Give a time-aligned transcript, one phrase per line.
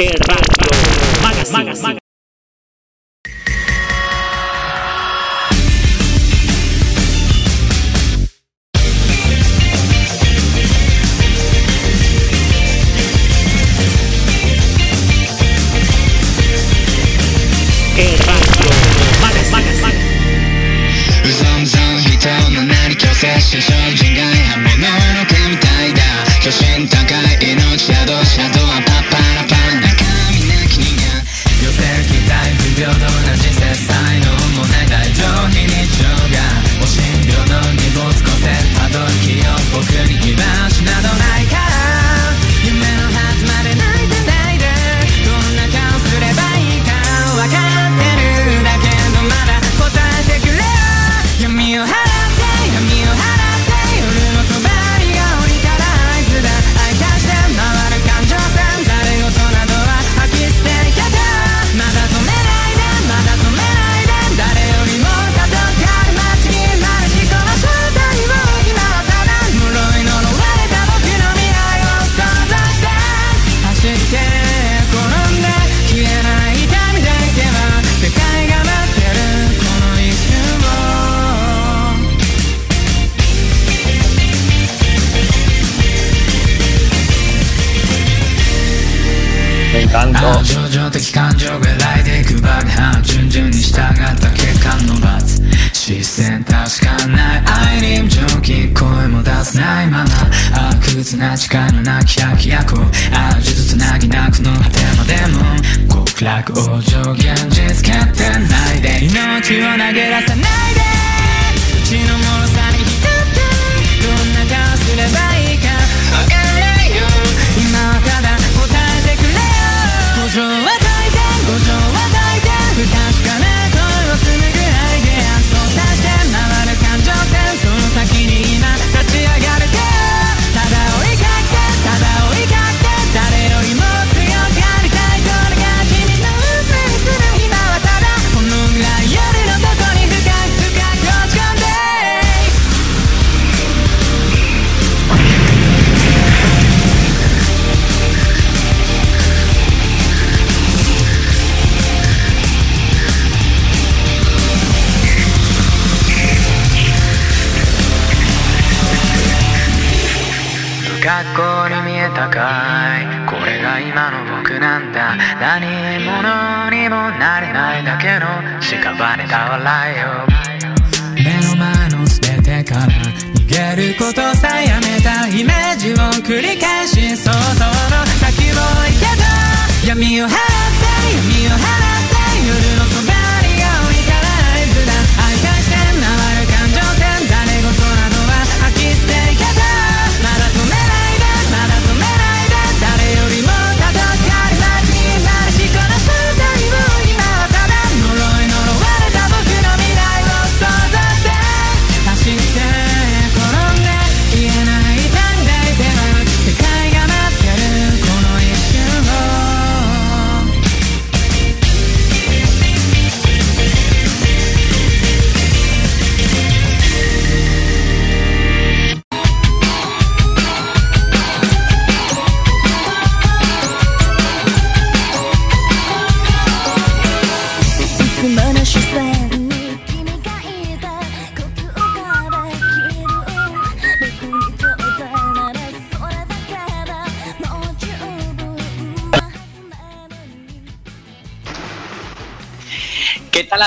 [0.00, 0.49] Radio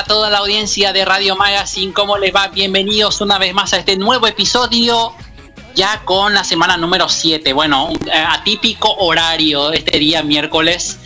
[0.07, 2.47] la audiencia de Radio Magazine, ¿cómo les va?
[2.49, 5.13] Bienvenidos una vez más a este nuevo episodio,
[5.75, 7.53] ya con la semana número 7.
[7.53, 10.99] Bueno, eh, atípico horario este día miércoles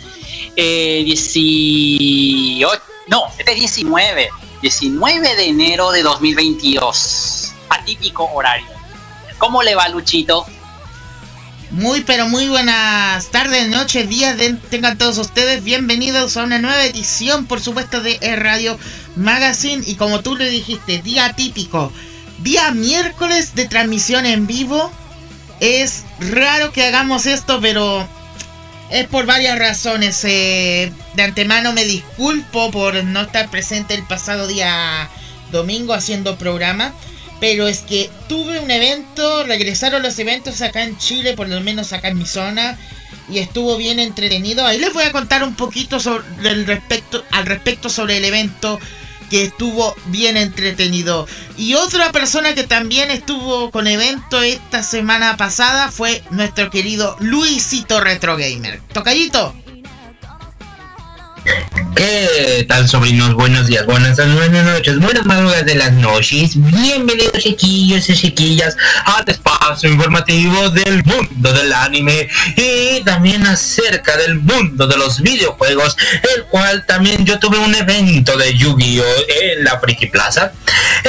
[0.56, 4.30] eh, 18, no, este 19,
[4.62, 7.52] 19 de enero de 2022.
[7.68, 8.66] Atípico horario.
[9.38, 10.44] ¿Cómo le va, Luchito?
[11.70, 14.36] Muy pero muy buenas tardes, noches, días,
[14.70, 18.78] tengan todos ustedes bienvenidos a una nueva edición, por supuesto, de e Radio
[19.16, 19.82] Magazine.
[19.86, 21.92] Y como tú le dijiste, día típico,
[22.38, 24.90] día miércoles de transmisión en vivo.
[25.60, 28.08] Es raro que hagamos esto, pero
[28.90, 30.24] es por varias razones.
[30.24, 35.10] Eh, de antemano me disculpo por no estar presente el pasado día
[35.52, 36.94] domingo haciendo programa.
[37.40, 41.92] Pero es que tuve un evento, regresaron los eventos acá en Chile, por lo menos
[41.92, 42.76] acá en mi zona,
[43.30, 44.66] y estuvo bien entretenido.
[44.66, 48.80] Ahí les voy a contar un poquito sobre el respecto, al respecto sobre el evento
[49.30, 51.26] que estuvo bien entretenido.
[51.56, 58.00] Y otra persona que también estuvo con evento esta semana pasada fue nuestro querido Luisito
[58.00, 58.80] Retro Gamer.
[61.98, 63.34] ¿Qué tal, sobrinos?
[63.34, 66.52] Buenos días, buenas tardes, buenas noches, buenas madrugadas de las noches.
[66.54, 74.36] Bienvenidos, chiquillos y chiquillas, al espacio informativo del mundo del anime y también acerca del
[74.36, 75.96] mundo de los videojuegos,
[76.36, 79.04] el cual también yo tuve un evento de Yu-Gi-Oh!
[79.42, 80.52] en la Friki Plaza,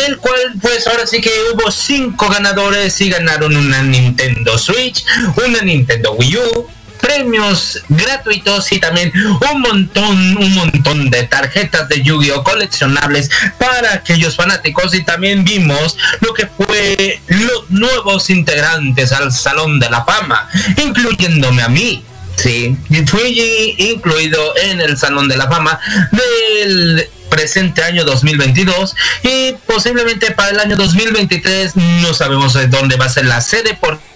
[0.07, 5.05] el cual, pues ahora sí que hubo cinco ganadores y ganaron una Nintendo Switch,
[5.45, 6.69] una Nintendo Wii U
[7.09, 9.11] premios gratuitos y también
[9.51, 14.93] un montón, un montón de tarjetas de Yu-Gi-Oh coleccionables para aquellos fanáticos.
[14.93, 20.47] Y también vimos lo que fue los nuevos integrantes al Salón de la Fama,
[20.77, 22.05] incluyéndome a mí.
[22.35, 22.77] Sí,
[23.07, 25.79] fui incluido en el Salón de la Fama
[26.11, 33.05] del presente año 2022 y posiblemente para el año 2023 no sabemos de dónde va
[33.05, 34.09] a ser la sede porque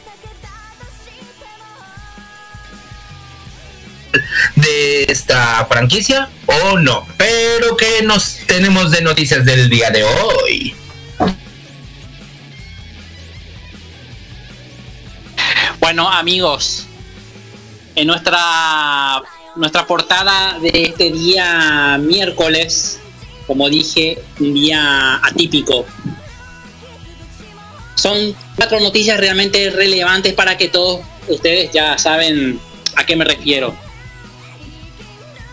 [4.56, 7.06] de esta franquicia o no.
[7.18, 10.76] Pero que nos tenemos de noticias del día de hoy.
[15.80, 16.88] Bueno, amigos,
[17.96, 19.22] en nuestra
[19.56, 23.00] nuestra portada de este día miércoles,
[23.46, 25.86] como dije, un día atípico.
[27.96, 32.60] Son cuatro noticias realmente relevantes para que todos ustedes ya saben
[32.96, 33.76] a qué me refiero.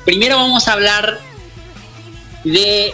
[0.04, 1.20] Primero vamos a hablar
[2.44, 2.92] de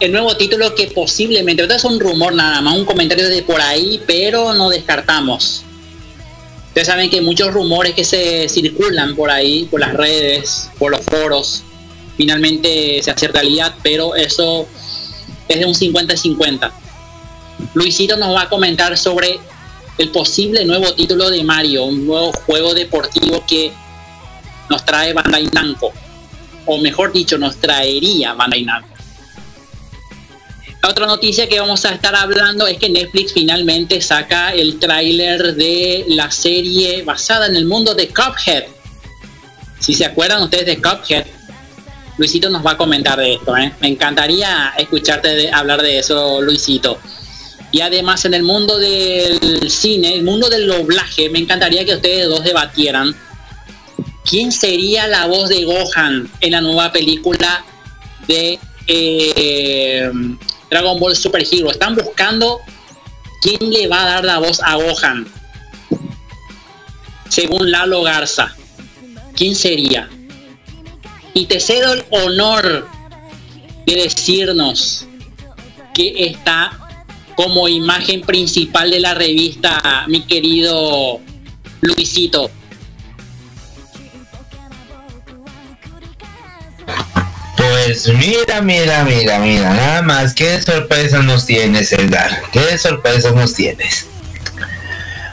[0.00, 4.02] el nuevo título que posiblemente, es un rumor nada más, un comentario de por ahí,
[4.06, 5.62] pero no descartamos.
[6.68, 11.04] Ustedes saben que muchos rumores que se circulan por ahí, por las redes, por los
[11.04, 11.62] foros,
[12.16, 14.66] finalmente se hace realidad, pero eso
[15.48, 16.72] es de un 50-50.
[17.74, 19.38] Luisito nos va a comentar sobre
[19.98, 23.72] el posible nuevo título de Mario, un nuevo juego deportivo que
[24.70, 25.92] nos trae Bandai Namco,
[26.66, 28.88] o mejor dicho, nos traería Bandai Namco.
[30.88, 36.06] Otra noticia que vamos a estar hablando es que Netflix finalmente saca el tráiler de
[36.08, 38.64] la serie basada en el mundo de Cuphead.
[39.78, 41.26] Si se acuerdan ustedes de Cuphead,
[42.16, 43.54] Luisito nos va a comentar de esto.
[43.56, 43.72] ¿eh?
[43.80, 46.98] Me encantaría escucharte hablar de eso, Luisito.
[47.72, 52.26] Y además en el mundo del cine, el mundo del doblaje, me encantaría que ustedes
[52.26, 53.14] dos debatieran
[54.30, 57.64] quién sería la voz de Gohan en la nueva película
[58.28, 60.08] de eh,
[60.70, 61.72] Dragon Ball Super Hero.
[61.72, 62.60] Están buscando
[63.42, 65.26] quién le va a dar la voz a Gohan.
[67.28, 68.54] Según Lalo Garza.
[69.34, 70.08] ¿Quién sería?
[71.34, 72.88] Y te cedo el honor
[73.84, 75.06] de decirnos
[75.92, 77.04] que está
[77.34, 81.20] como imagen principal de la revista, mi querido
[81.80, 82.48] Luisito.
[87.90, 93.52] Pues mira, mira, mira, mira, nada más, qué sorpresas nos tienes, Eldar, qué sorpresas nos
[93.52, 94.06] tienes.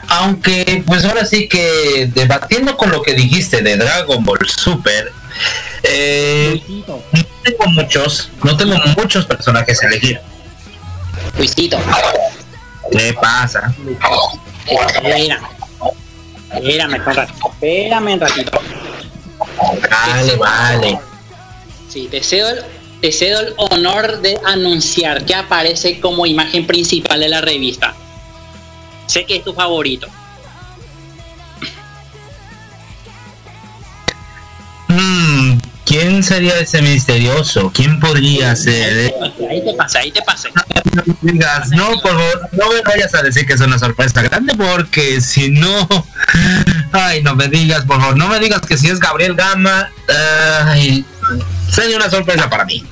[0.08, 5.12] Aunque, pues ahora sí que debatiendo con lo que dijiste de Dragon Ball Super,
[5.84, 10.20] eh, no tengo muchos, no tengo muchos personajes a elegir.
[11.36, 11.78] Luisito.
[12.90, 13.72] ¿Qué pasa?
[17.22, 18.60] Espérame un ratito.
[19.88, 21.07] Vale, vale.
[21.88, 22.48] Sí, te cedo,
[23.00, 27.94] el, cedo el honor de anunciar que aparece como imagen principal de la revista.
[29.06, 30.06] Sé que es tu favorito.
[34.88, 37.72] Hmm, ¿Quién sería ese misterioso?
[37.74, 39.14] ¿Quién podría ser?
[39.48, 40.50] Ahí te pasa, ahí te pasa.
[41.70, 45.50] No, por favor, no me vayas a decir que es una sorpresa grande porque si
[45.50, 45.88] no...
[46.92, 49.90] Ay, no me digas, por favor, no me digas que si es Gabriel Gama...
[50.66, 51.06] Ay,
[51.70, 52.84] sería una sorpresa para mí.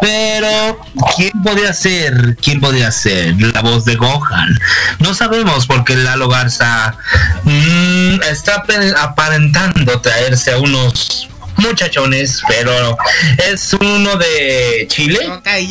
[0.00, 0.80] Pero,
[1.16, 2.36] ¿quién podría ser?
[2.40, 4.58] ¿Quién podría ser la voz de Gohan?
[4.98, 6.96] No sabemos porque Lalo Garza
[7.44, 8.64] mm, está
[8.96, 11.28] aparentando traerse a unos
[11.60, 12.96] muchachones, pero
[13.50, 15.18] es uno de Chile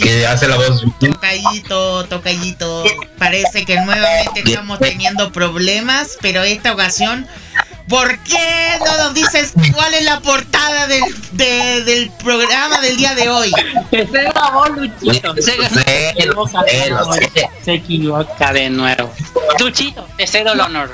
[0.02, 0.84] que hace la voz.
[1.00, 2.84] Tocallito, tocallito.
[3.18, 7.28] Parece que nuevamente estamos teniendo problemas, pero esta ocasión
[7.90, 13.30] ¿Por qué no nos dices cuál es la portada del, del programa del día de
[13.30, 13.52] hoy?
[13.90, 15.34] Se grabó Luchito.
[15.36, 15.58] Se,
[17.66, 19.12] se equivoca de nuevo.
[19.60, 20.94] Luchito, te cedo el honor.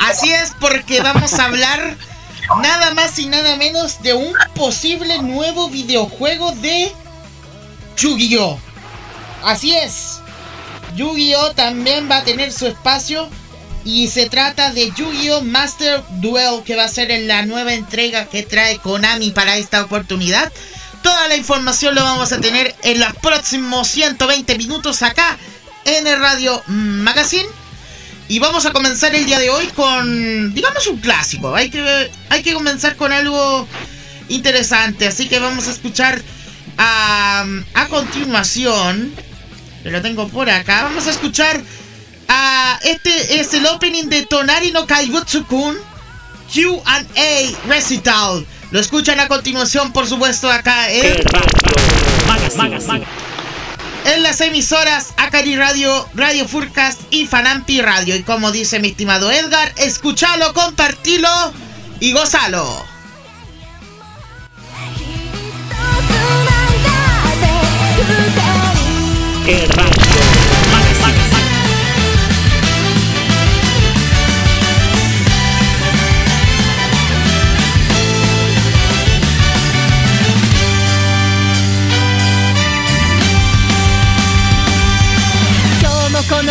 [0.00, 1.96] Así es, porque vamos a hablar
[2.60, 6.92] nada más y nada menos de un posible nuevo videojuego de
[7.96, 8.58] Yu-Gi-Oh!
[9.44, 10.20] Así es.
[10.96, 11.52] Yu-Gi-Oh!
[11.52, 13.28] también va a tener su espacio
[13.84, 15.42] y se trata de Yu-Gi-Oh!
[15.42, 19.82] Master Duel que va a ser en la nueva entrega que trae Konami para esta
[19.82, 20.52] oportunidad.
[21.02, 25.38] Toda la información lo vamos a tener en los próximos 120 minutos acá
[25.84, 27.48] en el Radio Magazine.
[28.28, 31.54] Y vamos a comenzar el día de hoy con, digamos, un clásico.
[31.54, 33.66] Hay que, hay que comenzar con algo
[34.28, 35.08] interesante.
[35.08, 36.22] Así que vamos a escuchar
[36.76, 37.44] a,
[37.74, 39.12] a continuación.
[39.82, 40.84] Lo tengo por acá.
[40.84, 41.60] Vamos a escuchar
[42.32, 45.76] Ah, este es el opening de Tonari no Kaibutsu-kun
[46.54, 47.04] QA
[47.66, 48.46] Recital.
[48.70, 51.16] Lo escuchan a continuación, por supuesto, acá en,
[54.04, 58.14] en las emisoras Akari Radio, Radio Furcast y Fanampi Radio.
[58.14, 61.52] Y como dice mi estimado Edgar, escúchalo, compartilo
[61.98, 62.90] y gozalo.
[69.50, 70.29] この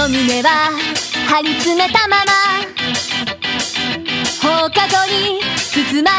[0.09, 0.71] 胸は
[1.27, 2.31] 張り詰めたまま
[4.41, 5.39] 放課後に
[5.71, 6.18] 包ま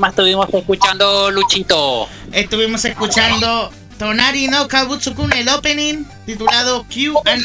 [0.00, 2.08] estuvimos escuchando, Luchito?
[2.32, 7.36] Estuvimos escuchando Tonari no Kabutsukun, el opening titulado QA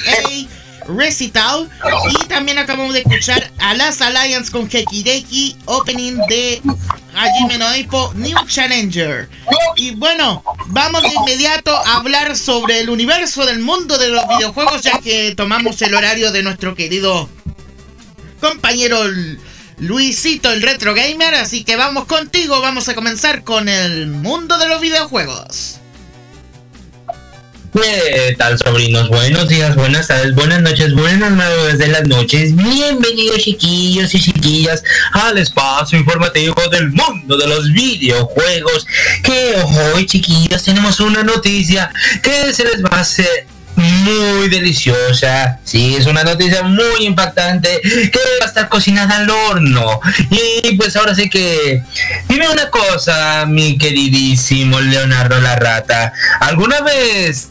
[0.88, 1.70] Recital.
[2.10, 6.62] Y también acabamos de escuchar a las Alliance con Hekireki, opening de
[7.14, 9.28] Hajime no Ippo New Challenger.
[9.76, 14.82] Y bueno, vamos de inmediato a hablar sobre el universo del mundo de los videojuegos,
[14.84, 17.30] ya que tomamos el horario de nuestro querido
[18.40, 19.04] compañero
[19.80, 21.36] Luisito, el retro gamer.
[21.36, 25.80] Así que vamos contigo, vamos a comenzar con el mundo de los videojuegos.
[27.74, 29.08] ¿Qué tal, sobrinos?
[29.10, 32.56] Buenos días, buenas tardes, buenas noches, buenas madrugadas de las noches.
[32.56, 38.88] Bienvenidos, chiquillos y chiquillas, al espacio informativo del mundo de los videojuegos.
[39.22, 39.58] Que
[39.94, 41.92] hoy, chiquillos, tenemos una noticia
[42.24, 43.46] que se les va a hacer
[43.78, 45.60] muy deliciosa.
[45.64, 50.00] Sí, es una noticia muy impactante que va a estar cocinada al horno.
[50.30, 51.84] Y pues ahora sí que...
[52.28, 56.12] Dime una cosa, mi queridísimo Leonardo la Rata.
[56.40, 57.50] ¿Alguna vez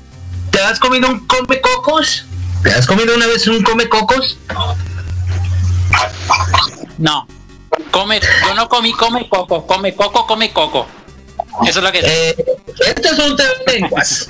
[0.50, 2.26] te has comido un come cocos?
[2.62, 4.38] ¿Te has comido una vez un come cocos?
[6.98, 7.26] No.
[7.90, 10.86] Come, yo no comí come coco, come coco, come coco.
[11.66, 12.00] Eso es lo que.
[12.02, 12.36] Eh,
[12.86, 14.26] esto es un tema de lenguas.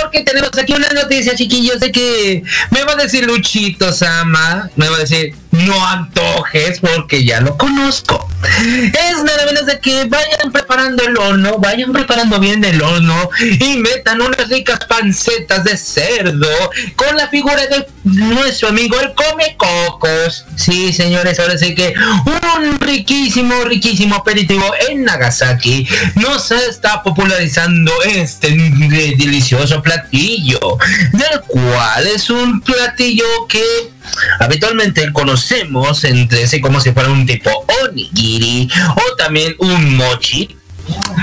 [0.00, 4.88] Porque tenemos aquí una noticia, chiquillos, de que me va a decir Luchito Sama, me
[4.88, 8.28] va a decir, no antojes porque ya lo conozco.
[8.56, 13.76] Es nada menos de que vayan preparando el horno, vayan preparando bien el horno y
[13.78, 16.48] metan unas ricas pancetas de cerdo
[16.94, 20.44] con la figura de nuestro amigo el come cocos.
[20.56, 28.50] Sí, señores, ahora sí que un riquísimo, riquísimo aperitivo en Nagasaki nos está popularizando este
[28.50, 30.78] de- delicioso platillo,
[31.12, 33.62] del cual es un platillo que
[34.38, 37.50] habitualmente conocemos entre sí como si fuera un tipo
[37.84, 40.56] onigiri o también un mochi.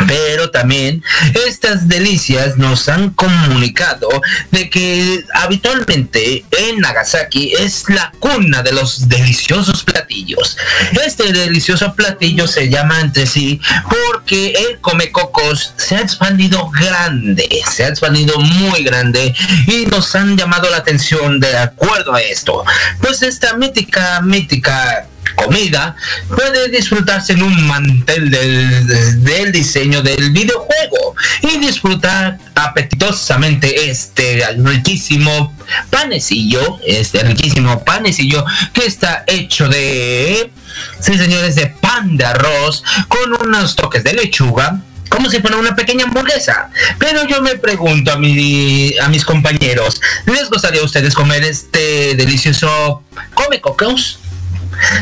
[0.08, 1.04] Pero también
[1.48, 4.10] estas delicias nos han comunicado
[4.52, 10.58] de que habitualmente en Nagasaki es la cuna de los deliciosos platillos.
[11.06, 17.86] Este delicioso platillo se llama entre sí porque el Comecocos se ha expandido grande, se
[17.86, 19.34] ha expandido muy grande
[19.68, 22.64] y nos han llamado la atención de acuerdo a esto.
[23.02, 25.96] Pues esta mítica, mítica comida
[26.28, 35.56] puede disfrutarse en un mantel del, del diseño del videojuego y disfrutar apetitosamente este riquísimo
[35.90, 40.52] panecillo, este riquísimo panecillo que está hecho de,
[41.00, 45.76] sí señores, de pan de arroz con unos toques de lechuga, como si fuera una
[45.76, 46.70] pequeña hamburguesa.
[46.98, 52.16] Pero yo me pregunto a, mi, a mis compañeros, ¿les gustaría a ustedes comer este
[52.16, 54.20] delicioso come cocos?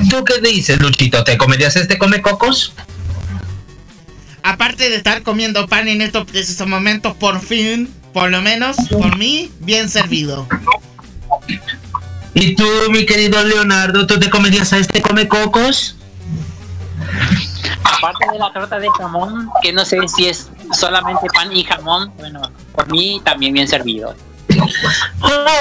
[0.09, 1.23] ¿Tú qué dices, Luchito?
[1.23, 2.73] ¿Te comerías este come cocos?
[4.43, 9.17] Aparte de estar comiendo pan en estos precisos momentos, por fin, por lo menos, por
[9.17, 10.47] mí, bien servido.
[12.33, 15.95] ¿Y tú, mi querido Leonardo, tú te comerías a este come cocos?
[17.83, 22.11] Aparte de la torta de jamón, que no sé si es solamente pan y jamón,
[22.17, 22.41] bueno,
[22.73, 24.15] por mí también bien servido.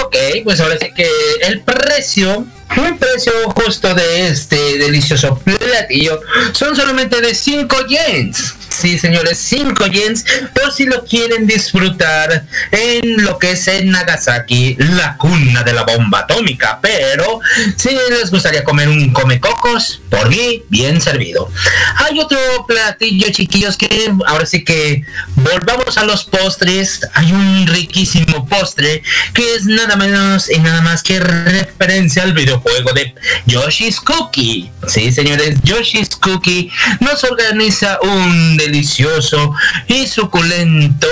[0.02, 1.08] Ok, pues ahora sí que
[1.42, 6.20] el precio, un precio justo de este delicioso platillo,
[6.52, 8.54] son solamente de 5 yens.
[8.70, 14.76] Sí, señores, 5 yens por si lo quieren disfrutar en lo que es en Nagasaki,
[14.78, 16.78] la cuna de la bomba atómica.
[16.80, 17.40] Pero
[17.76, 21.50] si les gustaría comer un come cocos, por mí, bien servido.
[21.96, 25.04] Hay otro platillo, chiquillos, que ahora sí que
[25.34, 27.00] volvamos a los postres.
[27.14, 29.02] Hay un riquísimo postre
[29.34, 33.14] que es nada menos y nada más que referencia al videojuego de
[33.46, 34.70] Yoshi's Cookie.
[34.86, 39.52] Sí, señores, Yoshi's Cookie nos organiza un delicioso
[39.88, 41.08] y suculento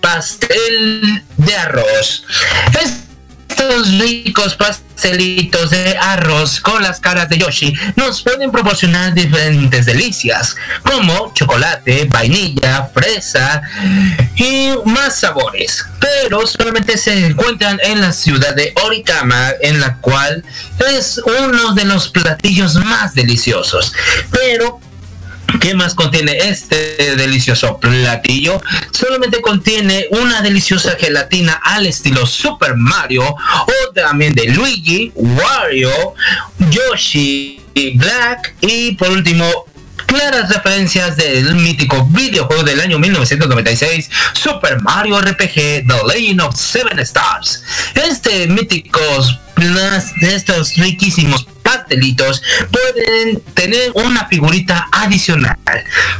[0.00, 2.24] pastel de arroz.
[2.80, 10.54] Estos ricos pastelitos de arroz con las caras de Yoshi nos pueden proporcionar diferentes delicias,
[10.82, 13.62] como chocolate, vainilla, fresa
[14.36, 15.84] y más sabores.
[16.00, 20.44] Pero solamente se encuentran en la ciudad de Orikama, en la cual
[20.96, 23.92] es uno de los platillos más deliciosos.
[24.30, 24.80] Pero
[25.60, 28.60] ¿Qué más contiene este delicioso platillo?
[28.90, 36.14] Solamente contiene una deliciosa gelatina al estilo Super Mario o también de Luigi, Wario,
[36.70, 37.60] Yoshi,
[37.94, 39.44] Black y por último
[40.12, 46.98] claras referencias del mítico videojuego del año 1996, Super Mario RPG The Legend of Seven
[47.00, 47.62] Stars.
[47.94, 55.56] Este míticos las- estos riquísimos pastelitos pueden tener una figurita adicional,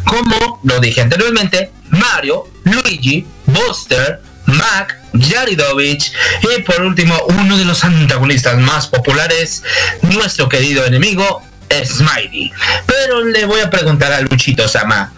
[0.05, 6.13] como lo dije anteriormente, Mario, Luigi, Buster, Mac, Jaridovich
[6.57, 9.63] y por último uno de los antagonistas más populares,
[10.03, 11.43] nuestro querido enemigo
[11.85, 12.53] Smiley.
[12.87, 15.13] Pero le voy a preguntar a Luchito Sama.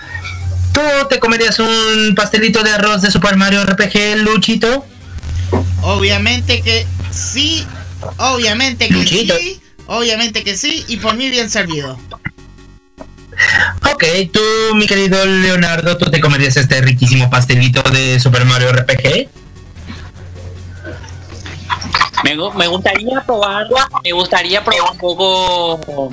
[0.72, 4.84] ¿Tú te comerías un pastelito de arroz de Super Mario RPG, Luchito?
[5.82, 7.64] Obviamente que sí,
[8.16, 9.36] obviamente que Luchito.
[9.38, 11.98] sí, obviamente que sí, y por mí bien servido.
[13.92, 14.40] Ok, tú,
[14.74, 19.28] mi querido Leonardo, ¿tú te comerías este riquísimo pastelito de Super Mario RPG?
[22.24, 23.66] Me, me gustaría probar,
[24.02, 26.10] me gustaría probar un poco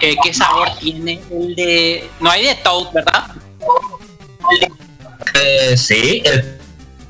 [0.00, 2.10] eh, qué sabor tiene el de.
[2.20, 3.26] No hay de Toad, ¿verdad?
[5.34, 6.58] Eh, sí, el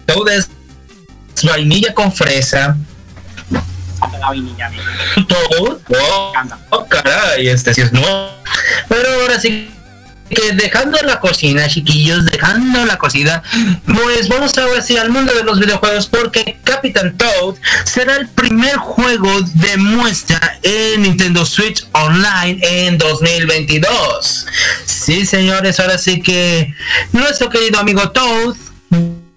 [0.06, 0.50] Toad es
[1.42, 2.76] vainilla con fresa.
[4.18, 4.70] La vainilla.
[5.28, 6.32] Toad, oh,
[6.70, 8.30] oh, caray, este sí es nuevo.
[8.88, 9.75] Pero ahora sí
[10.28, 13.42] que dejando la cocina, chiquillos, dejando la cocina,
[13.86, 18.76] pues vamos ahora sí al mundo de los videojuegos porque Captain Toad será el primer
[18.76, 24.46] juego de muestra en Nintendo Switch Online en 2022.
[24.84, 26.74] Sí, señores, ahora sí que
[27.12, 28.56] nuestro querido amigo Toad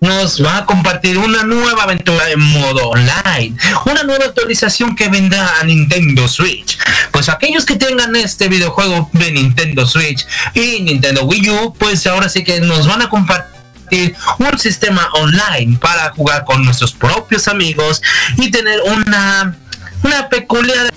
[0.02, 5.60] nos va a compartir una nueva aventura en modo online, una nueva actualización que vendrá
[5.60, 6.78] a Nintendo Switch.
[7.12, 12.30] Pues aquellos que tengan este videojuego de Nintendo Switch y Nintendo Wii U, pues ahora
[12.30, 18.02] sí que nos van a compartir un sistema online para jugar con nuestros propios amigos
[18.38, 19.56] y tener una
[20.04, 20.94] una peculiar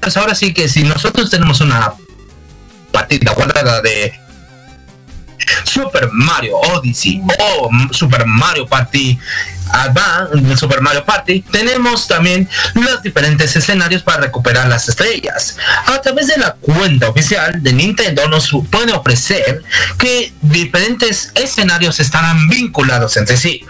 [0.00, 1.92] pues ahora sí que si nosotros tenemos una
[2.90, 4.18] partida guardada de
[5.64, 9.18] Super Mario Odyssey o Super Mario Party
[9.72, 15.56] Advance, Super Mario Party, tenemos también los diferentes escenarios para recuperar las estrellas.
[15.86, 19.62] A través de la cuenta oficial de Nintendo nos puede ofrecer
[19.98, 23.64] que diferentes escenarios estarán vinculados entre sí.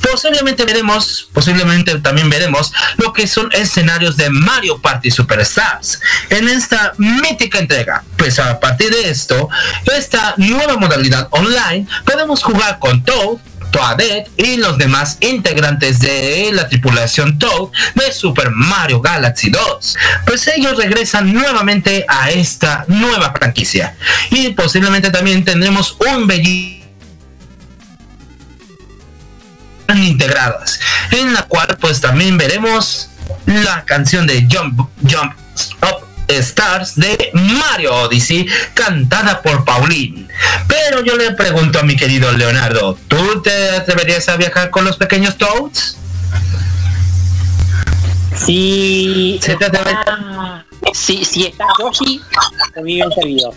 [0.00, 6.00] Posiblemente veremos, posiblemente también veremos lo que son escenarios de Mario Party Superstars
[6.30, 8.04] en esta mítica entrega.
[8.16, 9.48] Pues a partir de esto,
[9.96, 13.38] esta nueva modalidad online, podemos jugar con Toad,
[13.72, 19.96] Toadette y los demás integrantes de la tripulación Toad de Super Mario Galaxy 2.
[20.26, 23.96] Pues ellos regresan nuevamente a esta nueva franquicia.
[24.30, 26.82] Y posiblemente también tendremos un bellísimo
[29.94, 30.80] integradas
[31.10, 33.10] en la cual pues también veremos
[33.46, 35.34] la canción de Jump Jump
[35.82, 40.28] Up Stars de Mario Odyssey cantada por Pauline.
[40.68, 44.96] Pero yo le pregunto a mi querido Leonardo, ¿tú te atreverías a viajar con los
[44.96, 45.96] pequeños Toads?
[48.44, 49.38] Sí.
[49.42, 52.20] ¿Se te está- Sí, sí está Yoshi,
[52.76, 53.54] a mí bien servido.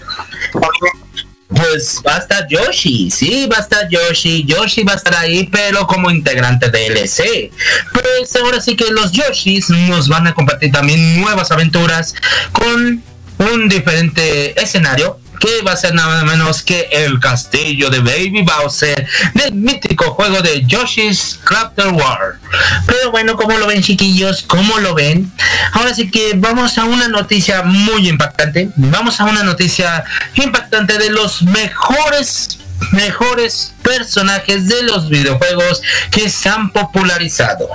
[1.55, 4.45] Pues va a estar Yoshi, sí, va a estar Yoshi.
[4.45, 7.51] Yoshi va a estar ahí, pero como integrante de LC.
[7.93, 12.13] Pues ahora sí que los Yoshis nos van a compartir también nuevas aventuras
[12.51, 13.03] con
[13.37, 19.07] un diferente escenario que va a ser nada menos que el castillo de Baby Bowser
[19.33, 22.39] del mítico juego de Yoshi's Crafter World.
[22.85, 24.43] Pero bueno, como lo ven chiquillos?
[24.43, 25.31] ¿Cómo lo ven?
[25.73, 28.69] Ahora sí que vamos a una noticia muy impactante.
[28.75, 30.03] Vamos a una noticia
[30.35, 32.59] impactante de los mejores
[32.91, 37.69] mejores personajes de los videojuegos que se han popularizado.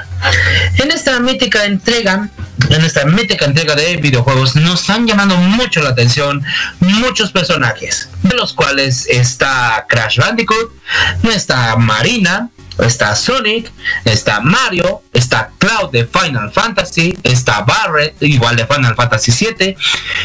[0.79, 2.29] En esta mítica entrega,
[2.69, 6.43] en esta mítica entrega de videojuegos, nos han llamado mucho la atención
[6.81, 10.73] muchos personajes, de los cuales está Crash Bandicoot,
[11.23, 13.71] está Marina, está Sonic,
[14.05, 19.77] está Mario, está Cloud de Final Fantasy, está Barret, igual de Final Fantasy 7,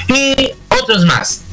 [0.09, 1.44] y otros más.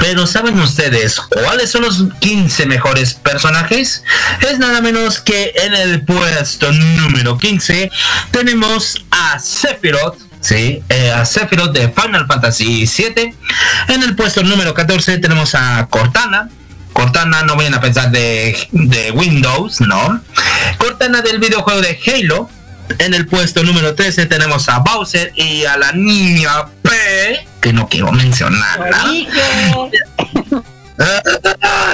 [0.00, 4.02] Pero ¿saben ustedes cuáles son los 15 mejores personajes?
[4.48, 7.90] Es nada menos que en el puesto número 15
[8.30, 10.18] tenemos a Sephiroth.
[10.40, 13.34] Sí, eh, a Sephiroth de Final Fantasy 7.
[13.88, 16.48] En el puesto número 14 tenemos a Cortana.
[16.92, 20.20] Cortana no vayan a pensar de Windows, ¿no?
[20.78, 22.48] Cortana del videojuego de Halo.
[22.98, 26.50] En el puesto número 13 tenemos a Bowser y a la niña
[26.82, 29.04] P, que no quiero mencionarla.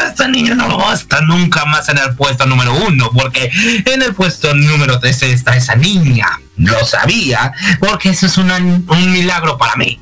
[0.06, 3.50] Esta niña no va a estar nunca más en el puesto número uno, porque
[3.84, 6.26] en el puesto número 13 está esa niña.
[6.56, 9.98] Lo sabía, porque eso es una- un milagro para mí.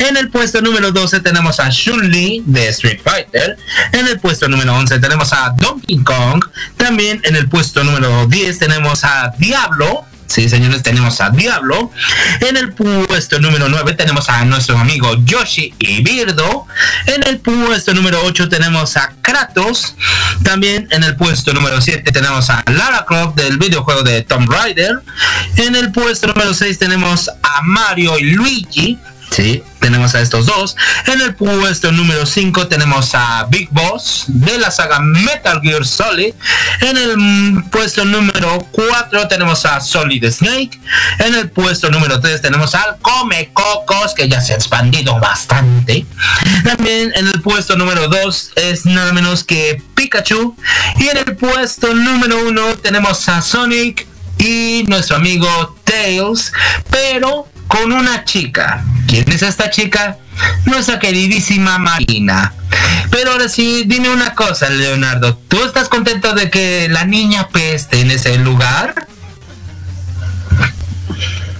[0.00, 3.56] En el puesto número 12 tenemos a Chun-Li de Street Fighter.
[3.92, 6.44] En el puesto número 11 tenemos a Donkey Kong.
[6.76, 10.06] También en el puesto número 10 tenemos a Diablo.
[10.26, 11.90] Sí, señores, tenemos a Diablo.
[12.40, 16.66] En el puesto número 9 tenemos a nuestro amigo Yoshi y Birdo.
[17.06, 19.94] En el puesto número 8 tenemos a Kratos.
[20.42, 25.00] También en el puesto número 7 tenemos a Lara Croft del videojuego de Tomb Raider.
[25.56, 28.98] En el puesto número 6 tenemos a Mario y Luigi.
[29.34, 30.76] Sí, tenemos a estos dos.
[31.08, 36.34] En el puesto número 5 tenemos a Big Boss de la saga Metal Gear Solid.
[36.80, 40.78] En el puesto número 4 tenemos a Solid Snake.
[41.18, 46.06] En el puesto número 3 tenemos al Come Cocos, que ya se ha expandido bastante.
[46.62, 50.54] También en el puesto número 2 es nada menos que Pikachu.
[51.00, 54.06] Y en el puesto número 1 tenemos a Sonic
[54.38, 56.52] y nuestro amigo Tails.
[56.88, 58.84] Pero con una chica.
[59.06, 60.18] ¿Quién es esta chica?
[60.64, 62.52] Nuestra queridísima Marina.
[63.10, 65.36] Pero ahora sí, dime una cosa, Leonardo.
[65.48, 69.06] ¿Tú estás contento de que la niña peste en ese lugar?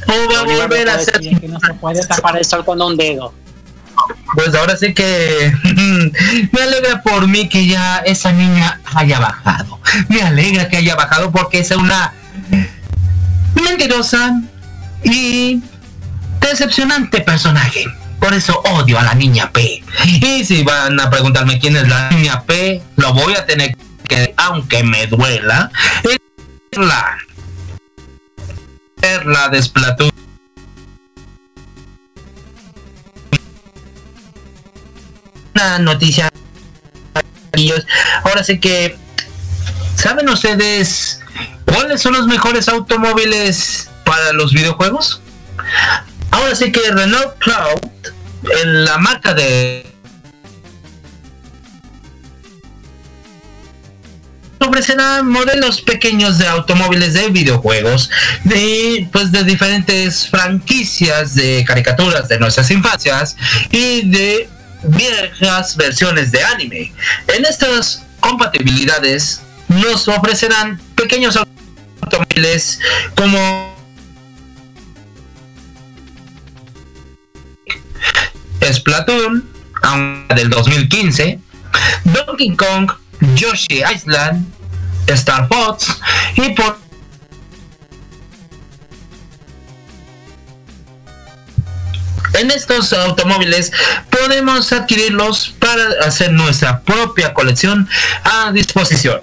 [0.06, 1.20] ¿O va a volver a ser...
[1.20, 3.32] que no se puede tapar el sol con un dedo.
[4.34, 5.52] Pues ahora sí que
[6.52, 9.78] me alegra por mí que ya esa niña haya bajado.
[10.08, 12.12] Me alegra que haya bajado porque es una
[13.54, 14.40] mentirosa
[15.04, 15.62] y
[16.40, 17.86] decepcionante personaje.
[18.20, 19.84] Por eso odio a la niña P.
[20.04, 23.76] Y si van a preguntarme quién es la niña P, lo voy a tener
[24.08, 25.70] que, aunque me duela,
[26.02, 26.18] es
[26.78, 27.18] la,
[29.02, 30.10] es la de.
[35.54, 36.30] Una noticia.
[38.24, 38.96] Ahora sí que,
[39.96, 41.20] ¿saben ustedes
[41.64, 45.20] cuáles son los mejores automóviles para los videojuegos?
[46.30, 47.80] Ahora sí que Renault Cloud,
[48.62, 49.94] en la marca de
[54.66, 58.10] ofrecerá modelos pequeños de automóviles de videojuegos
[58.44, 63.36] de pues de diferentes franquicias de caricaturas de nuestras infancias
[63.70, 64.48] y de
[64.82, 66.92] viejas versiones de anime.
[67.28, 71.38] En estas compatibilidades nos ofrecerán pequeños
[72.00, 72.80] automóviles
[73.14, 73.73] como
[78.72, 79.48] Splatoon
[80.34, 81.38] del 2015,
[82.04, 82.90] Donkey Kong,
[83.34, 84.46] Yoshi Island,
[85.06, 85.98] Star Fox
[86.36, 86.84] y por
[92.34, 93.70] En estos automóviles
[94.10, 97.88] podemos adquirirlos para hacer nuestra propia colección
[98.24, 99.20] a disposición.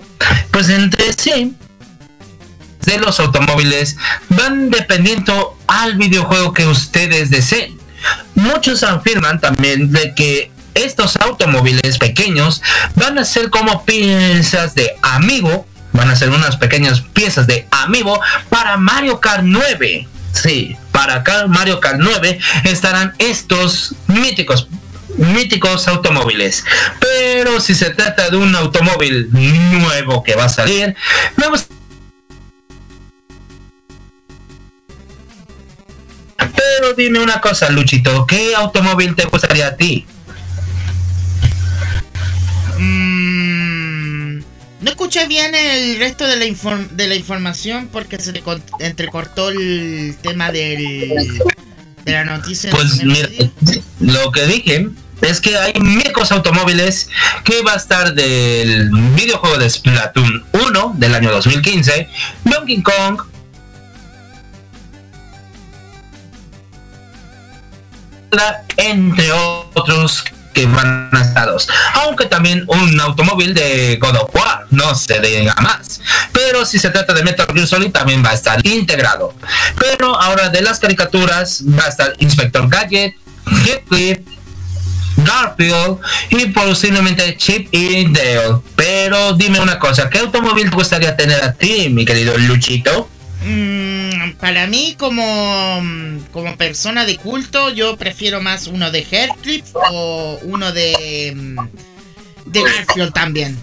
[0.49, 1.53] Pues entre sí,
[2.85, 3.97] de los automóviles
[4.29, 7.80] van dependiendo al videojuego que ustedes deseen.
[8.35, 12.61] Muchos afirman también de que estos automóviles pequeños
[12.95, 18.19] van a ser como piezas de amigo, van a ser unas pequeñas piezas de amigo
[18.49, 20.07] para Mario Kart 9.
[20.33, 24.67] Sí, para Mario Kart 9 estarán estos míticos
[25.17, 26.63] míticos automóviles.
[26.99, 30.95] Pero si se trata de un automóvil nuevo que va a salir,
[31.35, 31.73] me gusta
[36.55, 40.05] Pero dime una cosa, Luchito, ¿qué automóvil te gustaría a ti?
[43.11, 44.37] Mm,
[44.81, 48.63] no escuché bien el resto de la, inform- de la información porque se le con-
[48.79, 51.09] entrecortó el tema del,
[52.05, 52.71] de la noticia.
[52.71, 53.29] Pues mira,
[53.99, 54.87] lo que dije
[55.21, 57.09] es que hay micos automóviles
[57.43, 62.09] que va a estar del videojuego de Splatoon 1 del año 2015,
[62.45, 63.21] Donkey Kong,
[68.77, 70.23] entre otros
[70.53, 71.49] que van a estar.
[71.93, 76.01] Aunque también un automóvil de God of War, no se diga más.
[76.31, 79.33] Pero si se trata de Metal Gear Solid también va a estar integrado.
[79.79, 83.15] Pero ahora de las caricaturas va a estar Inspector Gadget,
[83.65, 84.19] Heathcliff,
[85.17, 85.97] Garfield
[86.29, 88.61] y posiblemente Chip y Dale.
[88.75, 93.09] Pero dime una cosa, ¿qué automóvil te gustaría tener a ti, mi querido Luchito?
[93.43, 95.81] Mm, para mí, como,
[96.31, 101.57] como persona de culto, yo prefiero más uno de Heathcliff o uno de, mm,
[102.45, 103.59] de Garfield también.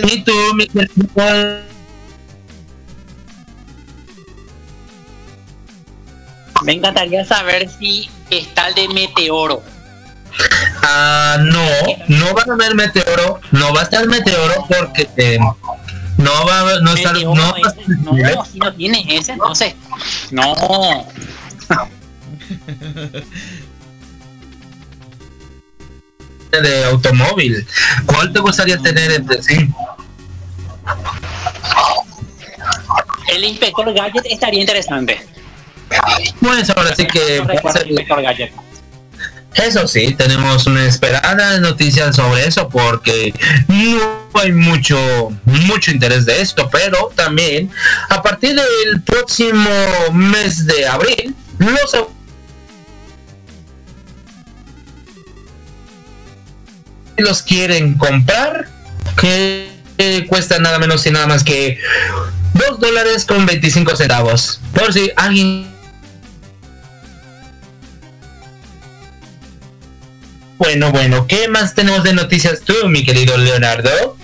[0.00, 1.08] Los- Y tú, mi querido
[6.64, 9.62] Me encantaría saber si está el de Meteoro.
[10.82, 11.64] Ah, no,
[12.08, 15.38] no va a haber meteoro, no va a estar meteoro porque eh,
[16.18, 19.74] no va a haber, no está, no estar- no, si no tiene ese, entonces.
[20.30, 20.54] No.
[26.62, 27.66] de automóvil.
[28.06, 29.68] ¿Cuál te gustaría tener entre sí?
[33.28, 35.26] El inspector Gadget estaría interesante.
[36.40, 37.44] Pues ahora sí que No
[39.54, 43.32] eso sí, tenemos una esperada noticia sobre eso porque
[43.68, 44.98] no hay mucho
[45.44, 47.70] mucho interés de esto, pero también
[48.08, 49.70] a partir del próximo
[50.12, 52.08] mes de abril los
[57.16, 58.68] los quieren comprar
[59.20, 59.70] que
[60.28, 61.78] cuesta nada menos y nada más que
[62.54, 64.60] 2 dólares con 25 centavos.
[64.74, 65.72] Por si alguien
[70.56, 74.16] Bueno, bueno, ¿qué más tenemos de noticias tú, mi querido Leonardo?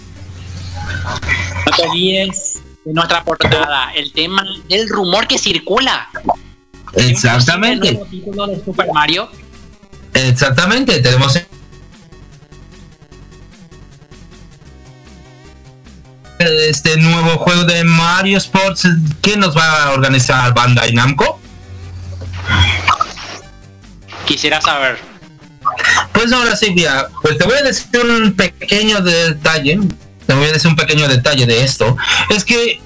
[1.05, 6.09] No te olvides de nuestra portada, el tema del rumor que circula.
[6.95, 9.29] El Exactamente, nuevo título de Super Mario.
[10.15, 11.39] exactamente, tenemos
[16.39, 18.89] este nuevo juego de Mario Sports
[19.21, 21.39] que nos va a organizar Bandai Namco.
[24.27, 24.99] Quisiera saber.
[26.13, 26.75] Pues ahora sí,
[27.23, 29.79] pues te voy a decir un pequeño detalle,
[30.31, 31.97] te voy a decir un pequeño detalle de esto,
[32.29, 32.81] es que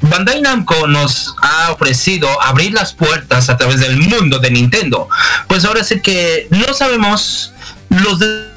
[0.00, 5.08] Bandai Namco nos ha ofrecido abrir las puertas a través del mundo de Nintendo.
[5.46, 7.52] Pues ahora sí que no sabemos
[7.90, 8.50] los de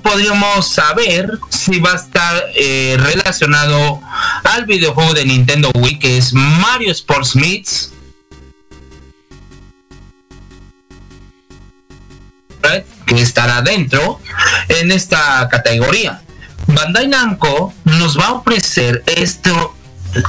[0.00, 4.00] podríamos saber si va a estar eh, relacionado
[4.44, 7.90] al videojuego de Nintendo Wii que es Mario Sports Meets
[13.16, 14.20] que estará dentro
[14.68, 16.22] en esta categoría.
[16.68, 19.74] Bandai Namco nos va a ofrecer esto,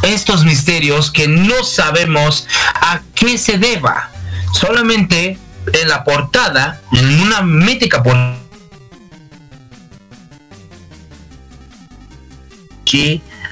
[0.01, 4.09] estos misterios que no sabemos a qué se deba.
[4.51, 5.37] Solamente
[5.73, 8.41] en la portada, en una mítica portada,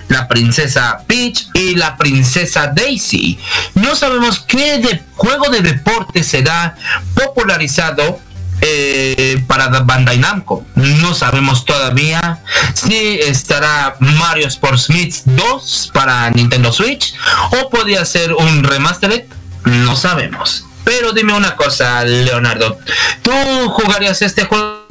[0.09, 3.37] la princesa Peach y la princesa Daisy.
[3.75, 6.75] No sabemos qué juego de deporte será
[7.13, 8.19] popularizado
[8.61, 10.65] eh, para Bandai Namco.
[10.75, 12.41] No sabemos todavía
[12.73, 17.13] si estará Mario Sports Mix 2 para Nintendo Switch
[17.51, 19.25] o podría ser un remastered.
[19.65, 20.65] No sabemos.
[20.83, 22.79] Pero dime una cosa, Leonardo.
[23.21, 23.31] ¿Tú
[23.69, 24.87] jugarías este juego?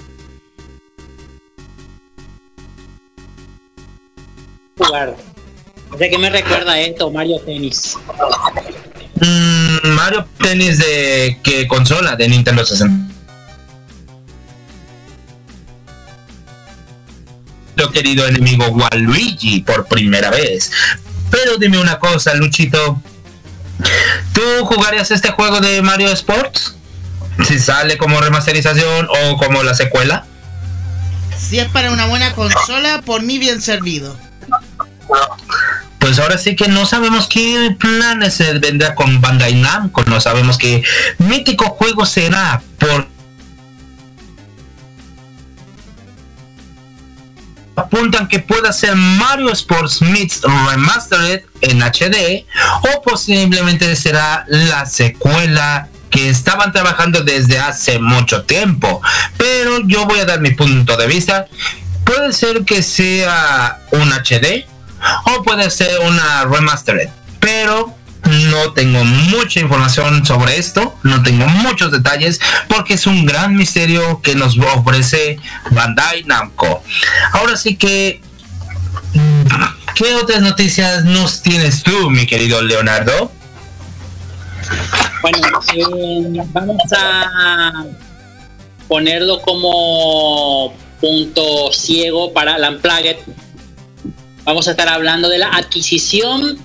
[4.78, 5.16] Jugar.
[5.98, 7.10] ¿De qué me recuerda esto?
[7.10, 7.96] Mario Tennis.
[9.20, 12.14] Mm, Mario Tennis de qué consola?
[12.14, 13.07] De Nintendo 60.
[17.78, 20.72] Nuestro querido enemigo Waluigi por primera vez.
[21.30, 23.00] Pero dime una cosa, Luchito.
[24.32, 26.74] ¿Tú jugarías este juego de Mario Sports?
[27.46, 30.26] Si sale como remasterización o como la secuela.
[31.38, 34.18] Si es para una buena consola, por mí bien servido.
[36.00, 40.58] Pues ahora sí que no sabemos qué planes se vendrá con Bandai Namco, no sabemos
[40.58, 40.82] qué
[41.18, 43.06] mítico juego será por
[47.78, 52.44] apuntan que pueda ser Mario Sports Mix Remastered en HD
[52.82, 59.00] o posiblemente será la secuela que estaban trabajando desde hace mucho tiempo.
[59.36, 61.46] Pero yo voy a dar mi punto de vista.
[62.04, 64.66] Puede ser que sea un HD
[65.26, 67.08] o puede ser una remastered.
[67.40, 73.56] Pero no tengo mucha información sobre esto, no tengo muchos detalles porque es un gran
[73.56, 75.38] misterio que nos ofrece
[75.70, 76.82] Bandai Namco.
[77.32, 78.20] Ahora sí que
[79.94, 83.32] ¿qué otras noticias nos tienes tú, mi querido Leonardo?
[85.22, 85.38] Bueno,
[85.74, 87.84] eh, vamos a
[88.86, 93.16] ponerlo como punto ciego para la Unplugged.
[94.44, 96.58] Vamos a estar hablando de la adquisición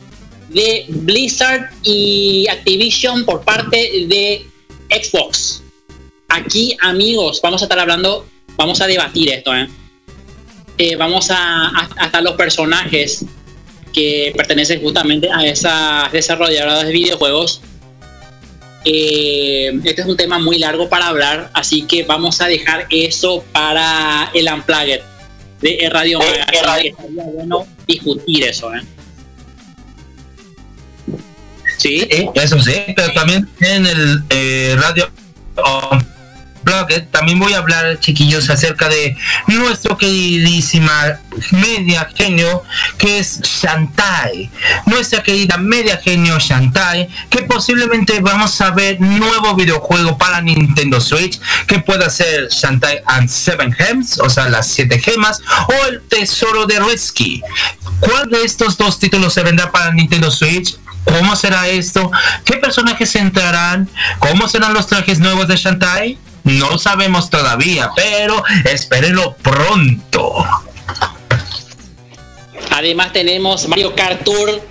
[0.53, 4.45] de Blizzard y Activision por parte de
[4.89, 5.61] Xbox.
[6.29, 8.25] Aquí, amigos, vamos a estar hablando,
[8.55, 9.67] vamos a debatir esto, ¿eh?
[10.77, 13.25] Eh, vamos a, a- hasta los personajes
[13.93, 17.61] que pertenecen justamente a esas desarrolladoras de videojuegos.
[18.85, 23.43] Eh, este es un tema muy largo para hablar, así que vamos a dejar eso
[23.53, 24.99] para el Unplugged
[25.61, 26.89] de Radio Magazine.
[26.89, 28.81] Estaría bueno discutir eso, ¿eh?
[31.77, 35.09] Sí, Sí, eso sí, pero también en el eh, radio
[35.55, 35.97] oh,
[36.63, 39.15] Unplugged, también voy a hablar, chiquillos, acerca de
[39.47, 41.19] nuestro queridísima
[41.51, 42.63] media genio,
[42.97, 44.49] que es Shantai.
[44.85, 51.39] Nuestra querida media genio Shantai, que posiblemente vamos a ver nuevo videojuego para Nintendo Switch,
[51.67, 56.65] que pueda ser Shantai and Seven Gems, o sea, las siete gemas, o el tesoro
[56.65, 57.41] de Risky.
[57.99, 60.77] ¿Cuál de estos dos títulos se vendrá para Nintendo Switch?
[61.05, 62.11] ¿Cómo será esto?
[62.45, 63.89] ¿Qué personajes entrarán?
[64.19, 66.17] ¿Cómo serán los trajes nuevos de Shantai?
[66.43, 70.45] No sabemos todavía, pero espérenlo pronto.
[72.71, 74.61] Además tenemos Mario Kart Tour.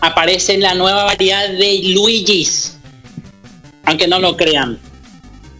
[0.00, 2.76] Aparece en la nueva variedad de Luigi's.
[3.84, 4.78] Aunque no lo crean.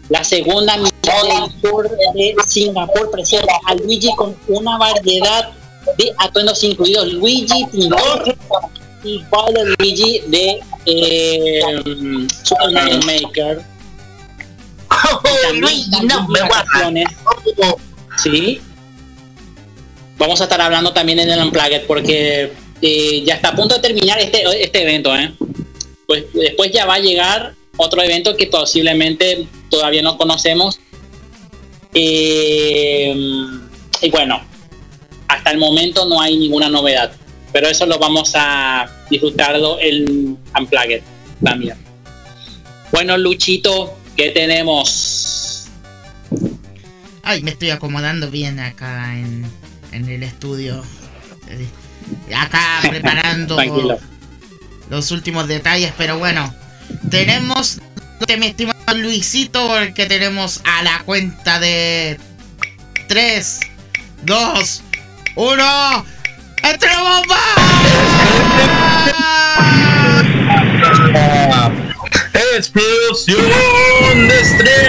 [0.08, 5.50] La segunda mitad del Tour de Singapur presenta a Luigi con una variedad
[5.96, 7.12] de atuendos incluidos.
[7.14, 8.36] Luigi Pinocchio
[9.04, 11.60] igual a Luigi de eh,
[12.42, 13.62] Super Mario Maker.
[14.90, 17.04] Oh, Luigi, no me.
[18.22, 18.60] Sí.
[20.18, 23.80] Vamos a estar hablando también en el Unplugged porque eh, ya está a punto de
[23.80, 25.14] terminar este, este evento.
[25.16, 25.32] ¿eh?
[26.06, 30.78] Pues después ya va a llegar otro evento que posiblemente todavía no conocemos.
[31.94, 33.14] Eh,
[34.02, 34.40] y bueno,
[35.28, 37.12] hasta el momento no hay ninguna novedad.
[37.52, 41.02] Pero eso lo vamos a disfrutarlo en Unplugged
[41.44, 41.76] también.
[42.90, 45.68] Bueno, Luchito, ¿qué tenemos?
[47.22, 49.44] Ay, me estoy acomodando bien acá en,
[49.92, 50.82] en el estudio.
[51.48, 51.66] Eh,
[52.34, 53.56] Acá preparando
[54.90, 56.54] los últimos detalles, pero bueno.
[57.10, 57.80] Tenemos,
[58.38, 62.18] mi estimado Luisito, porque tenemos a la cuenta de
[63.08, 63.60] 3,
[64.24, 64.82] 2,
[65.36, 66.06] 1.
[66.62, 67.40] ¡Entre bomba!
[72.56, 74.82] Explosión de estreno.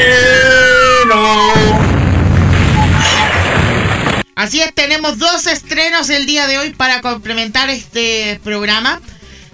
[4.35, 9.01] Así es, tenemos dos estrenos el día de hoy para complementar este programa.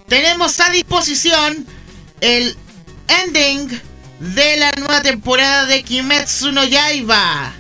[0.08, 1.66] Tenemos a disposición
[2.22, 2.58] el
[3.08, 3.70] ending
[4.20, 7.54] de la nueva temporada de Kimetsu no Yaiba.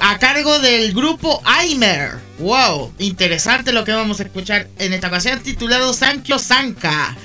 [0.00, 2.18] A cargo del grupo Aimer.
[2.38, 7.16] Wow, interesante lo que vamos a escuchar en esta ocasión titulado Sankyo Sanka.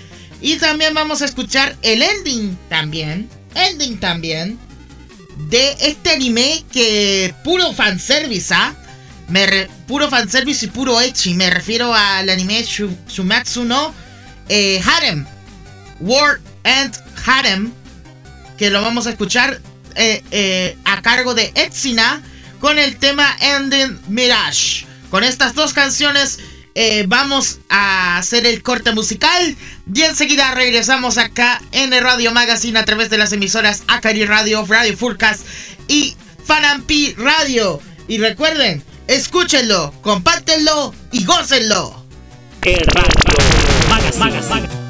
[0.42, 3.30] Y también vamos a escuchar el ending también.
[3.56, 4.58] Ending también.
[5.50, 8.74] De este anime que puro fanservice, ¿ah?
[9.28, 11.34] Me re- puro fanservice y puro echi.
[11.34, 13.94] Me refiero al anime Shu- Shumatsu no
[14.50, 15.26] eh, Harem.
[16.00, 16.96] World and
[17.26, 17.72] Harem.
[18.58, 19.60] Que lo vamos a escuchar
[19.96, 22.22] eh, eh, a cargo de Etsina
[22.62, 24.86] con el tema Ending Mirage.
[25.10, 26.40] Con estas dos canciones
[26.74, 29.58] eh, vamos a hacer el corte musical
[29.94, 34.66] y enseguida regresamos acá en el Radio Magazine a través de las emisoras Akari Radio,
[34.66, 35.46] Radio Fullcast
[35.90, 37.82] y Fanampi Radio.
[38.08, 42.06] Y recuerden, escúchenlo, compártenlo y gócenlo.
[42.62, 44.81] El radio Magazine.「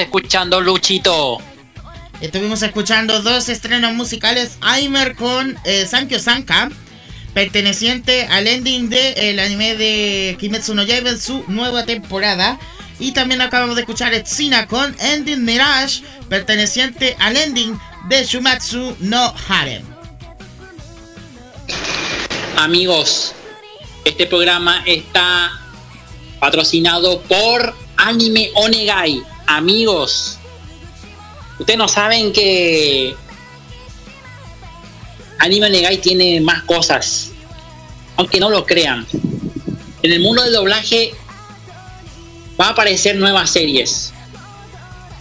[0.00, 1.38] escuchando, Luchito?
[2.20, 6.70] Estuvimos escuchando dos estrenos musicales, Aimer con eh, Sankyo Sanka,
[7.32, 12.58] perteneciente al ending del de, anime de Kimetsu no Yaiba su nueva temporada.
[12.98, 17.78] Y también acabamos de escuchar Etsina con Ending Mirage, perteneciente al ending
[18.10, 19.82] de Shumatsu no Harem.
[22.58, 23.32] Amigos,
[24.04, 25.50] este programa está
[26.38, 29.22] patrocinado por Anime Onegai
[29.56, 30.38] amigos,
[31.58, 33.16] ustedes no saben que
[35.38, 37.32] Anime Negai tiene más cosas,
[38.16, 39.04] aunque no lo crean.
[40.02, 41.14] En el mundo del doblaje
[42.60, 44.12] va a aparecer nuevas series,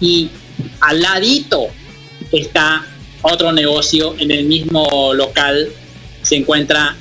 [0.00, 0.30] Y
[0.80, 1.66] al ladito
[2.32, 2.86] está
[3.20, 5.68] otro negocio en el mismo local.
[6.22, 6.96] Se encuentra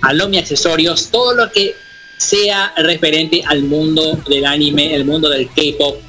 [0.00, 1.74] Alomi Accesorios, todo lo que
[2.16, 6.00] sea referente al mundo del anime, el mundo del K-pop,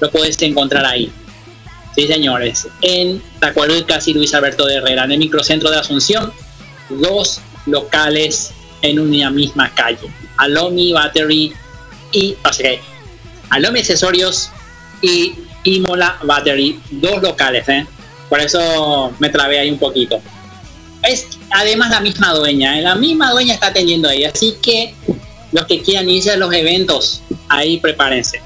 [0.00, 1.12] lo puedes encontrar ahí.
[1.94, 6.32] Sí, señores, en Tacuarucas y Luis Alberto de Herrera, en el microcentro de Asunción,
[6.88, 8.50] dos locales
[8.82, 10.10] en una misma calle.
[10.36, 11.52] Alomi Battery
[12.12, 12.72] y, o sea,
[13.50, 14.50] Alomi Accesorios
[15.02, 17.86] y Imola Battery, dos locales, ¿eh?
[18.28, 20.20] Por eso me trabé ahí un poquito.
[21.02, 22.82] Es además la misma dueña, ¿eh?
[22.82, 24.94] la misma dueña está atendiendo ahí, así que
[25.52, 28.40] los que quieran a los eventos, ahí prepárense.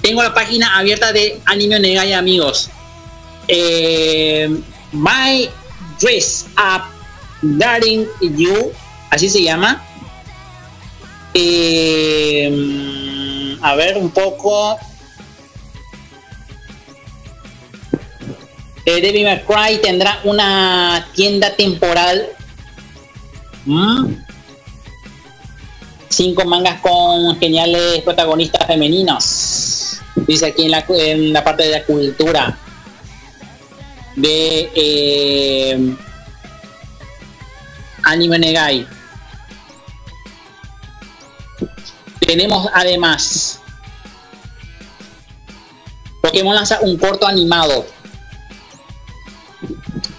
[0.00, 2.70] Tengo la página abierta de Anime Negai, amigos.
[3.46, 4.48] Eh,
[4.92, 5.48] My
[6.00, 6.82] Dress Up
[7.42, 8.72] Daring You,
[9.10, 9.84] así se llama.
[11.34, 12.48] Eh,
[13.60, 14.78] a ver un poco.
[18.84, 22.26] Eh, Devil May Cry tendrá una tienda temporal.
[23.66, 24.14] Mm.
[26.08, 30.00] Cinco mangas con geniales protagonistas femeninos.
[30.26, 32.58] Dice aquí en la, en la parte de la cultura.
[34.16, 35.94] De eh,
[38.04, 38.97] Anime Negai.
[42.28, 43.58] Tenemos además
[46.20, 47.86] Pokémon lanza un corto animado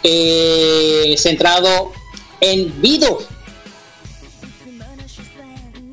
[0.01, 1.91] eh, centrado
[2.41, 3.19] en Vido.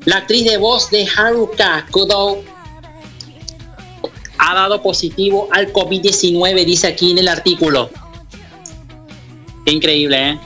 [0.05, 2.41] La actriz de voz de Haruka Kudo
[4.39, 7.91] ha dado positivo al COVID-19, dice aquí en el artículo.
[9.67, 10.39] Increíble, ¿eh?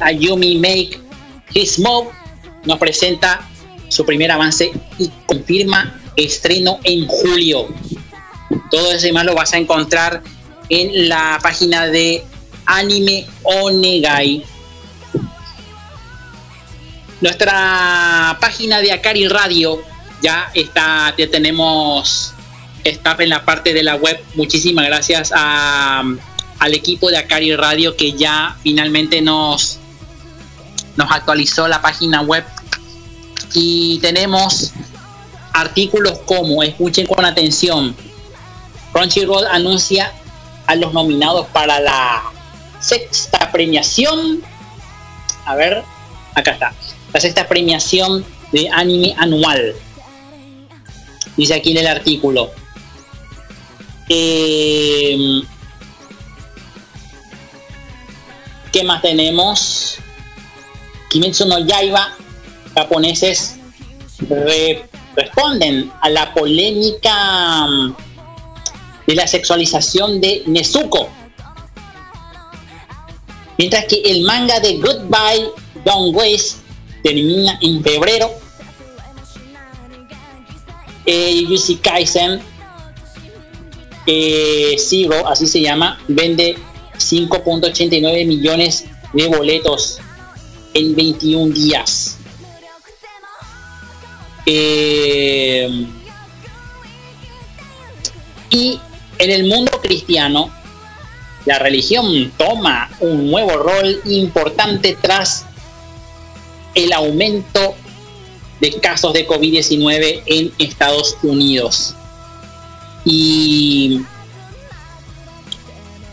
[0.00, 1.09] Ayumi Make
[1.54, 2.08] His Move
[2.64, 3.48] nos presenta
[3.88, 7.68] su primer avance y confirma estreno en julio.
[8.70, 10.22] Todo ese más lo vas a encontrar
[10.68, 12.24] en la página de
[12.66, 14.44] Anime Onegai.
[17.20, 19.82] Nuestra página de Akari Radio
[20.22, 22.32] ya está, ya tenemos,
[22.84, 24.18] está en la parte de la web.
[24.34, 26.02] Muchísimas gracias a,
[26.58, 29.79] al equipo de Akari Radio que ya finalmente nos,
[31.00, 32.44] nos actualizó la página web.
[33.54, 34.72] Y tenemos
[35.52, 37.96] artículos como, escuchen con atención,
[38.92, 40.12] Crunchyroll anuncia
[40.66, 42.22] a los nominados para la
[42.80, 44.42] sexta premiación.
[45.46, 45.82] A ver,
[46.34, 46.74] acá está.
[47.12, 49.74] La sexta premiación de anime anual.
[51.36, 52.50] Dice aquí en el artículo.
[54.08, 55.42] Eh,
[58.70, 59.98] ¿Qué más tenemos?
[61.10, 62.16] Kimetsu no Yaiba,
[62.74, 63.56] japoneses
[64.28, 67.94] re- responden a la polémica mm,
[69.08, 71.08] de la sexualización de Nezuko.
[73.58, 75.50] Mientras que el manga de Goodbye
[75.84, 76.58] Don't Waste
[77.02, 78.30] termina en febrero.
[81.06, 81.44] Eh,
[81.82, 82.40] Kaisen
[84.06, 84.76] eh,
[85.26, 86.56] así se llama, vende
[86.98, 89.98] 5.89 millones de boletos
[90.74, 92.18] en 21 días.
[94.46, 95.86] Eh,
[98.50, 98.80] y
[99.18, 100.50] en el mundo cristiano,
[101.46, 105.46] la religión toma un nuevo rol importante tras
[106.74, 107.74] el aumento
[108.60, 111.94] de casos de COVID-19 en Estados Unidos.
[113.04, 114.00] Y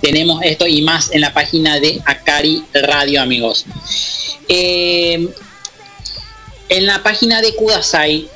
[0.02, 3.66] tenemos esto y más en la página de Akari Radio, amigos.
[4.48, 5.28] Eh,
[6.70, 8.28] en la página de Kudasai,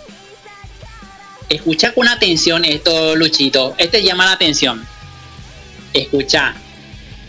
[1.49, 3.75] escucha con atención esto, Luchito.
[3.77, 4.85] Este llama la atención.
[5.93, 6.55] Escucha,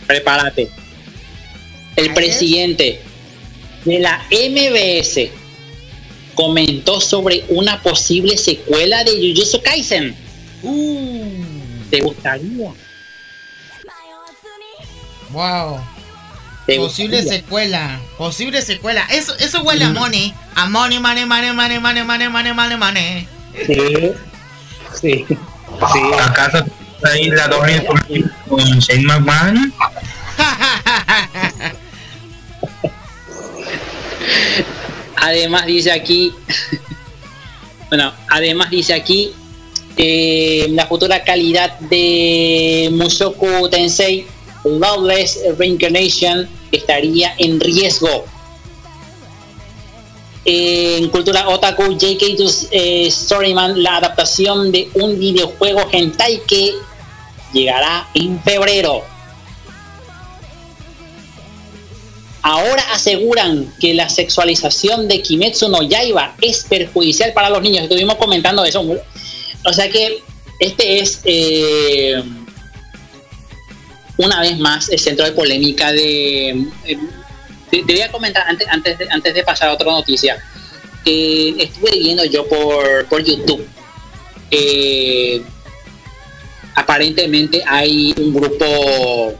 [0.07, 0.69] prepárate.
[1.95, 3.01] El presidente
[3.85, 5.29] de la MBS
[6.33, 10.15] comentó sobre una posible secuela de Jujutsu Kaisen.
[10.63, 11.25] Uh,
[11.91, 12.73] ¿Te gustaría?
[15.33, 15.79] Wow.
[16.65, 17.41] ¿Te Posible gustaría?
[17.41, 17.99] secuela.
[18.17, 19.05] Posible secuela.
[19.11, 20.33] Eso, eso huele a money.
[20.55, 23.27] A money, money, money, money, money, money, money, money, money.
[23.67, 24.11] Sí.
[25.01, 25.25] Sí.
[25.27, 25.99] Sí.
[26.21, 26.65] ¿Acaso
[27.11, 27.85] ahí la doble
[28.47, 29.73] con Shane McMahon?
[35.17, 36.33] Además dice aquí,
[37.89, 39.31] bueno, además dice aquí,
[39.95, 44.25] eh, la futura calidad de Mushoku Tensei
[44.63, 48.25] Loveless Reincarnation estaría en riesgo.
[50.45, 52.25] En cultura otaku, J.K.
[52.71, 56.73] Eh, Storyman, la adaptación de un videojuego hentai que
[57.53, 59.03] llegará en febrero.
[62.41, 67.83] Ahora aseguran que la sexualización de Kimetsu no Yaiba es perjudicial para los niños.
[67.83, 68.83] Estuvimos comentando eso.
[69.65, 70.21] O sea que
[70.59, 72.21] este es eh,
[74.17, 76.49] una vez más el centro de polémica de...
[76.85, 76.97] eh,
[77.71, 80.37] te, voy a comentar antes, antes, de, antes de pasar a otra noticia.
[81.05, 83.67] Eh, estuve viendo yo por, por YouTube.
[86.75, 89.39] aparentemente hay un grupo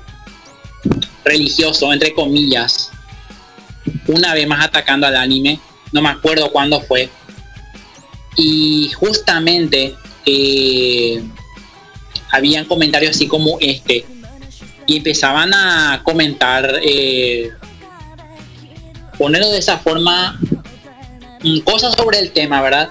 [1.24, 2.92] religioso, entre comillas,
[4.08, 5.60] una vez más atacando al anime.
[5.92, 7.10] No me acuerdo cuándo fue.
[8.36, 9.96] Y justamente
[10.26, 11.24] eh,
[12.32, 14.06] habían comentarios así como este.
[14.98, 17.50] Empezaban a comentar, eh,
[19.18, 20.40] ponerlo de esa forma,
[21.44, 22.90] mm, cosas sobre el tema, ¿verdad?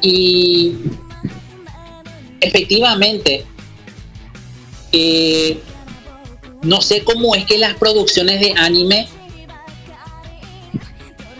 [0.00, 0.74] Y
[2.40, 3.44] efectivamente,
[4.92, 5.60] eh,
[6.62, 9.08] no sé cómo es que las producciones de anime,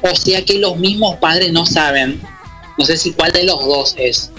[0.00, 2.20] o sea que los mismos padres no saben,
[2.78, 4.32] no sé si cuál de los dos es,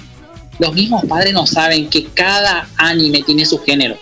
[0.59, 3.97] los mismos padres no saben que cada anime tiene su género.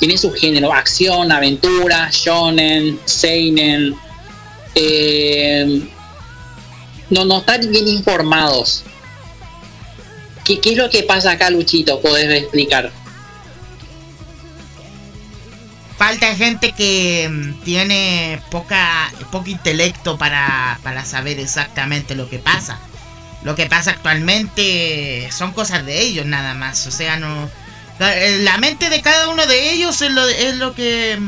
[0.00, 3.94] Tiene su género, acción, aventura, shonen, seinen.
[4.74, 5.88] eh,
[7.10, 8.82] no, no están bien informados.
[10.44, 12.00] ¿Qué, ¿Qué es lo que pasa acá, Luchito?
[12.00, 12.90] ¿Podés explicar?
[15.98, 22.80] Falta gente que mm, tiene poca, poco intelecto para, para saber exactamente lo que pasa.
[23.42, 26.86] Lo que pasa actualmente son cosas de ellos nada más.
[26.86, 27.50] O sea, no.
[28.00, 31.18] La, eh, la mente de cada uno de ellos es lo, es lo que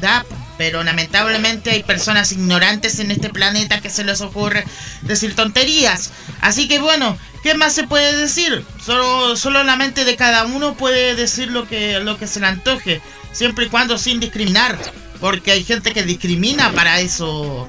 [0.00, 0.24] da.
[0.56, 4.64] Pero lamentablemente hay personas ignorantes en este planeta que se les ocurre
[5.02, 6.12] decir tonterías.
[6.40, 8.64] Así que bueno, ¿qué más se puede decir?
[8.84, 12.46] Solo, solo la mente de cada uno puede decir lo que, lo que se le
[12.46, 13.00] antoje.
[13.32, 14.78] Siempre y cuando sin discriminar.
[15.18, 16.98] Porque hay gente que discrimina para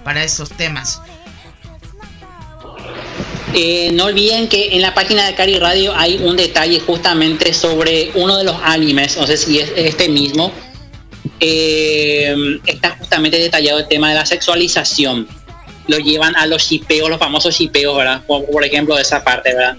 [0.03, 1.01] para esos temas.
[3.53, 8.11] Eh, no olviden que en la página de Cari Radio hay un detalle justamente sobre
[8.15, 10.51] uno de los animes, no sé si es este mismo.
[11.39, 12.33] Eh,
[12.65, 15.27] está justamente detallado el tema de la sexualización.
[15.87, 18.21] Lo llevan a los shipeos, los famosos shipeos, ¿verdad?
[18.25, 19.75] Por, por ejemplo, de esa parte, ¿verdad?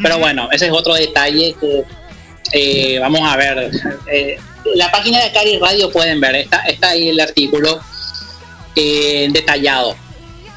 [0.00, 1.84] Pero bueno, ese es otro detalle que
[2.52, 3.70] eh, vamos a ver.
[4.12, 4.38] Eh,
[4.76, 7.80] la página de Cari Radio pueden ver, está, está ahí el artículo
[8.74, 9.94] detallado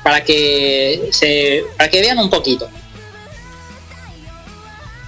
[0.03, 2.67] para que se para que vean un poquito.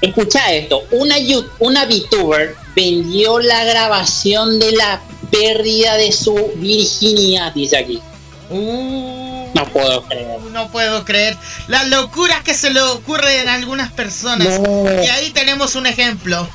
[0.02, 1.16] Escucha esto, una
[1.60, 8.02] una VTuber vendió la grabación de la pérdida de su virginidad, dice aquí.
[8.50, 10.40] Uh, No puedo creer.
[10.52, 11.36] no puedo creer
[11.68, 14.60] las locuras que se le ocurren a algunas personas.
[14.60, 15.04] No.
[15.04, 16.48] Y ahí tenemos un ejemplo.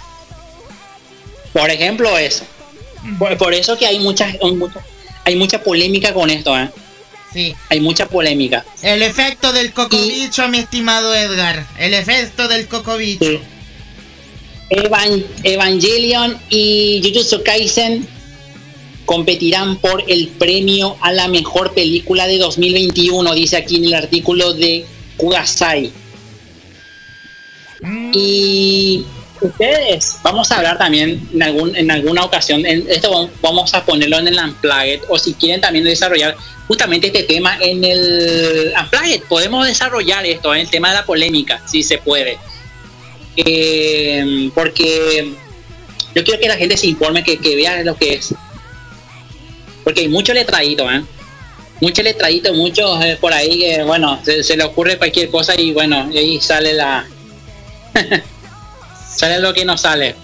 [1.52, 2.44] Por ejemplo, eso.
[3.18, 4.80] Por, por eso que hay mucha, hay mucha,
[5.24, 6.70] hay mucha polémica con esto, ¿eh?
[7.32, 7.54] Sí.
[7.68, 8.64] Hay mucha polémica.
[8.82, 11.64] El efecto del cocobicho, mi estimado Edgar.
[11.78, 13.24] El efecto del cocobicho.
[13.24, 13.38] Sí.
[14.70, 18.06] Evan- Evangelion y Jujutsu Kaisen
[19.04, 24.52] competirán por el premio a la mejor película de 2021, dice aquí en el artículo
[24.52, 25.90] de Kudasai.
[27.82, 29.04] Mm, Y
[29.40, 34.18] ustedes, vamos a hablar también en, algún, en alguna ocasión, en esto vamos- a ponerlo
[34.18, 36.36] en el Unplugged, o si quieren también desarrollar
[36.68, 41.62] justamente este tema en el Unplugged, podemos desarrollar esto, en el tema de la polémica,
[41.66, 42.38] si se puede.
[43.36, 45.32] Eh, porque
[46.14, 48.34] yo quiero que la gente se informe, que, que vea lo que es.
[49.84, 51.02] Porque hay mucho letradito, ¿eh?
[51.80, 55.72] Mucho letradito, muchos eh, por ahí que, bueno, se, se le ocurre cualquier cosa y
[55.72, 57.06] bueno, ahí sale la...
[59.14, 60.16] sale lo que no sale.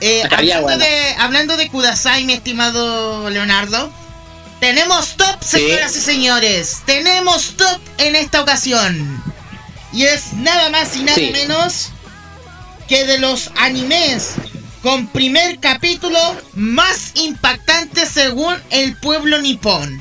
[0.00, 0.78] eh, hablando, bueno.
[0.78, 3.92] de, hablando de Kudasai, mi estimado Leonardo,
[4.60, 5.58] tenemos top, Sí.
[5.58, 6.78] señoras y señores.
[6.86, 9.22] Tenemos top en esta ocasión.
[9.92, 11.30] Y es nada más y nada Sí.
[11.32, 11.90] menos
[12.88, 14.32] que de los animes
[14.82, 16.18] con primer capítulo
[16.54, 20.00] más impactante según el pueblo nipón.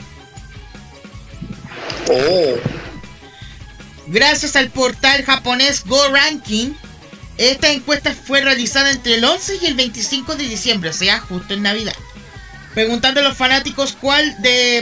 [2.09, 2.55] Oh,
[4.07, 6.71] Gracias al portal japonés Go Ranking,
[7.49, 11.53] esta encuesta fue realizada entre el 11 y el 25 de diciembre, o sea, justo
[11.53, 11.95] en Navidad.
[12.73, 14.81] Preguntando a los fanáticos cuál de,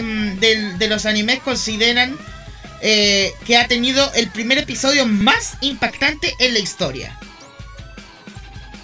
[0.80, 2.18] mm, los animes consideran
[2.82, 7.18] eh, que ha tenido el primer episodio más impactante en la historia.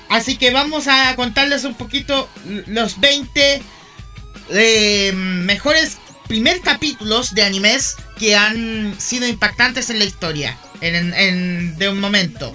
[0.09, 2.30] Así que vamos a contarles un poquito
[2.67, 3.61] los 20
[4.51, 5.97] eh, mejores
[6.28, 10.57] primer capítulos de animes que han sido impactantes en la historia.
[10.82, 12.53] En- de un momento.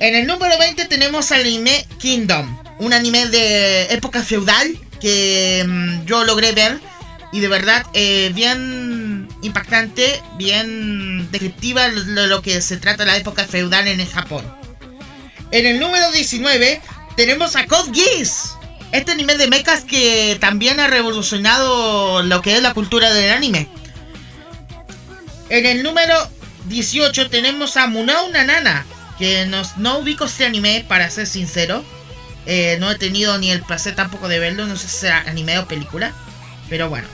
[0.00, 2.58] En el número 20 tenemos al anime Kingdom.
[2.78, 4.66] Un anime de época feudal
[4.98, 6.80] que mm, yo logré ver.
[7.32, 13.44] Y de verdad, eh, bien impactante, bien descriptiva de lo que se trata la época
[13.44, 14.42] feudal en el Japón.
[15.50, 16.80] En el número 19
[17.14, 18.56] tenemos a Code Geass.
[18.92, 23.68] Este anime de mechas que también ha revolucionado lo que es la cultura del anime.
[25.50, 26.16] En el número
[26.68, 28.86] 18 tenemos a Munao Nanana.
[29.20, 31.84] Que nos, no ubico este anime, para ser sincero.
[32.46, 34.66] Eh, no he tenido ni el placer tampoco de verlo.
[34.66, 36.12] No sé si será anime o película.
[36.68, 37.06] Pero bueno.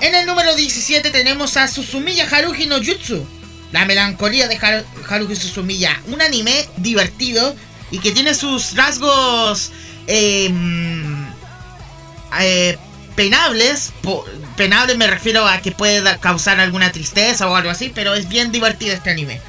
[0.00, 3.26] En el número 17 tenemos a Susumiya Haruhi no Jutsu.
[3.72, 6.00] La melancolía de Haru- Haruhi Susumiya.
[6.06, 7.54] Un anime divertido
[7.90, 9.72] y que tiene sus rasgos
[10.08, 11.24] mm,
[12.40, 12.78] eh,
[13.16, 13.92] penables.
[14.56, 18.52] Penables me refiero a que puede causar alguna tristeza o algo así, pero es bien
[18.52, 19.40] divertido este anime.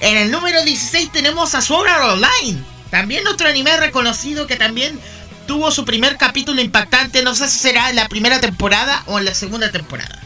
[0.00, 2.62] En el número 16 tenemos a Sword Art Online.
[2.90, 4.98] También otro anime reconocido que también
[5.46, 7.22] tuvo su primer capítulo impactante.
[7.22, 10.20] No sé si será en la primera temporada o en la segunda temporada.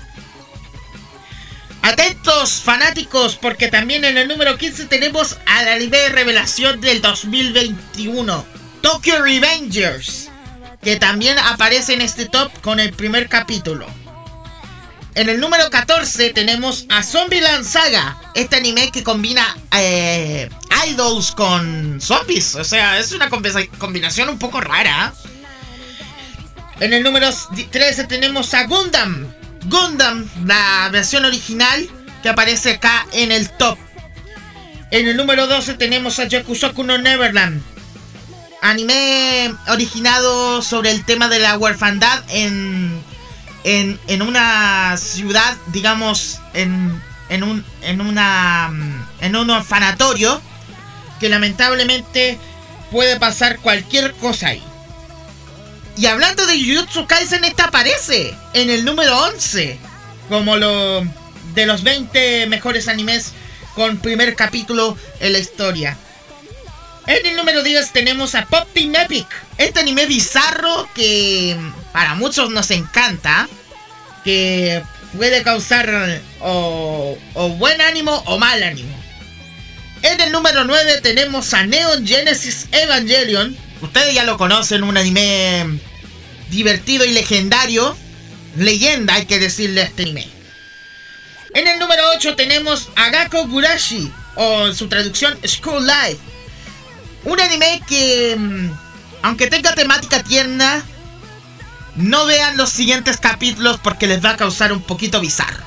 [1.83, 8.45] Atentos fanáticos porque también en el número 15 tenemos al anime revelación del 2021.
[8.83, 10.29] Tokyo Revengers.
[10.83, 13.87] Que también aparece en este top con el primer capítulo.
[15.15, 18.17] En el número 14 tenemos a Zombieland Saga.
[18.35, 20.49] Este anime que combina eh,
[20.89, 22.55] idols con zombies.
[22.55, 25.13] O sea, es una combi- combinación un poco rara.
[26.79, 27.29] En el número
[27.71, 29.27] 13 tenemos a Gundam.
[29.67, 31.89] Gundam, la versión original
[32.23, 33.79] que aparece acá en el top.
[34.93, 37.63] En el número 12 tenemos a Yakusoku no Neverland.
[38.63, 43.03] Anime originado sobre el tema de la huerfandad en,
[43.65, 50.41] en, en una ciudad, digamos, en, en, un, en, una, mm, en un orfanatorio
[51.19, 52.39] que lamentablemente
[52.91, 54.63] puede pasar cualquier cosa ahí.
[55.97, 59.79] Y hablando de Jujutsu Kaisen, esta aparece en el número 11
[60.29, 61.03] como lo
[61.55, 63.33] de los 20 mejores animes
[63.75, 65.97] con primer capítulo en la historia.
[67.11, 69.27] En el número 10 tenemos a Pop Team Epic,
[69.59, 71.57] este anime bizarro que
[71.93, 73.49] para muchos nos encanta,
[74.23, 74.81] que
[75.17, 78.97] puede causar o, o buen ánimo o mal ánimo.
[80.03, 83.57] En el número 9 tenemos a Neon Genesis Evangelion.
[83.83, 85.81] Ustedes ya lo conocen, un anime
[86.49, 87.99] divertido y legendario.
[88.57, 90.29] Leyenda, hay que decirle a este anime.
[91.55, 96.30] En el número 8 tenemos a Gakko Gurashi, o en su traducción School Life.
[97.25, 98.71] Un anime que, mm,
[99.23, 100.83] aunque tenga temática tierna,
[101.97, 105.65] no vean los siguientes capítulos porque les va a causar un poquito bizarro.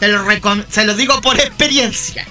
[0.00, 2.26] Se lo, recom- se lo digo por experiencia.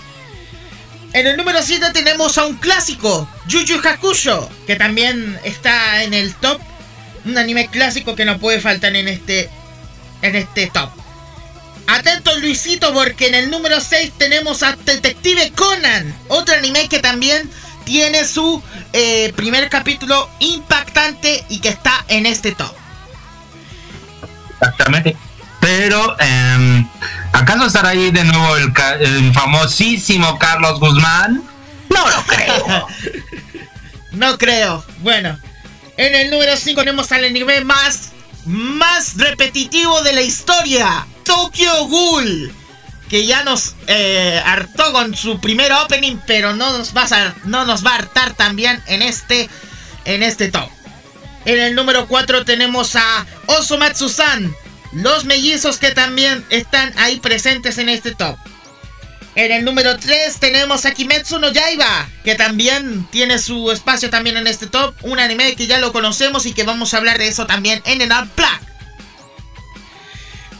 [1.13, 6.13] En el número 7 tenemos a un clásico, Yu Yu Hakusho, que también está en
[6.15, 6.59] el top.
[7.25, 9.49] Un anime clásico que no puede faltar en este,
[10.23, 10.89] en este top.
[11.86, 17.49] Atento Luisito porque en el número 6 tenemos a Detective Conan, otro anime que también
[17.84, 18.61] tiene su
[18.93, 22.73] eh, primer capítulo impactante y que está en este top.
[24.59, 25.11] Exactamente.
[25.11, 26.86] Pero pero em,
[27.31, 31.41] ¿acaso estará ahí de nuevo el famosísimo Carlos Guzmán?
[31.89, 32.88] No lo creo.
[34.11, 34.84] No creo.
[34.99, 35.39] Bueno,
[35.95, 38.11] en el número 5 tenemos al anime más,
[38.45, 41.07] más repetitivo de la historia.
[41.23, 42.53] Tokyo Ghoul.
[43.09, 47.65] Que ya nos eh, hartó con su primer opening, pero no nos, va a, no
[47.65, 49.49] nos va a hartar también en este,
[50.05, 50.69] en este top.
[51.45, 54.53] En el número 4 tenemos a Osomatsu-san.
[54.93, 58.37] Los mellizos que también están ahí presentes en este top.
[59.35, 64.37] En el número 3 tenemos a Kimetsu no Yaiba, que también tiene su espacio también
[64.37, 64.93] en este top.
[65.01, 68.01] Un anime que ya lo conocemos y que vamos a hablar de eso también en
[68.01, 68.72] el Unplugged.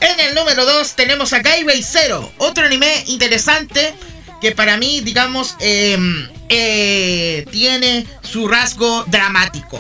[0.04, 3.96] En el número 2 tenemos a Gaibei Zero, otro anime interesante
[4.42, 5.98] que para mí, digamos, eh,
[6.50, 9.80] eh, tiene su rasgo dramático.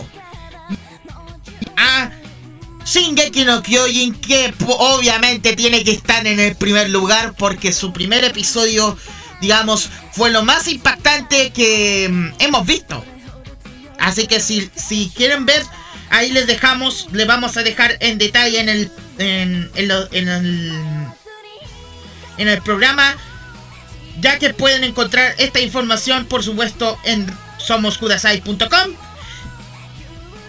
[1.75, 2.09] A
[2.85, 8.23] Shingeki no Kyojin, que obviamente tiene que estar en el primer lugar porque su primer
[8.23, 8.97] episodio,
[9.41, 13.03] digamos, fue lo más impactante que mm, hemos visto.
[13.99, 15.63] Así que si, si quieren ver,
[16.13, 20.71] ahí les dejamos, les vamos a dejar en detalle en el, en, el,
[22.37, 23.17] en el programa,
[24.21, 27.25] ya que pueden encontrar esta información, por supuesto, en
[27.57, 28.93] somoskudasai.com.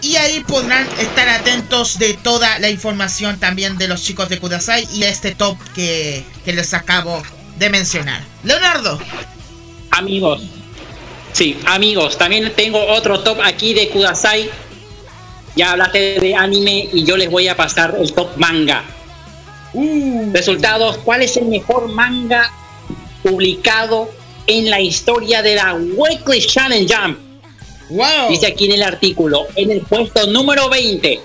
[0.01, 4.87] Y ahí podrán estar atentos de toda la información también de los chicos de Kudasai
[4.93, 7.23] y este top que, que les acabo
[7.57, 8.21] de mencionar.
[8.43, 8.99] Leonardo,
[9.89, 10.41] Amigos.
[11.31, 12.17] Sí, amigos.
[12.17, 14.49] También tengo otro top aquí de Kudasai.
[15.55, 18.83] Ya hablaste de anime y yo les voy a pasar el top manga.
[20.31, 22.51] Resultados, ¿cuál es el mejor manga
[23.23, 24.09] publicado
[24.47, 27.19] en la historia de la Weekly Shonen Jump?
[27.89, 28.29] wow.
[28.29, 31.19] Dice aquí en el artículo, en el puesto número 20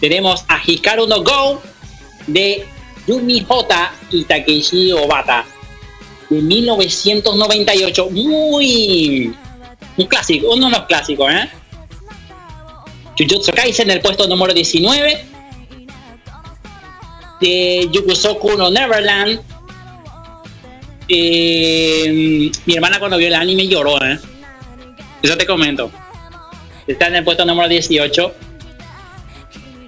[0.00, 1.60] tenemos a Hikaru no Go
[2.26, 2.66] de
[3.06, 5.44] Yumi Hota y Takeshi Obata
[6.30, 8.08] de 1998.
[8.10, 9.34] Muy
[9.96, 11.50] un clásico, uno de los clásicos, ¿eh?
[13.20, 15.24] Jujutsu Kaisen en el puesto número 19
[17.40, 19.40] de Yukusoku no Neverland.
[21.06, 24.18] Eh, mi hermana cuando vio el anime lloró, ¿eh?
[25.22, 25.90] Eso te comento.
[26.86, 28.34] Está en el puesto número 18.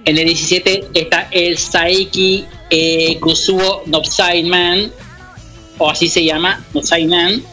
[0.05, 4.91] En el 17 está el Saiki eh, Kusuo Nopside Man.
[5.79, 7.43] O así se llama, Nopside Man.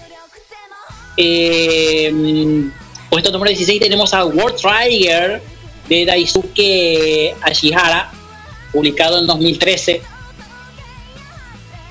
[1.17, 2.13] Eh,
[3.09, 5.41] puesto número 16 tenemos a World Trigger
[5.91, 8.11] de Daisuke Ashihara.
[8.73, 10.01] Publicado en 2013.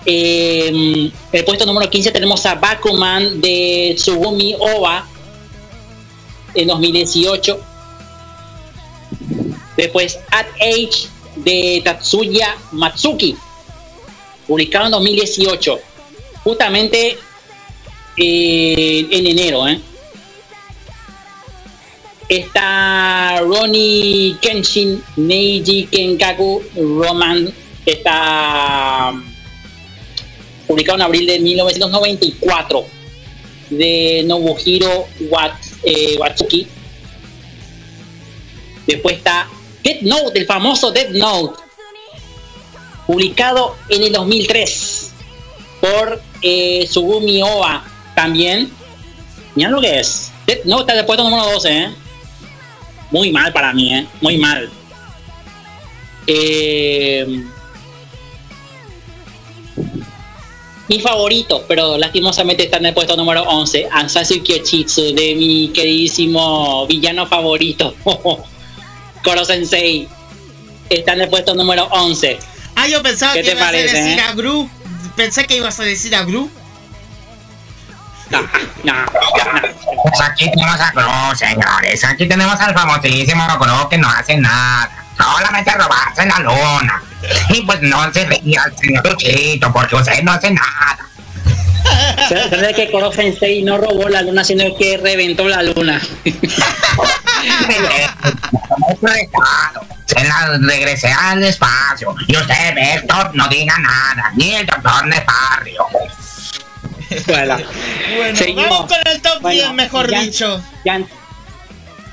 [0.05, 5.05] Eh, el puesto número 15 tenemos a Bakuman de Tsugumi Oba
[6.55, 7.59] en 2018.
[9.75, 13.35] Después At Age de Tatsuya Matsuki,
[14.47, 15.79] publicado en 2018.
[16.45, 17.17] Justamente
[18.15, 19.67] eh, en enero.
[19.67, 19.81] ¿eh?
[22.29, 27.51] Está Ronnie Kenshin Neiji Kenkaku Roman,
[27.87, 29.11] está
[30.67, 32.85] publicado en abril de 1994
[33.71, 36.67] de Nobuhiro Wat, eh, Watsuki.
[38.85, 39.49] Después está
[39.83, 41.59] Death Note, el famoso Death Note,
[43.07, 45.13] publicado en el 2003
[45.81, 47.83] por eh, Sugumi Oba
[48.13, 48.71] también.
[49.55, 50.31] Mira lo que es.
[50.45, 51.89] Death Note está puesto número 12, ¿eh?
[53.11, 54.07] Muy mal para mí, ¿eh?
[54.21, 54.69] Muy mal.
[56.27, 57.43] Eh,
[60.87, 66.87] mi favorito, pero lastimosamente está en el puesto número 11, Ansasu Kyochitsu, de mi queridísimo
[66.87, 67.95] villano favorito,
[69.23, 70.07] Koro Sensei.
[70.89, 72.39] Está en el puesto número 11.
[72.75, 74.21] Ah, yo pensaba ¿Qué que te ibas parece, a decir eh?
[74.21, 74.69] a Gru.
[75.15, 76.49] Pensé que ibas a decir a Gru.
[78.29, 78.41] No,
[78.83, 79.05] no, no.
[80.03, 82.03] Pues aquí tenemos a Cruz, señores.
[82.03, 84.89] Aquí tenemos al famosísimo Cruz que no hace nada.
[85.17, 87.03] Solamente robarse la luna.
[87.49, 90.97] Y pues no se ría al señor Luchito porque usted no hace nada.
[92.27, 95.99] Se ve que Koro Sensei no robó la luna, sino que reventó la luna.
[100.05, 102.15] Se la regresé al espacio.
[102.27, 104.31] Y usted, Vector, no diga nada.
[104.35, 105.85] Ni el doctor Nefarrio.
[107.27, 107.57] Bueno,
[108.17, 108.69] Bueno, Seguimos.
[108.69, 110.63] vamos con el top Bueno, 10, mejor ya- dicho.
[110.85, 111.01] ya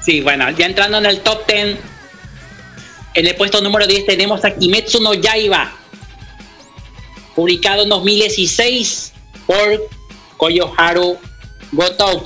[0.03, 1.77] sí, bueno, ya entrando en el top 10,
[3.15, 5.73] en el puesto número 10 tenemos a Kimetsu no Yaiba,
[7.35, 9.13] publicado en 2016
[9.47, 9.89] por
[10.37, 11.19] Koyoharu
[11.73, 12.23] Gotou.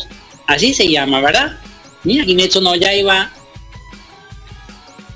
[0.46, 1.58] Así se llama, ¿verdad?
[2.04, 3.30] Mira, Kimetsu no Yaiba.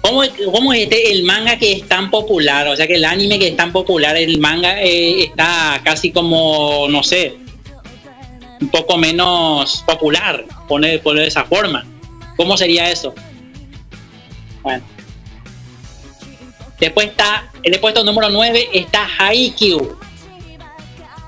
[0.00, 0.22] ¿Cómo,
[0.52, 2.68] cómo es este, el manga que es tan popular?
[2.68, 6.86] O sea, que el anime que es tan popular, el manga eh, está casi como,
[6.90, 7.38] no sé,
[8.64, 11.84] un poco menos popular, poner, poner de esa forma.
[12.34, 13.14] ¿Cómo sería eso?
[14.62, 14.82] Bueno.
[16.80, 19.98] Después está, en el puesto número 9 está Haikyuu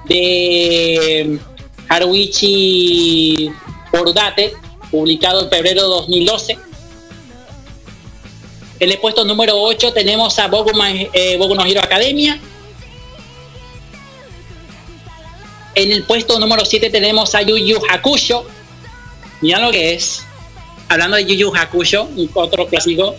[0.07, 1.39] de
[1.89, 3.51] Haruichi
[3.93, 4.55] Bordate,
[4.91, 6.59] publicado en febrero de 2012.
[8.81, 10.71] En el puesto número 8 tenemos a Boku,
[11.13, 12.41] eh, Boku Hero Academia.
[15.77, 18.47] En el puesto número 7 tenemos a Yu Yu Hakusho.
[19.43, 20.25] Mira lo que es.
[20.89, 23.15] Hablando de Yu Yu Hakusho, otro clásico.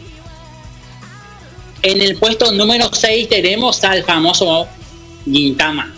[1.84, 4.68] En el puesto número 6 tenemos al famoso
[5.24, 5.94] Gintama.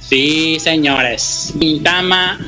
[0.00, 1.52] Sí, señores.
[1.58, 2.38] Gintama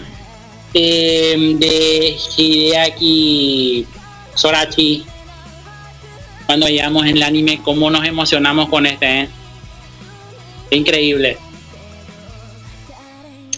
[0.73, 3.85] eh, de Hideaki
[4.37, 5.05] Sorachi.
[6.47, 9.23] Cuando llegamos en el anime, cómo nos emocionamos con este.
[9.23, 9.29] eh?
[10.71, 11.39] Increíble.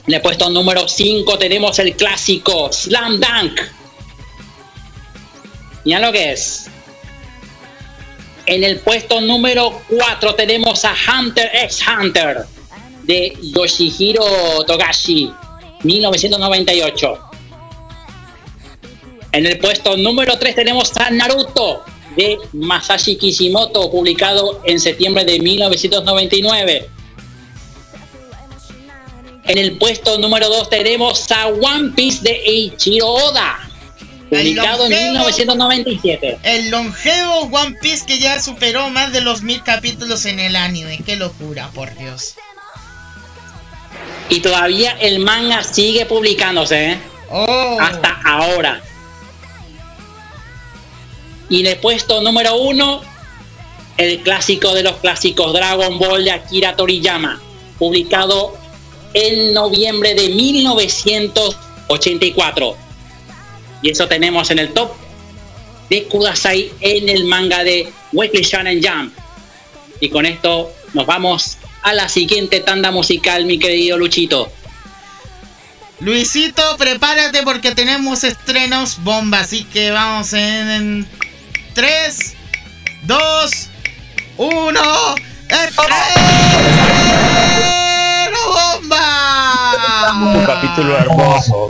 [0.07, 3.61] En el puesto número 5 tenemos el clásico Slam Dunk.
[5.85, 6.66] Mira lo que es.
[8.47, 12.45] En el puesto número 4 tenemos a Hunter x Hunter
[13.03, 15.33] de Yoshihiro Togashi,
[15.83, 17.19] 1998.
[19.33, 21.83] En el puesto número 3 tenemos a Naruto
[22.16, 26.95] de Masashi Kishimoto, publicado en septiembre de 1999.
[29.47, 33.59] En el puesto número 2 tenemos a One Piece de Eiichiro Oda,
[34.28, 35.12] publicado en longevo.
[35.12, 36.39] 1997.
[36.43, 41.01] El longevo One Piece que ya superó más de los mil capítulos en el anime.
[41.06, 42.35] Qué locura, por Dios.
[44.28, 46.98] Y todavía el manga sigue publicándose, ¿eh?
[47.31, 48.82] Oh, hasta ahora.
[51.48, 53.02] Y en el puesto número uno,
[53.97, 57.40] el clásico de los clásicos Dragon Ball de Akira Toriyama,
[57.78, 58.59] publicado
[59.15, 62.77] en noviembre de 1984.
[63.83, 64.91] Y eso tenemos en el top
[65.91, 69.12] de Kudasai en el manga de Weekly Shonen Jump.
[70.01, 74.51] Y con esto nos vamos a la siguiente tanda musical, mi querido Luchito.
[76.01, 79.41] Luisito, prepárate porque tenemos estrenos bomba.
[79.41, 81.07] Así que vamos en
[81.74, 82.35] 3,
[83.05, 83.51] 2,
[84.37, 85.15] 1.
[85.49, 87.76] ¡Estreno bomba!
[90.35, 91.69] Un capítulo hermoso.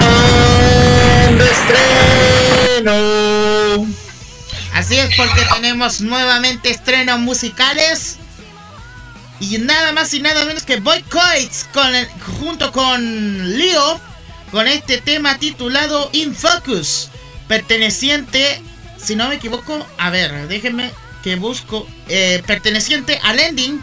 [0.00, 1.50] Explosión de
[2.70, 3.86] estreno.
[4.74, 8.16] Así es porque tenemos nuevamente estrenos musicales.
[9.40, 12.08] Y nada más y nada menos que Boycoits con el-
[12.38, 14.00] junto con Leo
[14.52, 17.08] con este tema titulado In Focus,
[17.48, 18.60] perteneciente,
[18.98, 20.90] si no me equivoco, a ver, déjenme
[21.22, 23.80] que busco, eh, perteneciente al ending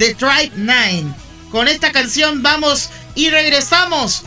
[0.00, 1.04] de Tribe 9.
[1.50, 4.22] Con esta canción vamos y regresamos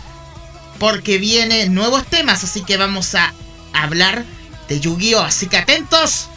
[0.80, 3.34] porque vienen nuevos temas, así que vamos a
[3.74, 4.24] hablar
[4.70, 5.22] de Yu-Gi-Oh!
[5.22, 6.28] Así que atentos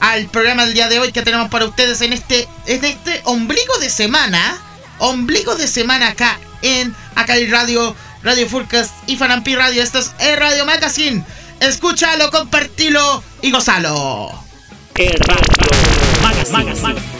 [0.00, 3.78] al programa del día de hoy que tenemos para ustedes en este, en este ombligo
[3.78, 4.60] de semana.
[4.98, 7.94] Ombligo de semana acá en Acai Radio,
[8.24, 9.80] Radio Furcast y Fanampi Radio.
[9.80, 11.24] Esto es el Radio Magazine.
[11.60, 14.32] Escúchalo, compartilo y gozalo.
[16.42, 17.11] Listen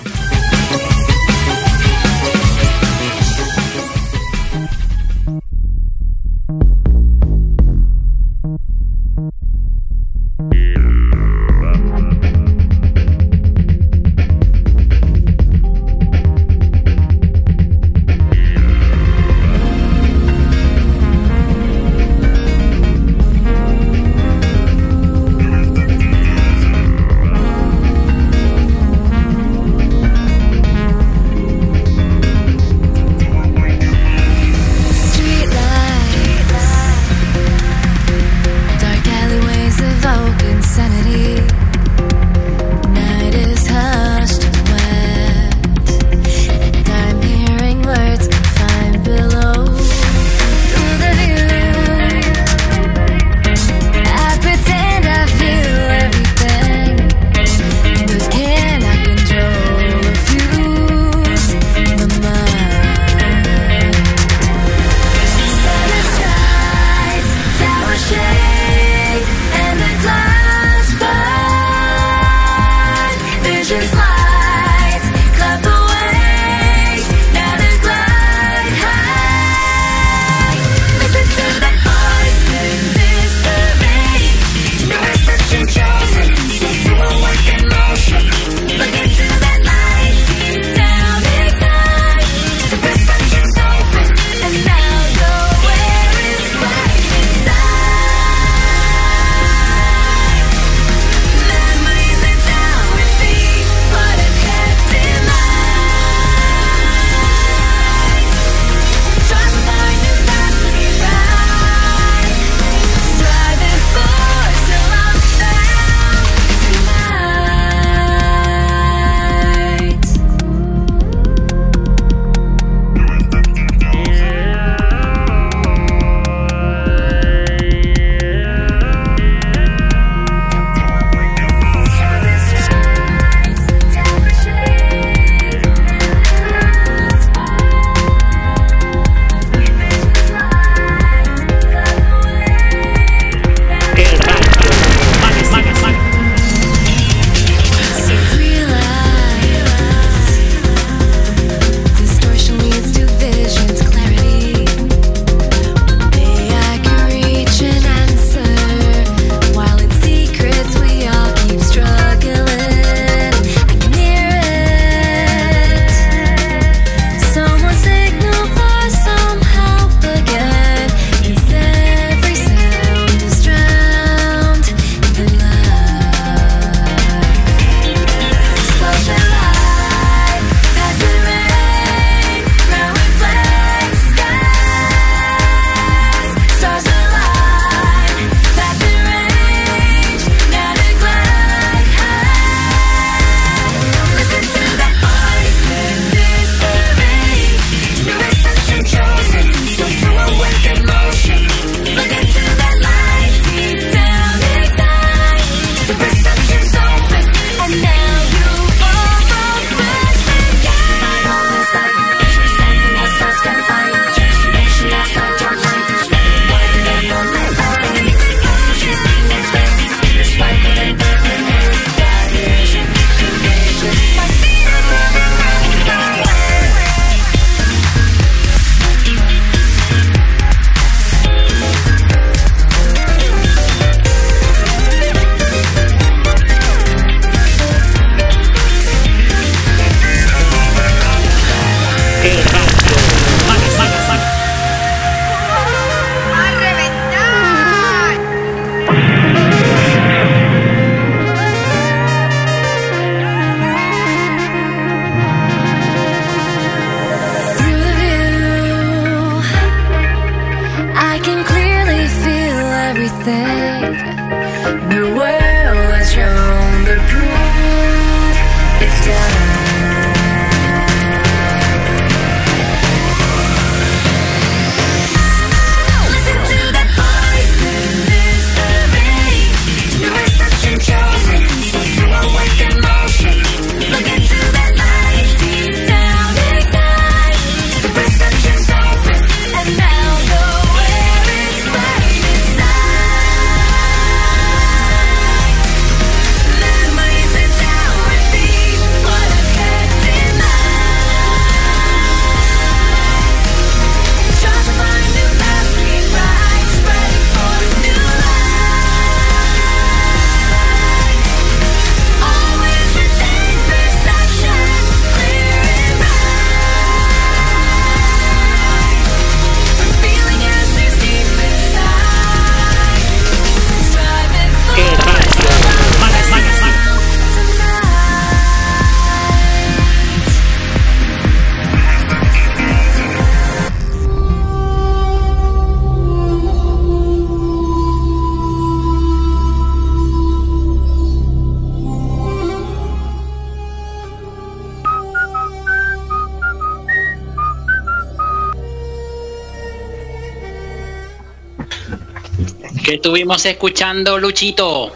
[353.12, 354.90] estuvimos escuchando, Luchito?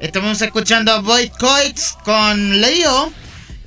[0.00, 3.12] Estamos escuchando a Void Coits con Leo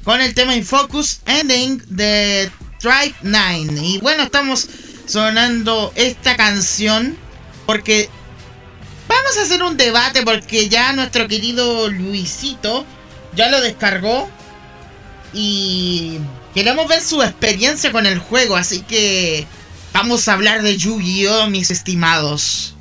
[0.03, 2.49] con el tema Infocus Ending de
[2.79, 3.79] Tribe 9.
[3.79, 4.67] Y bueno, estamos
[5.05, 7.15] sonando esta canción
[7.67, 8.09] porque
[9.07, 12.87] vamos a hacer un debate porque ya nuestro querido Luisito
[13.35, 14.27] ya lo descargó
[15.31, 16.17] y
[16.55, 19.45] queremos ver su experiencia con el juego, así que
[19.93, 22.73] vamos a hablar de Yu-Gi-Oh, mis estimados.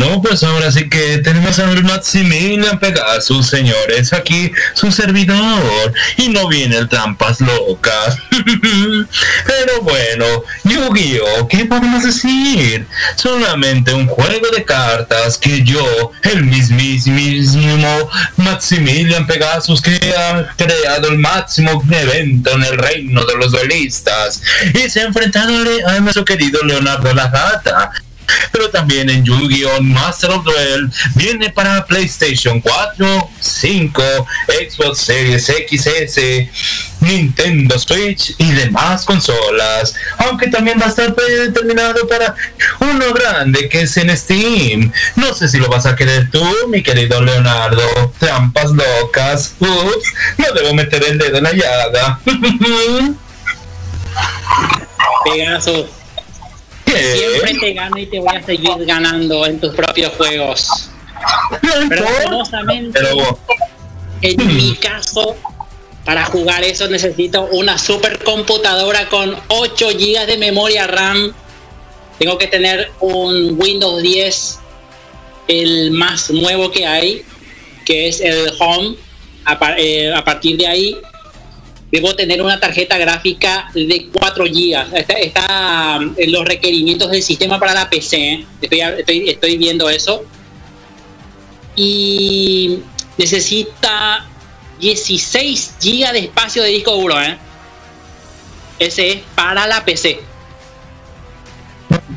[0.00, 4.14] Bueno, pues ahora sí que tenemos a Maximilian Pegasus, señores.
[4.14, 5.92] Aquí su servidor.
[6.16, 8.16] Y no viene el trampas locas.
[8.30, 10.24] Pero bueno,
[10.64, 11.46] Yu-Gi-Oh!
[11.48, 12.86] ¿Qué podemos decir?
[13.14, 21.18] Solamente un juego de cartas que yo, el mismísimo Maximilian Pegasus, que ha creado el
[21.18, 24.40] máximo evento en el reino de los duelistas.
[24.72, 27.90] Y se ha a nuestro querido Leonardo la Gata.
[28.52, 29.80] Pero también en Yu-Gi-Oh!
[29.82, 34.02] Master of Duel viene para PlayStation 4, 5,
[34.46, 36.20] Xbox Series XS,
[37.00, 39.94] Nintendo Switch y demás consolas.
[40.18, 42.34] Aunque también va a estar determinado para
[42.80, 44.92] uno grande que es en Steam.
[45.16, 48.12] No sé si lo vas a querer tú, mi querido Leonardo.
[48.18, 49.54] Trampas locas.
[49.60, 52.20] Ups, no debo meter el dedo en la llaga.
[55.24, 55.99] Pegaso.
[56.96, 60.90] Siempre te gano y te voy a seguir ganando en tus propios juegos.
[61.88, 62.06] Pero
[62.92, 63.38] Pero
[64.22, 65.36] en mi caso,
[66.04, 71.32] para jugar eso necesito una supercomputadora con 8 GB de memoria RAM.
[72.18, 74.58] Tengo que tener un Windows 10,
[75.48, 77.24] el más nuevo que hay,
[77.84, 78.96] que es el Home.
[79.46, 80.98] A, eh, a partir de ahí,
[81.90, 84.96] debo tener una tarjeta gráfica de 4 GB.
[84.96, 88.16] Está, está, en los requerimientos del sistema para la PC.
[88.16, 88.46] ¿eh?
[89.26, 90.24] Estoy viendo eso.
[91.76, 92.78] Y
[93.16, 94.26] necesita
[94.80, 97.20] 16 GB de espacio de disco duro.
[97.20, 97.36] ¿eh?
[98.78, 100.29] Ese es para la PC.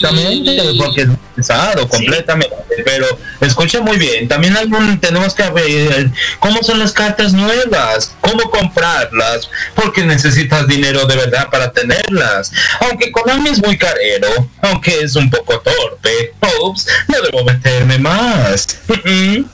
[0.03, 3.05] Exactamente, porque es pesado completamente, pero
[3.39, 9.49] escucha muy bien, también algún, tenemos que ver cómo son las cartas nuevas, cómo comprarlas,
[9.75, 12.51] porque necesitas dinero de verdad para tenerlas.
[12.81, 18.79] Aunque Konami es muy carero, aunque es un poco torpe, Ops, no debo meterme más.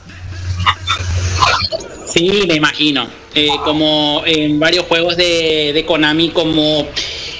[2.12, 3.08] Sí, me imagino.
[3.36, 6.88] Eh, como en varios juegos de, de Konami, como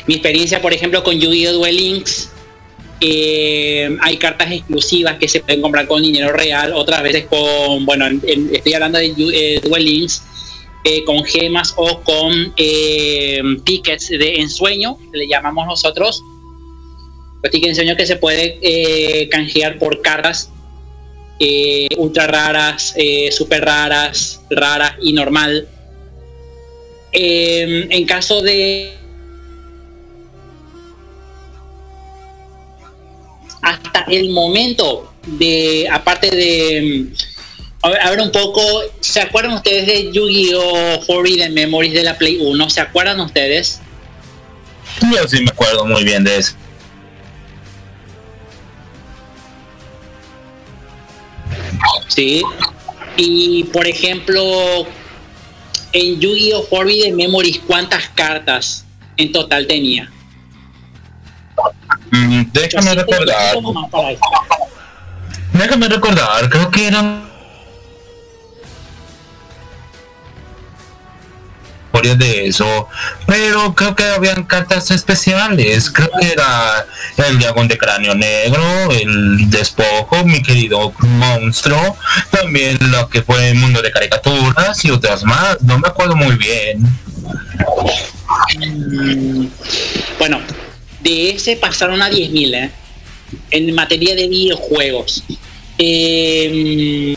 [0.07, 1.55] mi experiencia, por ejemplo, con Yu-Gi-Oh!
[1.55, 2.31] Duel Links,
[3.01, 8.07] eh, hay cartas exclusivas que se pueden comprar con dinero real, otras veces con, bueno,
[8.07, 9.61] en- en- estoy hablando de eh,
[10.85, 16.23] eh, con gemas o con eh, tickets de ensueño, que le llamamos nosotros.
[17.43, 20.51] Los tickets de ensueño que se puede canjear por cartas
[21.97, 22.95] ultra raras,
[23.31, 25.67] super raras, raras y normal.
[27.13, 29.00] En caso de
[33.63, 37.07] hasta el momento de aparte de
[37.83, 38.63] a ver, a ver un poco
[39.01, 43.81] se acuerdan ustedes de Yu-Gi-Oh Forbidden Memories de la Play 1 se acuerdan ustedes
[45.03, 46.55] Yo sí me acuerdo muy bien de eso.
[52.09, 52.43] Sí.
[53.17, 54.87] Y por ejemplo,
[55.93, 56.65] en Yu-Gi-Oh!
[56.65, 58.85] Forbidden Memories, ¿cuántas cartas
[59.17, 60.11] en total tenía?
[62.11, 63.57] Mm, déjame 800 recordar.
[63.57, 64.21] eso.
[65.53, 67.31] Déjame recordar, creo que eran
[72.03, 72.89] de eso,
[73.27, 76.87] pero creo que habían cartas especiales, creo que era
[77.29, 81.97] el dragón de cráneo negro, el despojo, mi querido monstruo,
[82.31, 86.37] también lo que fue el mundo de caricaturas y otras más, no me acuerdo muy
[86.37, 86.81] bien.
[88.59, 89.47] Mm,
[90.19, 90.41] Bueno,
[91.03, 92.71] de ese pasaron a 10.000, ¿eh?
[93.51, 95.23] En materia de videojuegos.
[95.79, 97.15] Eh,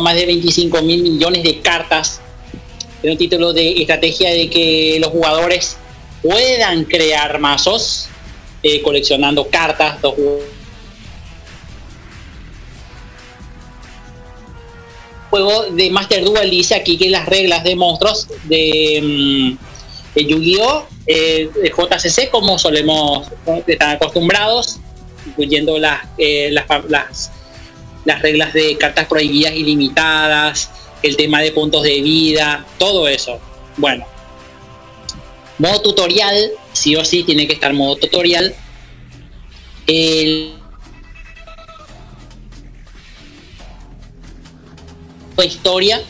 [0.00, 2.20] más de 25 mil millones de cartas
[3.02, 5.76] en un título de estrategia de que los jugadores
[6.22, 8.08] puedan crear mazos
[8.62, 9.98] eh, coleccionando cartas.
[10.02, 10.40] Los ju-
[15.34, 20.86] juego de Master Duel dice aquí que las reglas de monstruos de, mm, de Yu-Gi-Oh!
[21.06, 23.26] eh, JCC como solemos
[23.66, 24.78] estar acostumbrados,
[25.26, 27.32] incluyendo las, eh, las, las,
[28.04, 30.70] las reglas de cartas prohibidas ilimitadas,
[31.02, 33.40] el tema de puntos de vida, todo eso.
[33.76, 34.06] Bueno,
[35.58, 38.54] modo tutorial, sí o sí tiene que estar modo tutorial.
[39.88, 40.54] El
[45.42, 46.02] historia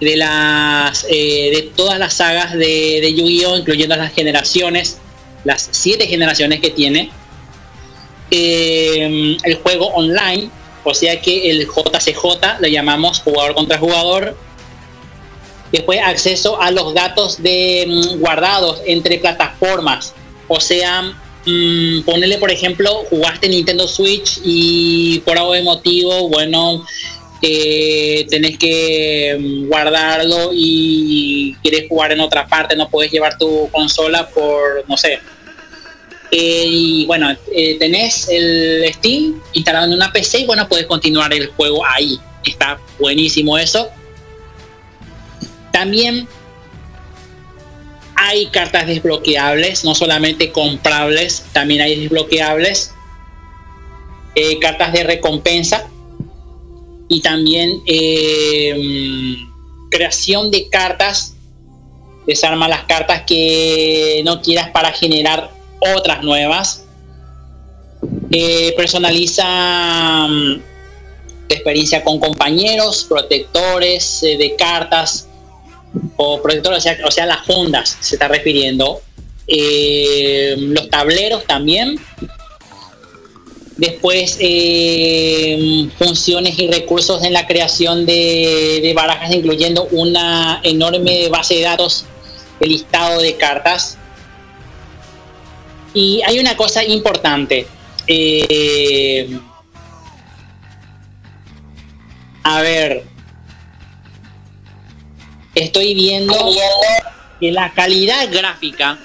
[0.00, 4.98] de las eh, de todas las sagas de, de Yu-Gi-Oh, incluyendo las generaciones,
[5.44, 7.10] las siete generaciones que tiene.
[8.30, 10.50] Eh, el juego online,
[10.84, 14.36] o sea que el JCJ lo llamamos jugador contra jugador.
[15.70, 20.14] Después acceso a los datos de mm, guardados entre plataformas,
[20.48, 21.14] o sea,
[21.46, 26.84] mm, ponerle por ejemplo, jugaste Nintendo Switch y por algún motivo, bueno,
[27.44, 33.68] eh, tenés que mm, guardarlo y quieres jugar en otra parte, no puedes llevar tu
[33.72, 35.18] consola por, no sé.
[36.30, 41.34] Eh, y bueno, eh, tenés el Steam instalado en una PC y bueno, puedes continuar
[41.34, 42.18] el juego ahí.
[42.44, 43.90] Está buenísimo eso.
[45.72, 46.28] También
[48.14, 52.94] hay cartas desbloqueables, no solamente comprables, también hay desbloqueables.
[54.34, 55.90] Eh, cartas de recompensa
[57.12, 61.34] y también eh, mm, creación de cartas.
[62.26, 65.50] Desarma las cartas que no quieras para generar
[65.96, 66.84] otras nuevas.
[68.30, 70.60] Eh, personaliza mm,
[71.48, 75.28] tu experiencia con compañeros, protectores eh, de cartas
[76.16, 79.02] o protectores, o sea, o sea, las fundas se está refiriendo.
[79.46, 82.00] Los tableros también.
[83.82, 91.56] Después, eh, funciones y recursos en la creación de, de barajas, incluyendo una enorme base
[91.56, 92.04] de datos
[92.60, 93.98] de listado de cartas.
[95.94, 97.66] Y hay una cosa importante.
[98.06, 99.40] eh,
[102.44, 103.02] a ver,
[105.56, 106.34] estoy viendo
[107.40, 108.96] que la calidad gráfica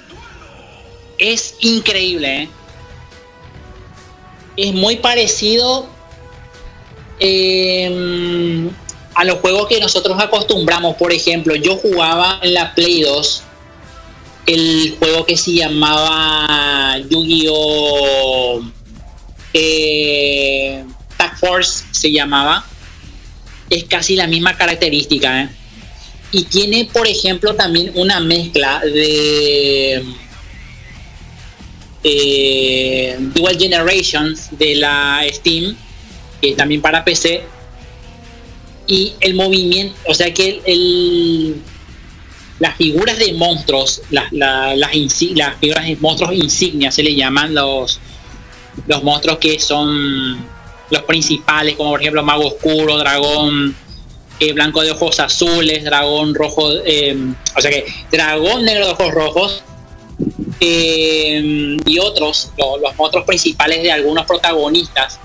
[1.18, 2.44] es increíble.
[2.44, 2.50] ¿eh?
[4.58, 5.88] Es muy parecido
[7.20, 8.70] eh,
[9.14, 10.96] a los juegos que nosotros acostumbramos.
[10.96, 13.44] Por ejemplo, yo jugaba en la Play 2
[14.48, 18.62] el juego que se llamaba Yu-Gi-Oh!
[19.54, 20.84] Eh,
[21.18, 22.66] Tag Force se llamaba.
[23.70, 25.44] Es casi la misma característica.
[25.44, 25.50] ¿eh?
[26.32, 30.04] Y tiene, por ejemplo, también una mezcla de
[32.10, 35.76] eh, Dual Generations de la Steam,
[36.42, 37.44] que también para PC.
[38.88, 41.56] Y el movimiento, o sea que el,
[42.60, 44.92] las figuras de monstruos, las, la- las,
[45.36, 48.00] las figuras de monstruos insignias se le llaman los,
[48.88, 50.38] los monstruos que son
[50.90, 53.76] los principales, como por ejemplo Mago Oscuro, Dragón
[54.54, 57.18] Blanco de ojos azules, Dragón Rojo, eh,
[57.56, 59.64] o sea que Dragón Negro de ojos rojos
[60.60, 65.20] eh, y otros, lo- los monstruos principales de algunos protagonistas,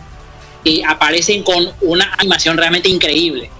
[0.64, 3.50] que aparecen con una animación realmente increíble.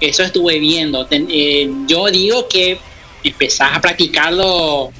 [0.00, 1.06] Eso estuve viendo.
[1.10, 2.78] Eh, yo digo que
[3.24, 4.92] empezás a practicarlo,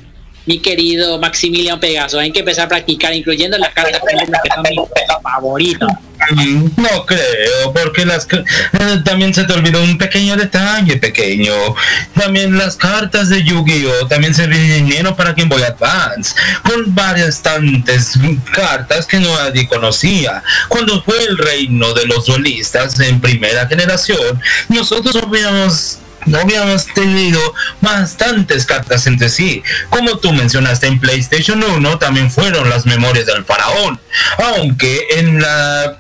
[0.46, 2.18] mi querido Maximiliano Pegaso.
[2.18, 4.80] Hay que empezar a practicar, incluyendo las cartas que son mis
[5.22, 5.88] favoritas.
[6.30, 11.52] Mm, No creo, porque las eh, también se te olvidó un pequeño detalle pequeño.
[12.14, 18.18] También las cartas de Yu-Gi-Oh también se vinieron para Game Boy Advance, con varias tantas
[18.52, 20.42] cartas que nadie conocía.
[20.68, 27.40] Cuando fue el reino de los duelistas en primera generación, nosotros habíamos no habíamos tenido
[27.80, 29.62] bastantes cartas entre sí.
[29.90, 34.00] Como tú mencionaste en PlayStation 1, también fueron las memorias del faraón.
[34.38, 35.98] Aunque en la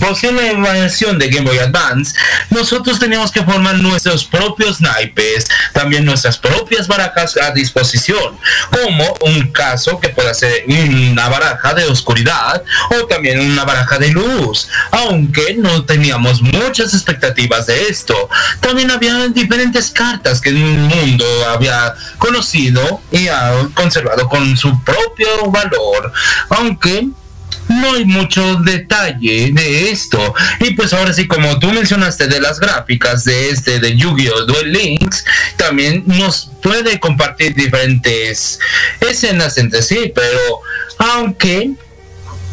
[0.00, 2.16] posible versión de Game Boy Advance,
[2.50, 8.36] nosotros teníamos que formar nuestros propios naipes, también nuestras propias barajas a disposición,
[8.70, 14.10] como un caso que pueda ser una baraja de oscuridad o también una baraja de
[14.10, 18.28] luz, aunque no teníamos muchas expectativas de esto.
[18.60, 25.50] También había diferentes cartas que el mundo había conocido y ha conservado con su propio
[25.50, 26.12] valor,
[26.50, 27.08] aunque
[27.68, 30.34] no hay mucho detalle de esto.
[30.60, 34.44] Y pues ahora sí, como tú mencionaste de las gráficas de este de Yu-Gi-Oh!
[34.44, 35.24] Duel Links,
[35.56, 38.58] también nos puede compartir diferentes
[39.00, 40.60] escenas entre sí, pero
[40.98, 41.72] aunque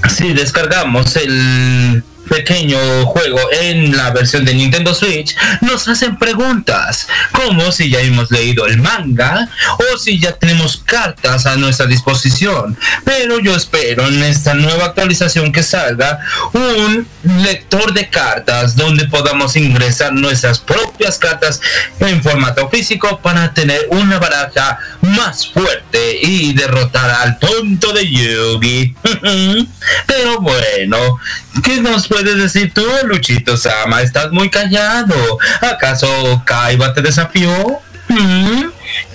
[0.09, 2.03] si descargamos el
[2.33, 8.31] pequeño juego en la versión de Nintendo Switch, nos hacen preguntas, como si ya hemos
[8.31, 9.47] leído el manga
[9.77, 12.75] o si ya tenemos cartas a nuestra disposición.
[13.05, 16.21] Pero yo espero en esta nueva actualización que salga
[16.53, 17.07] un
[17.43, 21.61] lector de cartas donde podamos ingresar nuestras propias cartas
[21.99, 28.95] en formato físico para tener una baraja más fuerte y derrotar al tonto de Yugi.
[30.07, 31.19] Pero bueno,
[31.61, 34.01] ¿qué nos puedes decir tú, Luchito Sama?
[34.01, 35.37] Estás muy callado.
[35.61, 37.79] ¿Acaso Kaiba te desafió?
[38.07, 38.65] ¿Mm?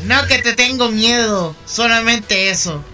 [0.05, 2.85] No que te tengo miedo, solamente eso.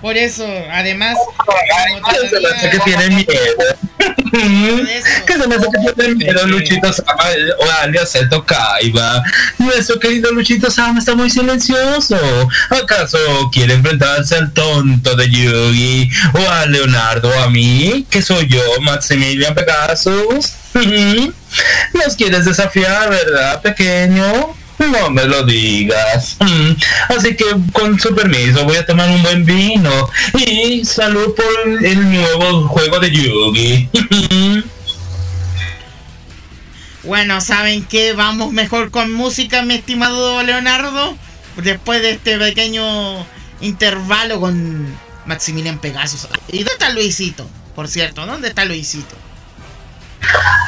[0.00, 1.16] Por eso, además,
[2.10, 4.86] Que se me hace que todavía- tiene miedo.
[5.26, 7.14] Que se me hace que tiene miedo, Luchito Sama,
[7.58, 9.22] o alias Seto Kaiba.
[9.58, 12.16] Nuestro querido Luchito Sama está muy silencioso.
[12.70, 13.18] ¿Acaso
[13.52, 18.62] quiere enfrentarse al tonto de Yugi o a Leonardo o a mí, que soy yo,
[18.80, 20.52] Maximilian Pegasus?
[21.92, 24.54] Nos quieres desafiar, ¿verdad, pequeño?
[24.80, 26.36] No me lo digas.
[26.40, 26.72] Mm,
[27.16, 30.08] Así que con su permiso voy a tomar un buen vino.
[30.34, 33.88] Y salud por el nuevo juego de Yugi.
[37.02, 38.12] Bueno, ¿saben qué?
[38.12, 41.16] Vamos mejor con música, mi estimado Leonardo.
[41.56, 43.26] Después de este pequeño
[43.62, 44.86] intervalo con
[45.24, 46.28] Maximilian Pegasus.
[46.48, 47.48] ¿Y dónde está Luisito?
[47.74, 49.16] Por cierto, ¿dónde está Luisito?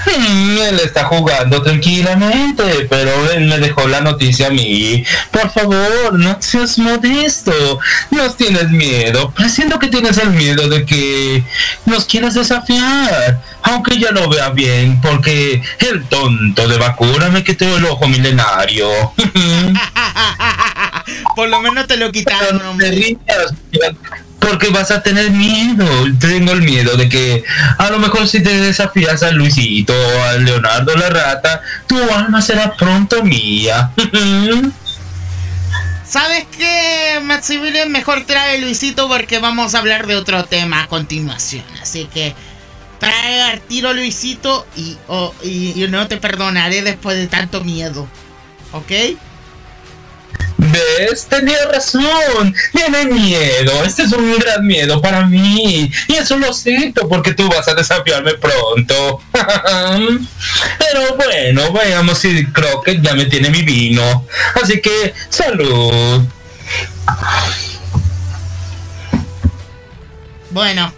[0.06, 5.04] Mm, Él está jugando tranquilamente, pero él me dejó la noticia a mí.
[5.30, 7.78] Por favor, no seas modesto.
[8.10, 9.30] Nos tienes miedo.
[9.30, 11.44] Presiento que tienes el miedo de que
[11.86, 13.40] nos quieras desafiar.
[13.62, 18.88] Aunque ya lo vea bien, porque el tonto de Bakura me quitó el ojo milenario.
[21.36, 22.90] Por lo menos te lo quitaron, Pero no te hombre.
[22.90, 23.54] rías,
[24.42, 25.86] porque vas a tener miedo.
[26.18, 27.44] Tengo el miedo de que
[27.78, 32.42] a lo mejor si te desafías a Luisito o a Leonardo la rata, tu alma
[32.42, 33.90] será pronto mía.
[36.04, 37.90] ¿Sabes qué, Maximilian?
[37.90, 41.64] Mejor trae Luisito porque vamos a hablar de otro tema a continuación.
[41.80, 42.34] Así que
[42.98, 48.06] trae al tiro Luisito y, oh, y, y no te perdonaré después de tanto miedo.
[48.72, 48.92] ¿Ok?
[50.58, 51.26] ¿Ves?
[51.26, 52.54] Tenía razón.
[52.72, 53.84] Tiene miedo.
[53.84, 55.90] Este es un gran miedo para mí.
[56.08, 59.20] Y eso lo siento porque tú vas a desafiarme pronto.
[59.32, 64.26] Pero bueno, veamos si Crockett ya me tiene mi vino.
[64.62, 66.22] Así que, salud.
[70.50, 70.92] Bueno.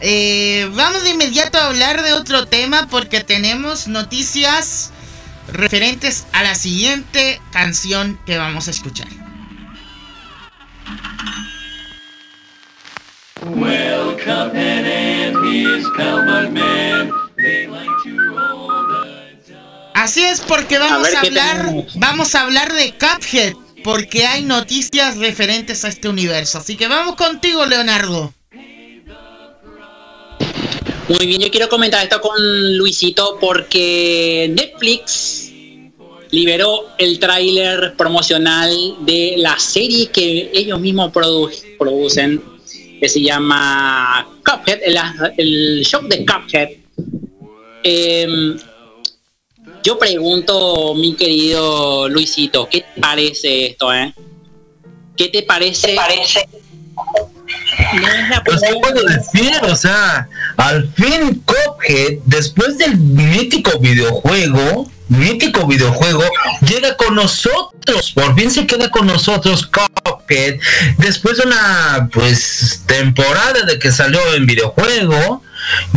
[0.00, 4.92] eh, vamos de inmediato a hablar de otro tema porque tenemos noticias
[5.52, 9.08] referentes a la siguiente canción que vamos a escuchar.
[19.94, 24.44] Así es porque vamos ver a, qué hablar, vamos a hablar de Cuphead porque hay
[24.44, 26.58] noticias referentes a este universo.
[26.58, 28.32] Así que vamos contigo, Leonardo.
[31.08, 35.50] Muy bien, yo quiero comentar esto con Luisito porque Netflix
[36.30, 42.42] liberó el tráiler promocional de la serie que ellos mismos produ- producen,
[43.00, 44.98] que se llama Cuphead, el,
[45.38, 46.68] el show de Cuphead.
[47.82, 48.58] Em,
[49.82, 54.12] yo pregunto, mi querido Luisito, ¿qué te parece esto, eh?
[55.16, 55.94] ¿Qué te parece,
[58.44, 59.56] Pues, ¿qué puedo decir?
[59.62, 66.24] O sea, al fin Cuphead, después del mítico videojuego, mítico videojuego,
[66.66, 68.12] llega con nosotros.
[68.14, 70.58] Por fin se queda con nosotros Cuphead.
[70.98, 75.42] Después de una, pues, temporada de que salió en videojuego,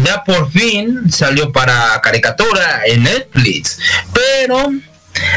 [0.04, 3.78] ya por fin salió para caricatura en Netflix.
[4.14, 4.72] Pero,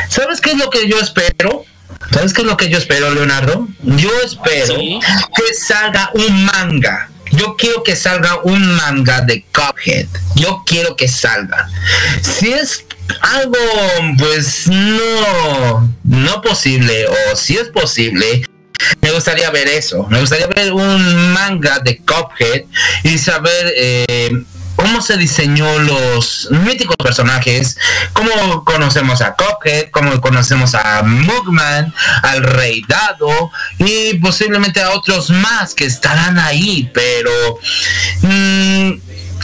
[0.08, 1.64] ¿sabes qué es lo que yo espero?
[2.14, 3.66] ¿Sabes qué es lo que yo espero, Leonardo?
[3.82, 5.00] Yo espero Sí.
[5.36, 7.10] que salga un manga.
[7.32, 10.06] Yo quiero que salga un manga de Cuphead.
[10.36, 11.68] Yo quiero que salga.
[12.22, 12.84] Si es
[13.20, 13.58] algo,
[14.16, 18.44] pues no, no posible, o si es posible,
[19.00, 20.06] me gustaría ver eso.
[20.08, 22.62] Me gustaría ver un manga de Cuphead
[23.02, 24.30] y saber eh,
[24.84, 27.78] cómo se diseñó los míticos personajes,
[28.12, 35.30] cómo conocemos a Cuphead, cómo conocemos a Mugman, al Rey Dado y posiblemente a otros
[35.30, 37.30] más que estarán ahí, pero
[38.20, 38.92] mm,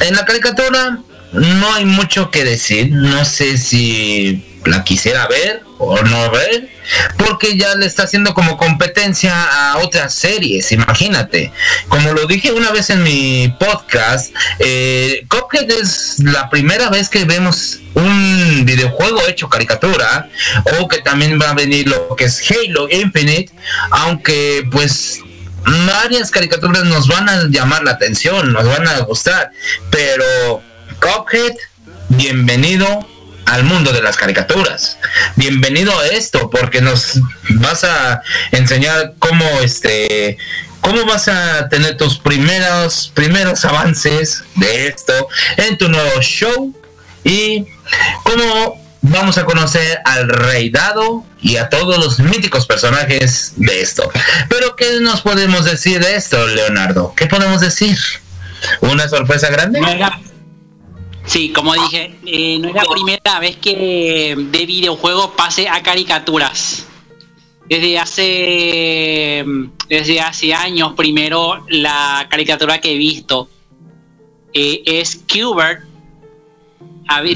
[0.00, 0.98] en la caricatura
[1.32, 2.90] no hay mucho que decir.
[2.92, 6.68] No sé si la quisiera ver o no ver,
[7.16, 11.52] porque ya le está haciendo como competencia a otras series, imagínate.
[11.88, 15.24] Como lo dije una vez en mi podcast, eh,
[15.80, 20.28] es la primera vez que vemos un videojuego hecho caricatura,
[20.78, 23.52] o que también va a venir lo que es Halo Infinite,
[23.90, 25.20] aunque pues
[25.86, 29.50] varias caricaturas nos van a llamar la atención, nos van a gustar,
[29.90, 30.62] pero
[31.00, 31.54] Cuphead,
[32.08, 33.06] bienvenido
[33.46, 34.98] al mundo de las caricaturas.
[35.36, 38.22] Bienvenido a esto, porque nos vas a
[38.52, 40.38] enseñar cómo este
[40.80, 46.74] cómo vas a tener tus primeros primeros avances de esto en tu nuevo show
[47.22, 47.66] y
[48.22, 54.10] cómo vamos a conocer al Rey Dado y a todos los míticos personajes de esto.
[54.48, 57.14] Pero ¿qué nos podemos decir de esto, Leonardo?
[57.16, 57.98] ¿Qué podemos decir?
[58.80, 59.80] ¿Una sorpresa grande?
[61.31, 66.89] Sí, como dije, eh, no es la primera vez que de videojuego pase a caricaturas.
[67.69, 69.44] Desde hace
[69.89, 73.48] desde hace años, primero la caricatura que he visto
[74.52, 75.85] eh, es Qbert.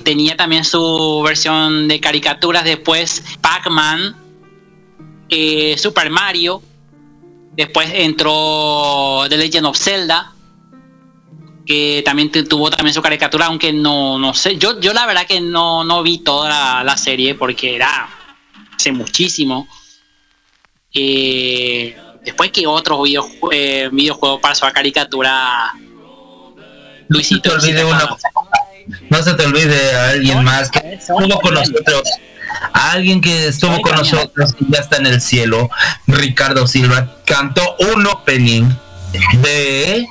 [0.02, 4.16] Tenía también su versión de caricaturas, después Pac-Man,
[5.28, 6.60] eh, Super Mario,
[7.52, 10.33] después entró The Legend of Zelda
[11.66, 15.40] que también tuvo también su caricatura, aunque no, no sé, yo, yo la verdad que
[15.40, 18.08] no, no vi toda la, la serie porque era
[18.76, 19.66] hace muchísimo.
[20.92, 25.72] Eh, después que otros videojue- eh, videojuegos pasó a caricatura,
[27.08, 27.94] Luisito, No se te olvide.
[29.10, 32.02] No se te olvide a alguien más que estuvo con nosotros.
[32.72, 35.70] A alguien que estuvo Soy con nosotros y ya está en el cielo.
[36.06, 38.64] Ricardo Silva cantó un opening
[39.42, 40.06] de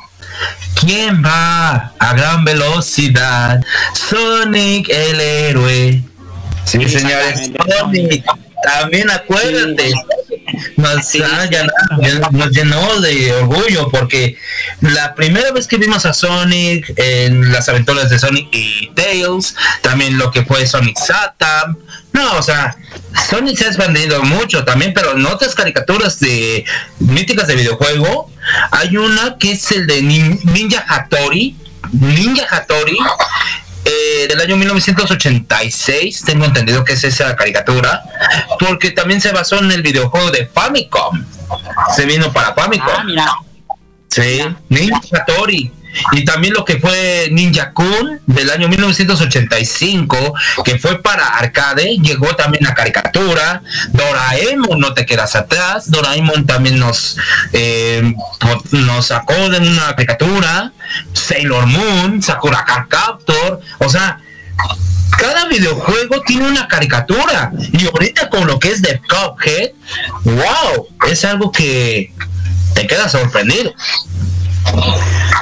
[0.79, 3.61] ¿Quién va a gran velocidad?
[3.93, 6.03] Sonic el héroe.
[6.65, 7.51] Sí, señores.
[7.79, 8.25] Sonic.
[8.63, 9.91] También acuérdate.
[10.77, 11.49] Nos, Sí, ha sí.
[11.49, 14.37] llenado- nos llenó de orgullo porque
[14.81, 20.17] la primera vez que vimos a Sonic en las aventuras de Sonic y Tails, también
[20.17, 21.77] lo que fue Sonic Satam,
[22.13, 22.75] no, o sea,
[23.29, 26.63] Sonic se ha expandido mucho también, pero en otras caricaturas de
[26.99, 28.31] míticas de videojuego,
[28.71, 31.55] hay una que es el de Nin- Ninja Hattori,
[31.91, 32.97] Ninja Hattori,
[33.85, 38.03] eh, del año 1986, tengo entendido que es esa caricatura,
[38.59, 41.23] porque también se basó en el videojuego de Famicom.
[41.95, 42.89] Se vino para Famicom.
[42.95, 43.33] Ah, mira,
[44.09, 45.71] Sí, Ninja Hattori.
[46.13, 50.33] Y también lo que fue Ninja Kun del año 1985,
[50.63, 53.61] que fue para arcade, llegó también a caricatura.
[53.91, 55.89] Doraemon, no te quedas atrás.
[55.89, 57.17] Doraemon también nos,
[57.51, 58.13] eh,
[58.71, 60.71] nos sacó de una caricatura.
[61.13, 63.61] Sailor Moon, Sakura Card Captor.
[63.79, 64.19] O sea,
[65.17, 67.51] cada videojuego tiene una caricatura.
[67.71, 69.71] Y ahorita con lo que es de Cuphead,
[70.23, 72.11] wow, es algo que
[72.73, 73.73] te queda sorprendido.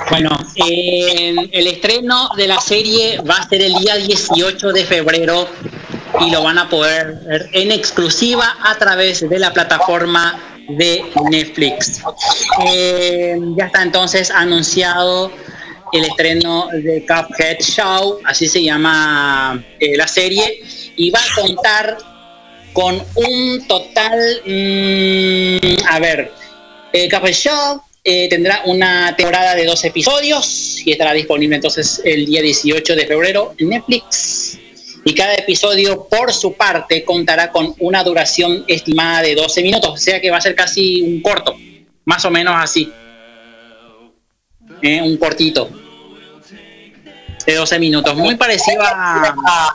[0.09, 5.47] Bueno, en el estreno de la serie va a ser el día 18 de febrero
[6.19, 10.37] y lo van a poder ver en exclusiva a través de la plataforma
[10.67, 12.01] de Netflix.
[12.65, 15.31] Eh, ya está entonces anunciado
[15.93, 20.61] el estreno de Cuphead Show, así se llama eh, la serie,
[20.95, 21.97] y va a contar
[22.73, 26.31] con un total, mm, a ver,
[26.93, 32.25] el Cuphead Show eh, tendrá una temporada de dos episodios y estará disponible entonces el
[32.25, 34.57] día 18 de febrero en Netflix.
[35.03, 39.97] Y cada episodio, por su parte, contará con una duración estimada de 12 minutos, o
[39.97, 41.55] sea que va a ser casi un corto,
[42.05, 42.91] más o menos así.
[44.83, 45.69] eh, un cortito
[47.45, 49.73] de 12 minutos, muy parecido a,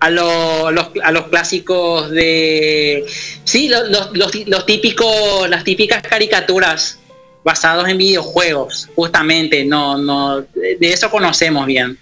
[0.00, 0.88] a, lo- los,
[1.30, 3.04] clásicos de...
[3.44, 6.98] Sí, los típicos, las típicas caricaturas
[7.44, 11.98] basados en videojuegos, justamente, no, no, de eso conocemos bien.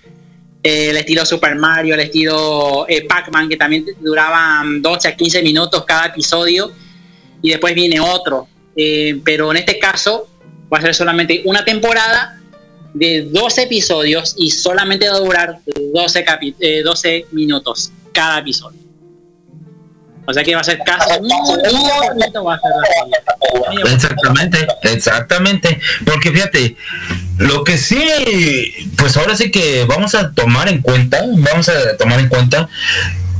[0.62, 5.84] El estilo Super Mario, el estilo eh, Pac-Man, que también duraban 12 a 15 minutos
[5.86, 6.70] cada episodio,
[7.40, 8.46] y después viene otro.
[8.76, 10.28] Eh, pero en este caso
[10.72, 12.38] va a ser solamente una temporada
[12.92, 15.58] de 12 episodios y solamente va a durar
[15.94, 18.78] 12, capi- eh, 12 minutos cada episodio.
[20.26, 21.10] O sea que va a ser casi
[23.92, 25.80] Exactamente, exactamente.
[26.04, 26.76] Porque fíjate,
[27.38, 32.20] lo que sí, pues ahora sí que vamos a tomar en cuenta, vamos a tomar
[32.20, 32.68] en cuenta,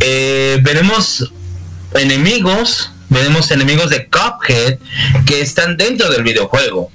[0.01, 1.33] eh, veremos
[1.95, 4.79] enemigos, veremos enemigos de Cuphead
[5.27, 6.91] que están dentro del videojuego.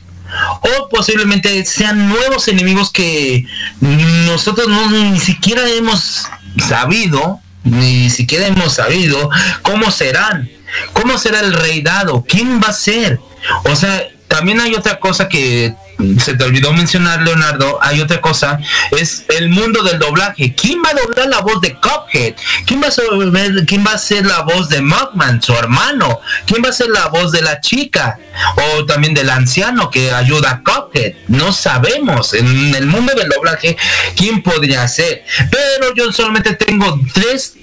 [0.61, 3.45] O posiblemente sean nuevos enemigos que
[3.79, 6.27] nosotros no, ni siquiera hemos
[6.67, 9.29] sabido, ni siquiera hemos sabido
[9.61, 10.49] cómo serán.
[10.93, 12.25] ¿Cómo será el rey dado?
[12.27, 13.19] ¿Quién va a ser?
[13.65, 15.73] O sea, también hay otra cosa que
[16.19, 17.79] se te olvidó mencionar, Leonardo.
[17.81, 18.59] Hay otra cosa,
[18.91, 20.53] es el mundo del doblaje.
[20.55, 22.35] ¿Quién va a doblar la voz de Cuphead?
[22.65, 26.19] ¿Quién va a quién va a ser la voz de Mugman, su hermano?
[26.45, 28.19] ¿Quién va a ser la voz de la chica?
[28.57, 31.13] O también del anciano que ayuda a Cuphead.
[31.27, 32.33] No sabemos.
[32.33, 33.77] En el mundo del doblaje,
[34.15, 35.23] ¿quién podría ser?
[35.49, 37.54] Pero yo solamente tengo tres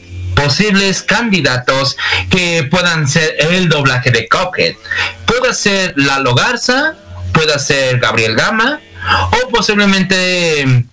[0.42, 1.96] posibles candidatos
[2.28, 4.74] que puedan ser el doblaje de Cuphead.
[5.24, 6.94] Puede ser Lalo Garza,
[7.32, 8.80] puede ser Gabriel Gama,
[9.30, 10.84] o posiblemente,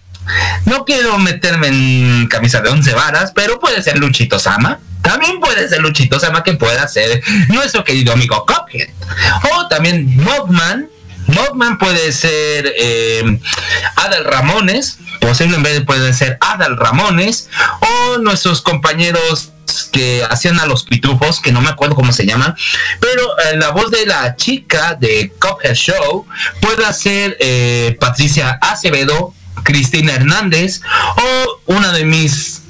[0.65, 4.79] no quiero meterme en camisa de once varas, pero puede ser Luchito Sama.
[5.01, 8.89] También puede ser Luchito Sama que pueda ser nuestro querido amigo Cuphead.
[9.53, 10.87] O también Mogman.
[11.27, 13.39] Mogman puede ser eh,
[13.95, 19.51] Adal Ramones, posiblemente puede ser Adal Ramones, o nuestros compañeros
[19.91, 22.55] que hacían a los pitufos, que no me acuerdo cómo se llaman,
[22.99, 26.25] pero eh, la voz de la chica de Cuphead Show
[26.59, 29.33] puede ser eh, Patricia Acevedo,
[29.63, 30.81] Cristina Hernández,
[31.17, 32.61] o una de mis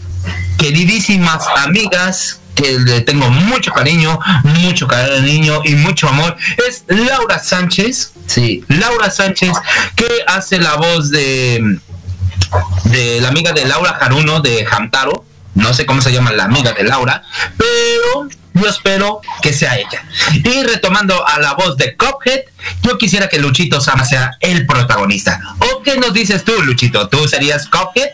[0.57, 6.35] queridísimas amigas que le tengo mucho cariño, mucho cariño y mucho amor,
[6.67, 9.53] es Laura Sánchez, sí, Laura Sánchez,
[9.95, 11.80] que hace la voz de,
[12.85, 15.25] de la amiga de Laura Jaruno de Hamtaro,
[15.55, 17.23] no sé cómo se llama la amiga de Laura,
[17.57, 20.03] pero yo espero que sea ella.
[20.33, 22.41] Y retomando a la voz de Cuphead,
[22.83, 25.39] yo quisiera que Luchito Sama sea el protagonista.
[25.59, 27.07] ¿O qué nos dices tú, Luchito?
[27.09, 28.09] ¿Tú serías Cuphead?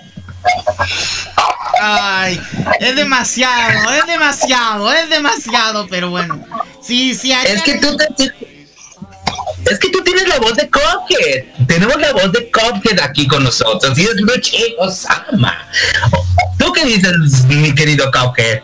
[1.81, 2.39] Ay,
[2.79, 6.39] es demasiado, es demasiado, es demasiado, pero bueno.
[6.81, 8.64] Sí, sí, hay Es que tú te-
[9.69, 11.65] Es que tú tienes la voz de Cuphead.
[11.67, 13.97] Tenemos la voz de Cuphead aquí con nosotros.
[13.97, 15.67] Y es Luchito Sama.
[16.57, 18.61] ¿Tú qué dices, mi querido Cuphead?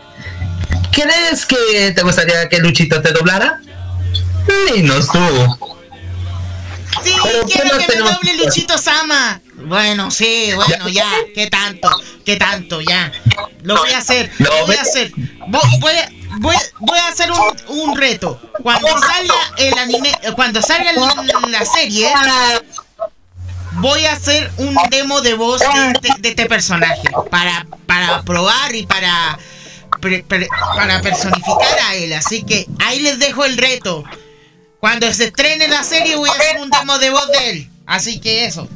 [0.92, 3.60] ¿Crees que te gustaría que Luchito te doblara?
[4.74, 5.20] Dinos tú.
[7.04, 9.40] Sí, Pero, ¿qué quiero que me doble Luchito Sama.
[9.64, 11.90] Bueno, sí, bueno, ya, ¿qué tanto?
[12.26, 12.82] ¿Qué tanto?
[12.82, 13.12] Ya.
[13.64, 15.12] Lo voy a hacer, lo voy a hacer.
[15.48, 16.10] Vo- Voy a,
[16.40, 18.40] voy, voy a hacer un, un reto.
[18.64, 22.12] Cuando salga el anime, cuando salga la serie,
[23.74, 27.04] voy a hacer un demo de voz de este, de este personaje.
[27.30, 29.38] Para, para probar y para,
[30.00, 32.14] pre- pre- para personificar a él.
[32.14, 34.04] Así que ahí les dejo el reto.
[34.80, 37.70] Cuando se estrene la serie voy a hacer un demo de voz de él.
[37.86, 38.68] Así que eso.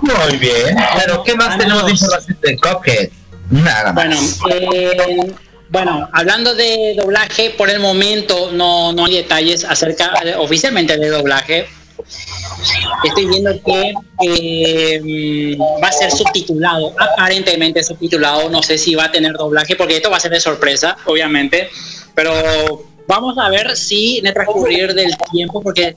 [0.00, 0.76] Muy bien.
[0.98, 3.08] Pero ¿qué más tenemos de información de Cuphead?
[3.50, 4.38] Nada más.
[4.38, 5.34] Bueno, eh,
[5.68, 11.08] bueno, hablando de doblaje, por el momento no, no hay detalles acerca eh, oficialmente de
[11.08, 11.66] doblaje.
[13.04, 13.92] Estoy viendo que
[14.24, 18.48] eh, va a ser subtitulado, aparentemente subtitulado.
[18.48, 21.68] No sé si va a tener doblaje, porque esto va a ser de sorpresa, obviamente.
[22.14, 25.96] Pero vamos a ver si en el transcurrir del tiempo, porque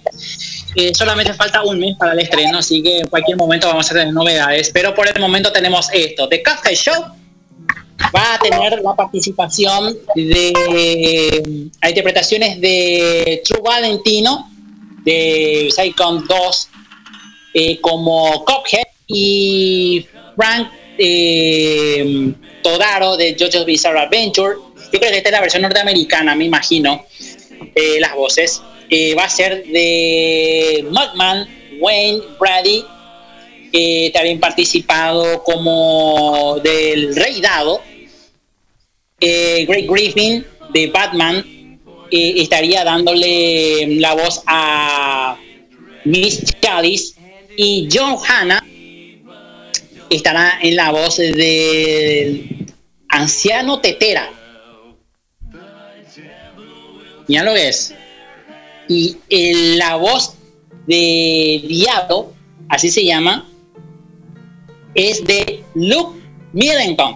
[0.75, 3.93] eh, solamente falta un mes para el estreno, así que en cualquier momento vamos a
[3.93, 4.71] tener novedades.
[4.73, 7.18] Pero por el momento tenemos esto: The Kafka Show
[8.15, 14.49] va a tener la participación de a interpretaciones de True Valentino
[15.03, 16.69] de Psychon 2
[17.53, 20.05] eh, como Cuphead y
[20.35, 24.55] Frank eh, Todaro de JoJo's Bizarre Adventure.
[24.91, 27.05] Yo creo que esta es la versión norteamericana, me imagino,
[27.75, 28.61] eh, las voces.
[28.89, 31.47] Eh, va a ser de Mugman,
[31.79, 32.83] Wayne, Brady,
[34.13, 37.81] también participado como del Rey Dado,
[39.19, 41.45] eh, Greg Griffin de Batman
[42.11, 45.37] eh, estaría dándole la voz a
[46.05, 47.15] Miss Chalice
[47.57, 48.65] y John Hanna
[50.09, 52.65] estará en la voz del
[53.09, 54.31] anciano Tetera.
[57.27, 57.93] Ya lo ves.
[58.87, 60.33] Y en la voz
[60.87, 62.33] de Diablo,
[62.69, 63.48] así se llama,
[64.99, 66.19] es de Luke
[66.53, 67.15] Middleton.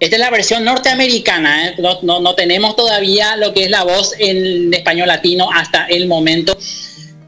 [0.00, 1.74] Esta es la versión norteamericana, ¿eh?
[1.78, 6.08] no, no- no tenemos todavía lo que es la voz en español latino hasta el
[6.08, 6.56] momento.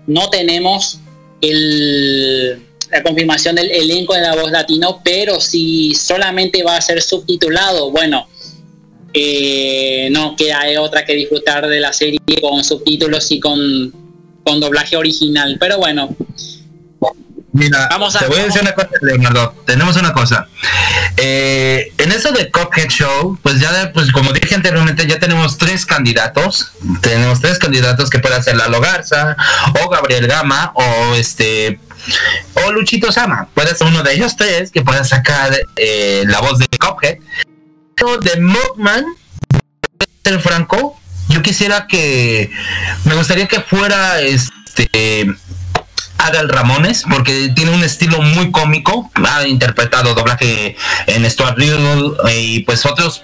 [0.06, 0.98] No tenemos
[1.40, 7.00] el- la confirmación del elenco de la voz latino, pero si solamente va a ser
[7.02, 8.26] subtitulado, bueno,
[9.12, 13.92] eh, no queda otra que disfrutar de la serie con subtítulos y con,
[14.44, 15.56] con doblaje original.
[15.60, 16.16] Pero bueno,
[17.54, 19.54] Mira, Vamos a- te voy a decir una cosa, Leonardo.
[19.64, 20.48] Tenemos una cosa.
[21.16, 25.86] Eh, en eso de Cuphead Show, pues ya, pues como dije anteriormente, ya tenemos tres
[25.86, 26.72] candidatos.
[27.00, 29.36] Tenemos tres candidatos que puede ser Lalo Garza,
[29.80, 31.78] o Gabriel Gama, o este,
[32.54, 33.46] o Luchito Sama.
[33.54, 37.18] Puede ser uno de ellos tres que pueda sacar eh, la voz de Cuphead.
[37.94, 39.04] Pero de Mugman,
[40.24, 40.98] ser franco,
[41.28, 42.50] yo quisiera que,
[43.04, 45.36] me gustaría que fuera este
[46.26, 50.76] Adal Ramones, porque tiene un estilo muy cómico, ha interpretado doblaje
[51.06, 53.22] en Stuart Little eh, y pues otros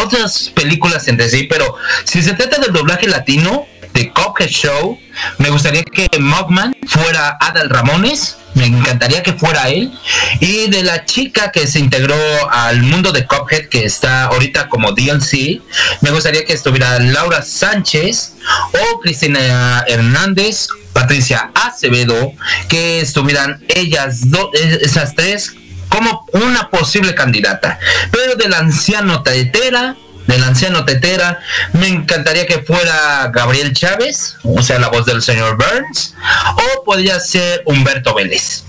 [0.00, 1.74] otras películas entre sí, pero
[2.04, 4.98] si se trata del doblaje latino de Cuphead Show,
[5.38, 9.92] me gustaría que Mugman fuera Adal Ramones, me encantaría que fuera él,
[10.40, 12.16] y de la chica que se integró
[12.50, 15.60] al mundo de Cuphead, que está ahorita como DLC,
[16.00, 18.34] me gustaría que estuviera Laura Sánchez
[18.72, 22.32] o Cristina Hernández, Patricia Acevedo,
[22.68, 25.54] que estuvieran ellas dos, esas tres
[25.88, 27.78] como una posible candidata.
[28.10, 29.96] Pero del anciano Tetera,
[30.26, 31.40] del anciano Tetera,
[31.72, 36.14] me encantaría que fuera Gabriel Chávez, o sea, la voz del señor Burns,
[36.54, 38.64] o podría ser Humberto Vélez.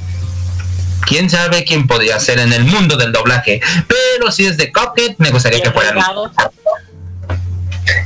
[1.05, 5.15] Quién sabe quién podría ser en el mundo del doblaje, pero si es de Cuphead,
[5.17, 5.93] me gustaría que fuera.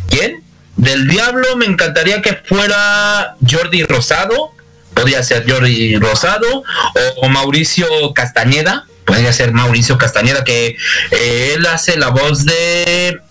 [0.10, 0.44] ¿Quién?
[0.76, 4.52] Del Diablo me encantaría que fuera Jordi Rosado,
[4.94, 10.76] podría ser Jordi Rosado, o, o Mauricio Castañeda, podría ser Mauricio Castañeda, que
[11.12, 13.22] eh, él hace la voz de,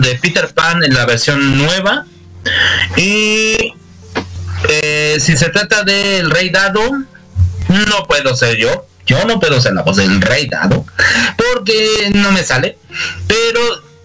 [0.00, 2.06] de Peter Pan en la versión nueva.
[2.96, 3.74] Y
[4.68, 6.82] eh, si se trata del Rey Dado,
[7.68, 8.86] no puedo ser yo.
[9.06, 10.86] Yo no puedo ser la voz del Rey Dado,
[11.36, 12.78] porque no me sale.
[13.26, 13.60] Pero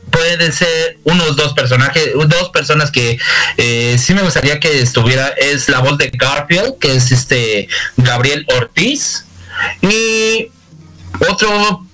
[0.09, 3.17] puede ser unos dos personajes, dos personas que
[3.57, 8.45] eh, sí me gustaría que estuviera, es la voz de Garfield, que es este Gabriel
[8.57, 9.25] Ortiz,
[9.81, 10.51] y
[11.29, 11.85] otro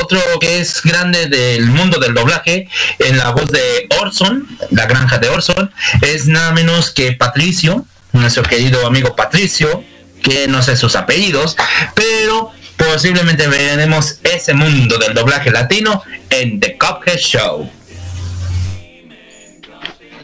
[0.00, 2.68] otro que es grande del mundo del doblaje
[2.98, 5.72] en la voz de Orson, la granja de Orson,
[6.02, 9.84] es nada menos que Patricio, nuestro querido amigo Patricio,
[10.22, 11.56] que no sé sus apellidos,
[11.94, 17.70] pero posiblemente veremos ese mundo del doblaje latino en The Cuphead Show.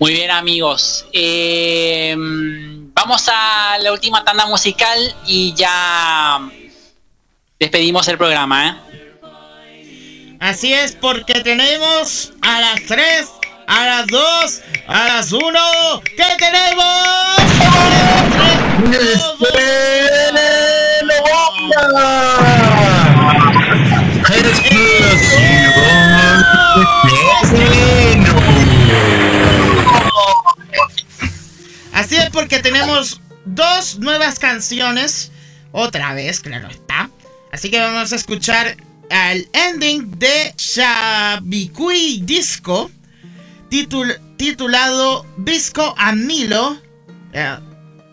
[0.00, 6.40] Muy bien amigos, Eh, vamos a la última tanda musical y ya
[7.58, 8.68] despedimos el programa.
[8.68, 8.91] ¿eh?
[10.42, 13.28] Así es, porque tenemos a las 3,
[13.68, 16.02] a las 2, a las 1.
[16.16, 17.06] ¿Qué tenemos?
[31.92, 35.30] Así es, porque tenemos dos nuevas canciones.
[35.70, 37.10] Otra vez, claro está.
[37.52, 38.76] Así que vamos a escuchar
[39.12, 42.90] el ending de Shabikui Disco.
[43.70, 46.80] titul- titulado Visco Amilo.
[47.32, 47.56] eh,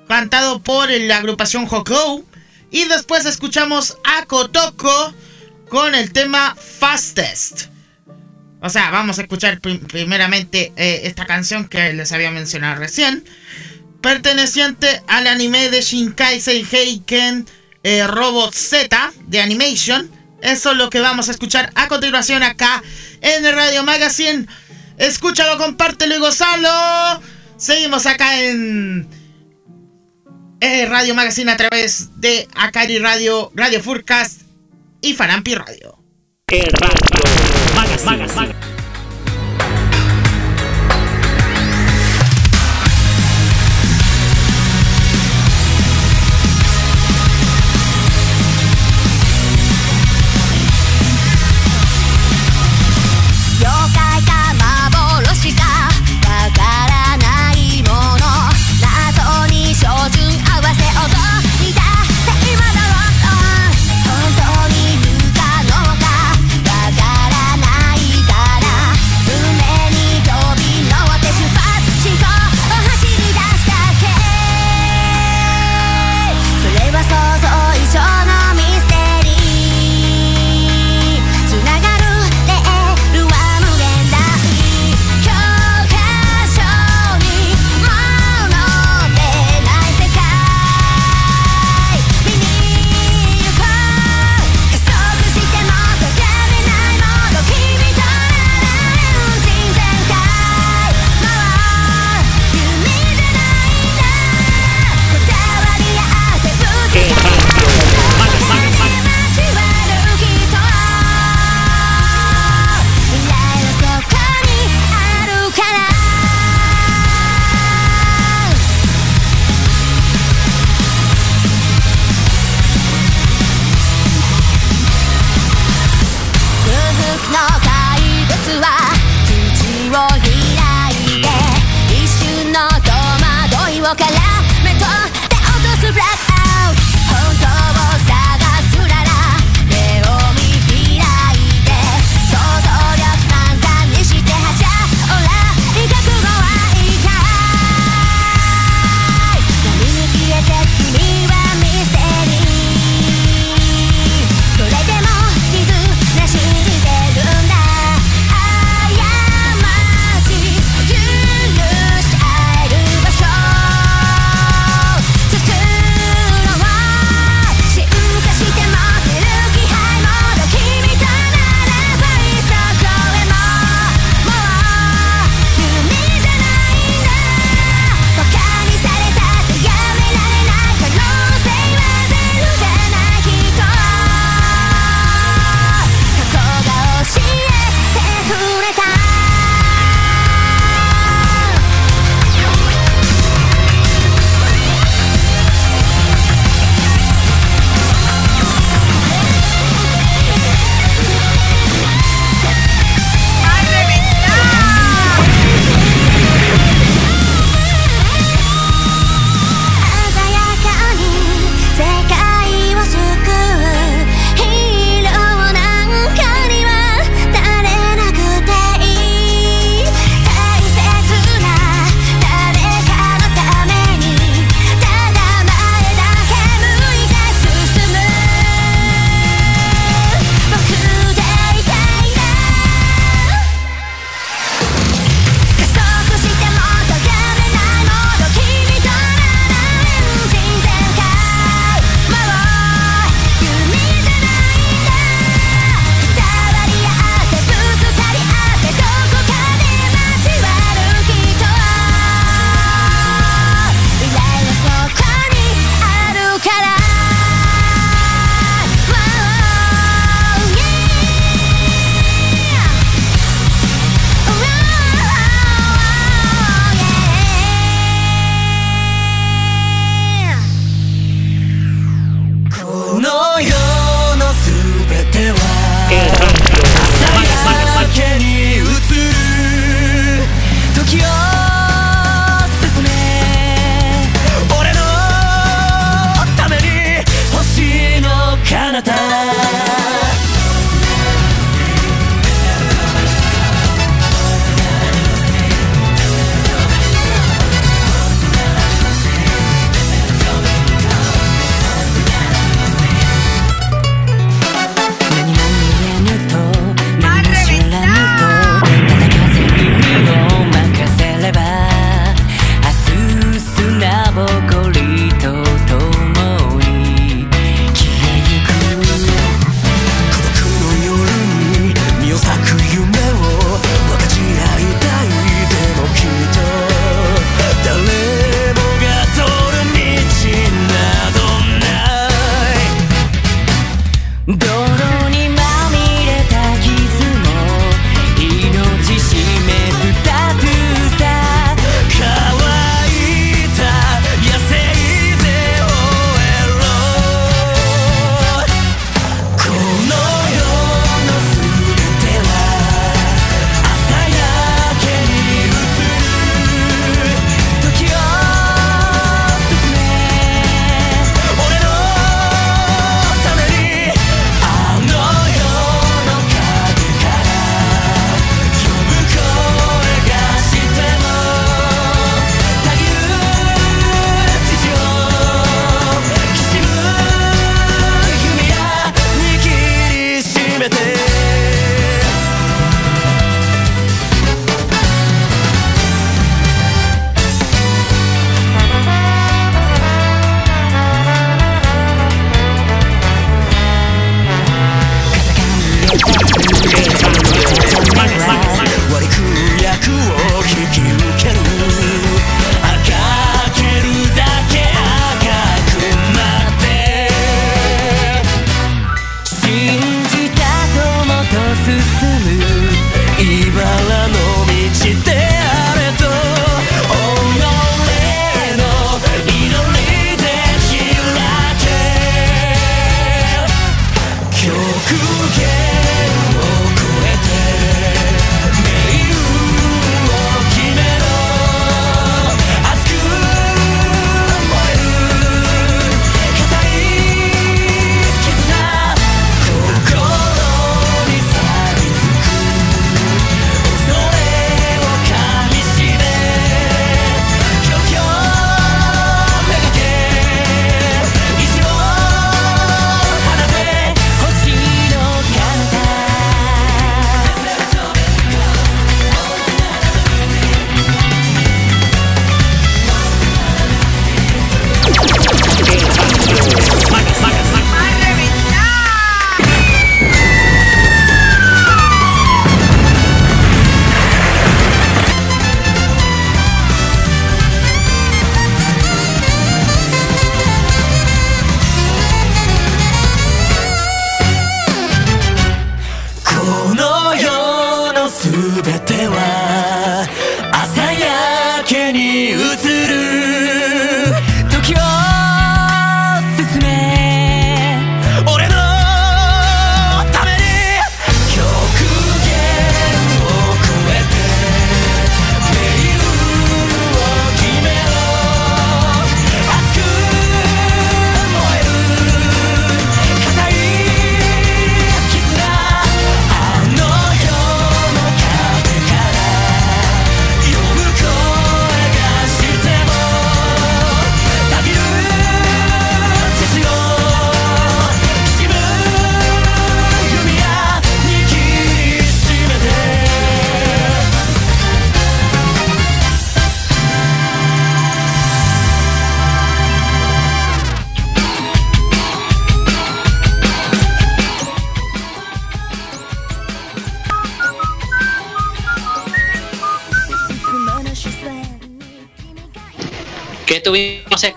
[0.08, 2.26] cantado por la agrupación Hokou.
[2.72, 5.14] Y después escuchamos a Kotoko
[5.70, 7.68] con el tema Fastest.
[8.62, 13.24] O sea, vamos a escuchar prim- primeramente eh, esta canción que les había mencionado recién.
[14.02, 17.46] Perteneciente al anime de Shinkai Heiken
[17.84, 20.10] eh, Robot Z de Animation.
[20.42, 22.82] Eso es lo que vamos a escuchar a continuación acá
[23.22, 24.48] en el Radio Magazine.
[24.98, 27.22] Escúchalo, compártelo y gozalo.
[27.58, 29.08] Seguimos acá en
[30.62, 34.42] eh, Radio Magazine a través de Akari Radio, Radio Furcast
[35.02, 35.98] y Farampi Radio.
[36.52, 36.70] 「妖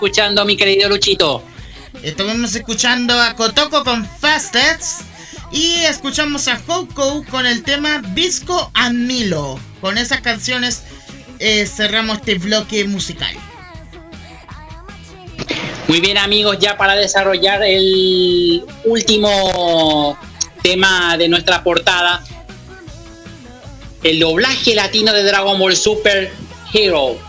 [0.03, 1.45] escuchando, mi querido Luchito?
[2.03, 5.03] Estuvimos escuchando a Kotoko con Fastest
[5.53, 9.61] y escuchamos a Hoko con el tema Visco and Milo.
[9.81, 10.83] Con esas canciones
[11.39, 13.33] eh, cerramos este bloque musical.
[15.87, 20.19] Muy bien amigos, ya para desarrollar el último
[20.65, 22.24] tema de nuestra portada,
[24.03, 26.33] el doblaje latino de Dragon Ball Super
[26.74, 27.22] Hero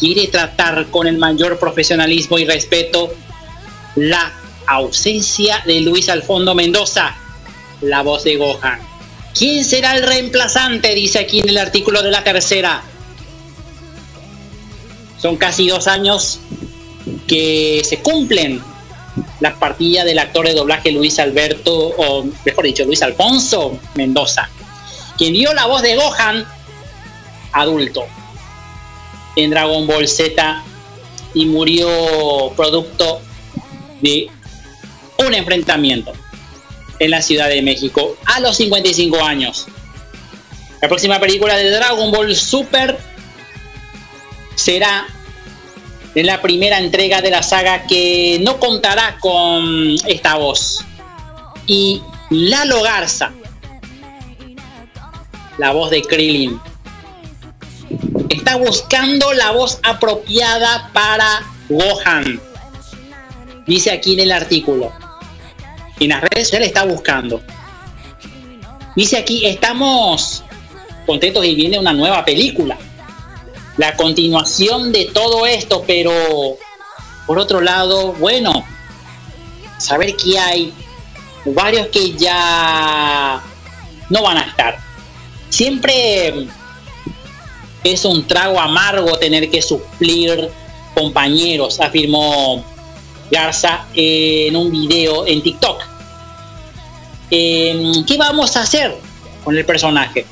[0.00, 3.12] quiere tratar con el mayor profesionalismo y respeto
[3.96, 4.32] la
[4.66, 7.14] ausencia de Luis Alfondo Mendoza,
[7.82, 8.80] la voz de Gohan.
[9.34, 10.94] ¿Quién será el reemplazante?
[10.94, 12.82] Dice aquí en el artículo de la tercera.
[15.18, 16.40] Son casi dos años
[17.26, 18.62] que se cumplen
[19.40, 24.48] las partidas del actor de doblaje Luis Alberto, o mejor dicho, Luis Alfonso Mendoza,
[25.18, 26.46] quien dio la voz de Gohan
[27.52, 28.06] adulto
[29.36, 30.62] en Dragon Ball Z
[31.34, 33.20] y murió producto
[34.00, 34.28] de
[35.18, 36.12] un enfrentamiento
[36.98, 39.66] en la Ciudad de México a los 55 años.
[40.80, 42.98] La próxima película de Dragon Ball Super
[44.54, 45.06] será
[46.14, 50.84] en la primera entrega de la saga que no contará con esta voz.
[51.66, 53.32] Y Lalo Garza,
[55.58, 56.60] la voz de Krillin,
[58.30, 62.40] está buscando la voz apropiada para Gohan.
[63.66, 64.92] Dice aquí en el artículo.
[65.98, 67.42] En las redes sociales está buscando.
[68.96, 70.42] Dice aquí, estamos
[71.06, 72.78] contentos y viene una nueva película.
[73.76, 76.56] La continuación de todo esto, pero
[77.26, 78.64] por otro lado, bueno,
[79.78, 80.72] saber que hay
[81.44, 83.42] varios que ya
[84.08, 84.78] no van a estar.
[85.48, 86.48] Siempre
[87.84, 90.50] es un trago amargo tener que suplir
[90.94, 92.64] compañeros, afirmó
[93.30, 95.82] Garza en un video en TikTok.
[97.30, 98.96] Eh, ¿Qué vamos a hacer
[99.44, 100.26] con el personaje?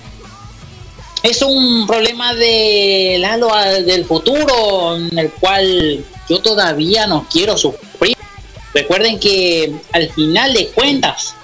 [1.23, 3.51] Es un problema de Lalo
[3.85, 8.17] del futuro en el cual yo todavía no quiero sufrir.
[8.75, 11.35] Recuerden que al final de cuentas,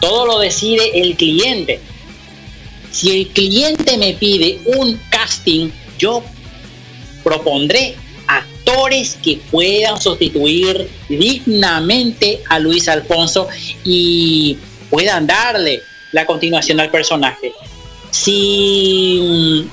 [0.00, 1.80] todo lo decide el cliente.
[2.90, 6.22] Si el cliente me pide un casting, yo
[7.22, 7.96] propondré
[8.26, 13.48] actores que puedan sustituir dignamente a Luis Alfonso
[13.84, 14.58] y
[14.90, 15.82] puedan darle
[16.12, 17.52] la continuación al personaje.
[18.10, 19.68] Si mm,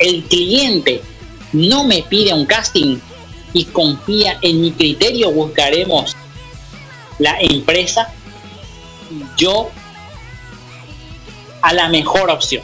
[0.00, 1.02] el cliente
[1.52, 2.98] no me pide un casting
[3.52, 6.16] y confía en mi criterio, buscaremos
[7.18, 8.12] la empresa,
[9.36, 9.70] yo
[11.62, 12.62] a la mejor opción.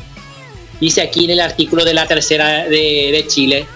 [0.80, 3.66] Dice aquí en el artículo de la tercera de, de Chile,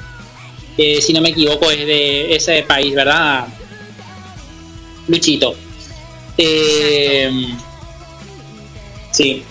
[1.01, 3.47] si no me equivoco, es de ese país, ¿verdad?
[5.09, 5.55] Luchito.
[6.39, 7.31] Eh,
[9.11, 9.43] sí.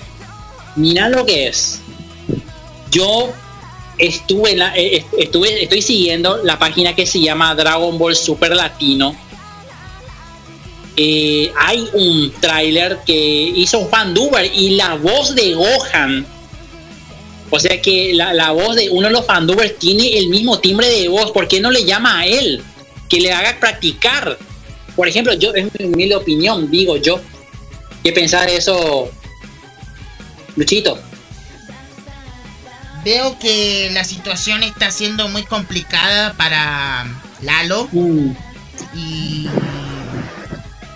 [0.76, 1.82] Mira lo que es.
[2.91, 3.32] Yo
[3.98, 9.16] estuve, la, eh, estuve, estoy siguiendo la página que se llama Dragon Ball Super Latino.
[11.02, 16.26] Eh, hay un tráiler que hizo un fanduber y la voz de Gohan.
[17.50, 20.90] O sea que la, la voz de uno de los fandubers tiene el mismo timbre
[20.90, 21.32] de voz.
[21.32, 22.62] ¿Por qué no le llama a él?
[23.08, 24.38] Que le haga practicar.
[24.98, 27.22] Por ejemplo, yo, es mi humilde opinión, digo yo.
[28.04, 29.10] ¿Qué pensar eso,
[30.58, 31.00] Luchito?
[33.06, 37.08] Veo que la situación está siendo muy complicada para
[37.42, 38.32] Lalo Mm,
[38.96, 39.48] y,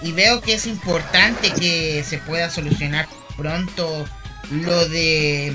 [0.04, 3.08] y veo que es importante que se pueda solucionar
[3.38, 4.06] pronto
[4.52, 5.54] lo de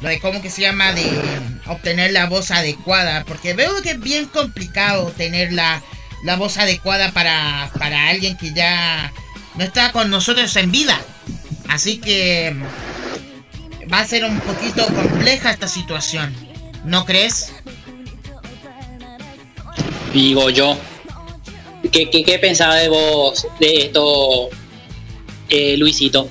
[0.00, 1.10] lo de cómo que se llama de
[1.66, 5.82] obtener la voz adecuada porque veo que es bien complicado tener la,
[6.22, 9.12] la voz adecuada para, para alguien que ya
[9.54, 11.00] no está con nosotros en vida
[11.68, 12.54] así que
[13.92, 16.34] va a ser un poquito compleja esta situación
[16.84, 17.52] ¿no crees?
[20.14, 20.78] digo yo.
[21.94, 24.48] ¿Qué, qué, pensaba de vos de esto,
[25.48, 26.28] eh, Luisito?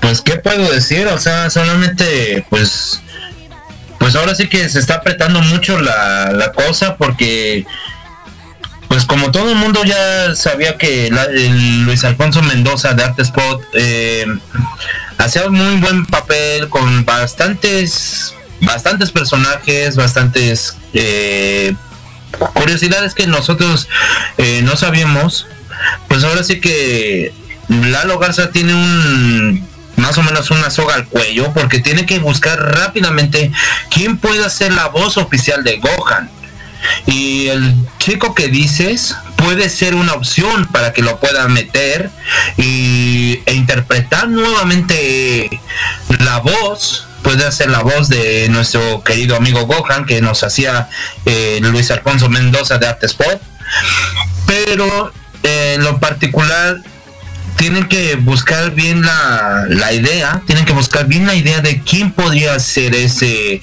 [0.00, 1.06] Pues, ¿qué puedo decir?
[1.06, 3.00] O sea, solamente, pues,
[4.00, 7.66] pues ahora sí que se está apretando mucho la, la cosa porque,
[8.88, 11.08] pues como todo el mundo ya sabía que
[11.84, 14.26] Luis Alfonso Mendoza de Art Spot eh,
[15.18, 21.76] hacía un muy buen papel con bastantes, bastantes personajes, bastantes eh,
[22.54, 23.88] curiosidades que nosotros
[24.38, 25.46] eh, no sabíamos.
[26.08, 27.32] Pues ahora sí que
[27.68, 29.66] Lalo Garza tiene un
[29.96, 33.50] más o menos una soga al cuello porque tiene que buscar rápidamente
[33.90, 36.30] quién puede ser la voz oficial de Gohan.
[37.06, 42.10] Y el chico que dices puede ser una opción para que lo pueda meter
[42.56, 45.60] y, e interpretar nuevamente
[46.20, 47.05] la voz.
[47.26, 50.88] Puede hacer la voz de nuestro querido amigo Gohan que nos hacía
[51.24, 53.42] eh, Luis Alfonso Mendoza de Artespot.
[54.46, 55.12] Pero
[55.42, 56.76] eh, en lo particular
[57.56, 62.12] tienen que buscar bien la, la idea, tienen que buscar bien la idea de quién
[62.12, 63.60] podría ser ese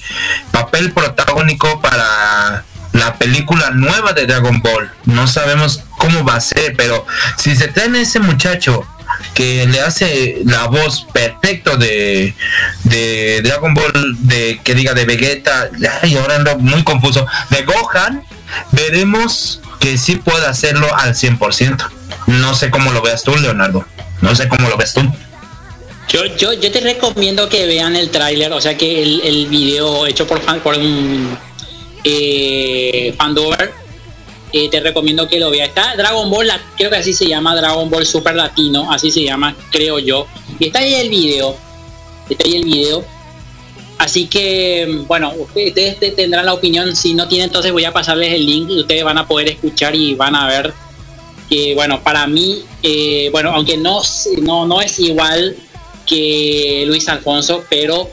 [0.50, 4.92] papel protagónico para la película nueva de Dragon Ball.
[5.06, 7.06] No sabemos cómo va a ser, pero
[7.38, 8.86] si se traen ese muchacho
[9.34, 12.34] que le hace la voz perfecto de,
[12.84, 15.70] de Dragon Ball, de que diga de Vegeta,
[16.02, 18.24] ay, ahora ando muy confuso, de Gohan,
[18.72, 21.90] veremos que sí puede hacerlo al 100%.
[22.28, 23.84] No sé cómo lo veas tú, Leonardo.
[24.22, 25.02] No sé cómo lo ves tú.
[26.08, 30.26] Yo, yo, yo te recomiendo que vean el tráiler, o sea que el, video hecho
[30.26, 31.36] por fan, por un
[32.04, 33.72] eh, Fandover,
[34.70, 35.68] te recomiendo que lo veas.
[35.68, 39.56] Está Dragon Ball, creo que así se llama Dragon Ball Super Latino, así se llama,
[39.70, 40.26] creo yo.
[40.58, 41.56] Y está ahí el video,
[42.28, 43.04] está ahí el video.
[43.98, 46.94] Así que, bueno, ustedes te- tendrán la opinión.
[46.96, 49.94] Si no tienen, entonces voy a pasarles el link y ustedes van a poder escuchar
[49.94, 50.72] y van a ver
[51.48, 54.00] que, bueno, para mí, eh, bueno, aunque no,
[54.42, 55.56] no, no es igual
[56.06, 58.10] que Luis Alfonso, pero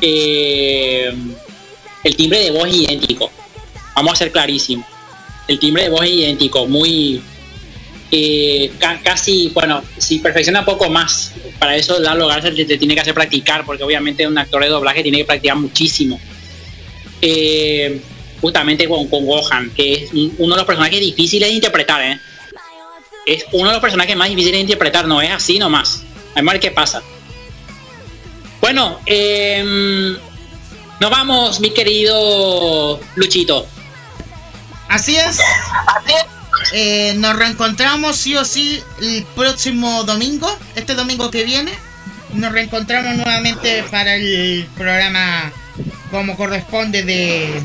[0.00, 1.12] eh,
[2.04, 3.30] el timbre de voz es idéntico.
[3.96, 4.86] Vamos a ser clarísimos.
[5.48, 7.20] El timbre de voz es idéntico, muy
[8.10, 12.94] eh, ca- casi, bueno, si perfecciona poco más, para eso Lalo Garza te, te tiene
[12.94, 16.20] que hacer practicar, porque obviamente un actor de doblaje tiene que practicar muchísimo.
[17.20, 18.00] Eh,
[18.40, 22.20] justamente con, con Gohan, que es un- uno de los personajes difíciles de interpretar, ¿eh?
[23.26, 26.02] Es uno de los personajes más difíciles de interpretar, no es así nomás.
[26.34, 27.02] Vamos a ver qué pasa.
[28.60, 30.12] Bueno, em,
[31.00, 33.66] nos vamos, mi querido Luchito.
[34.88, 35.38] Así es.
[36.72, 41.72] Eh, nos reencontramos sí o sí el próximo domingo, este domingo que viene.
[42.32, 45.52] Nos reencontramos nuevamente para el programa
[46.10, 47.62] como corresponde de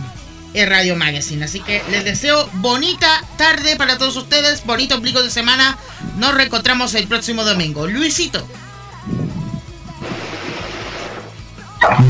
[0.53, 1.45] el Radio Magazine.
[1.45, 5.77] Así que les deseo bonita tarde para todos ustedes, bonito ombligo de semana.
[6.17, 7.87] Nos reencontramos el próximo domingo.
[7.87, 8.47] Luisito.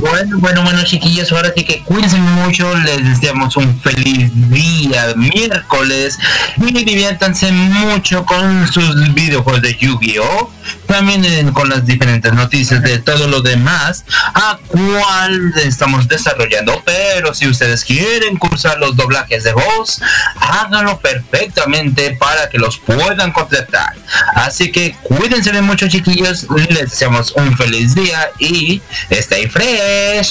[0.01, 6.17] Bueno, bueno, bueno, chiquillos, ahora sí que cuídense mucho, les deseamos un feliz día miércoles
[6.57, 10.51] y diviértanse mucho con sus videojuegos de Yu-Gi-Oh!
[10.87, 16.81] También con las diferentes noticias de todo lo demás a cual estamos desarrollando.
[16.83, 20.01] Pero si ustedes quieren cursar los doblajes de voz,
[20.39, 23.95] háganlo perfectamente para que los puedan contratar.
[24.33, 26.47] Así que cuídense de mucho, chiquillos.
[26.69, 28.81] Les deseamos un feliz día y
[29.11, 30.23] stay Bye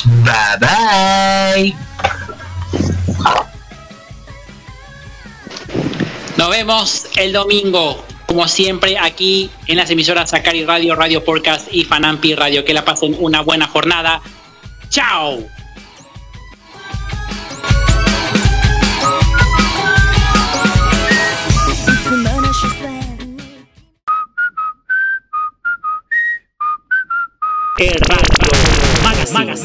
[0.58, 1.76] bye.
[6.38, 11.84] Nos vemos el domingo, como siempre, aquí en las emisoras Acari Radio, Radio Podcast y
[11.84, 12.64] Fanampi Radio.
[12.64, 14.22] Que la pasen una buena jornada.
[14.88, 15.46] ¡Chao!
[27.78, 28.37] El
[29.38, 29.58] Magazine.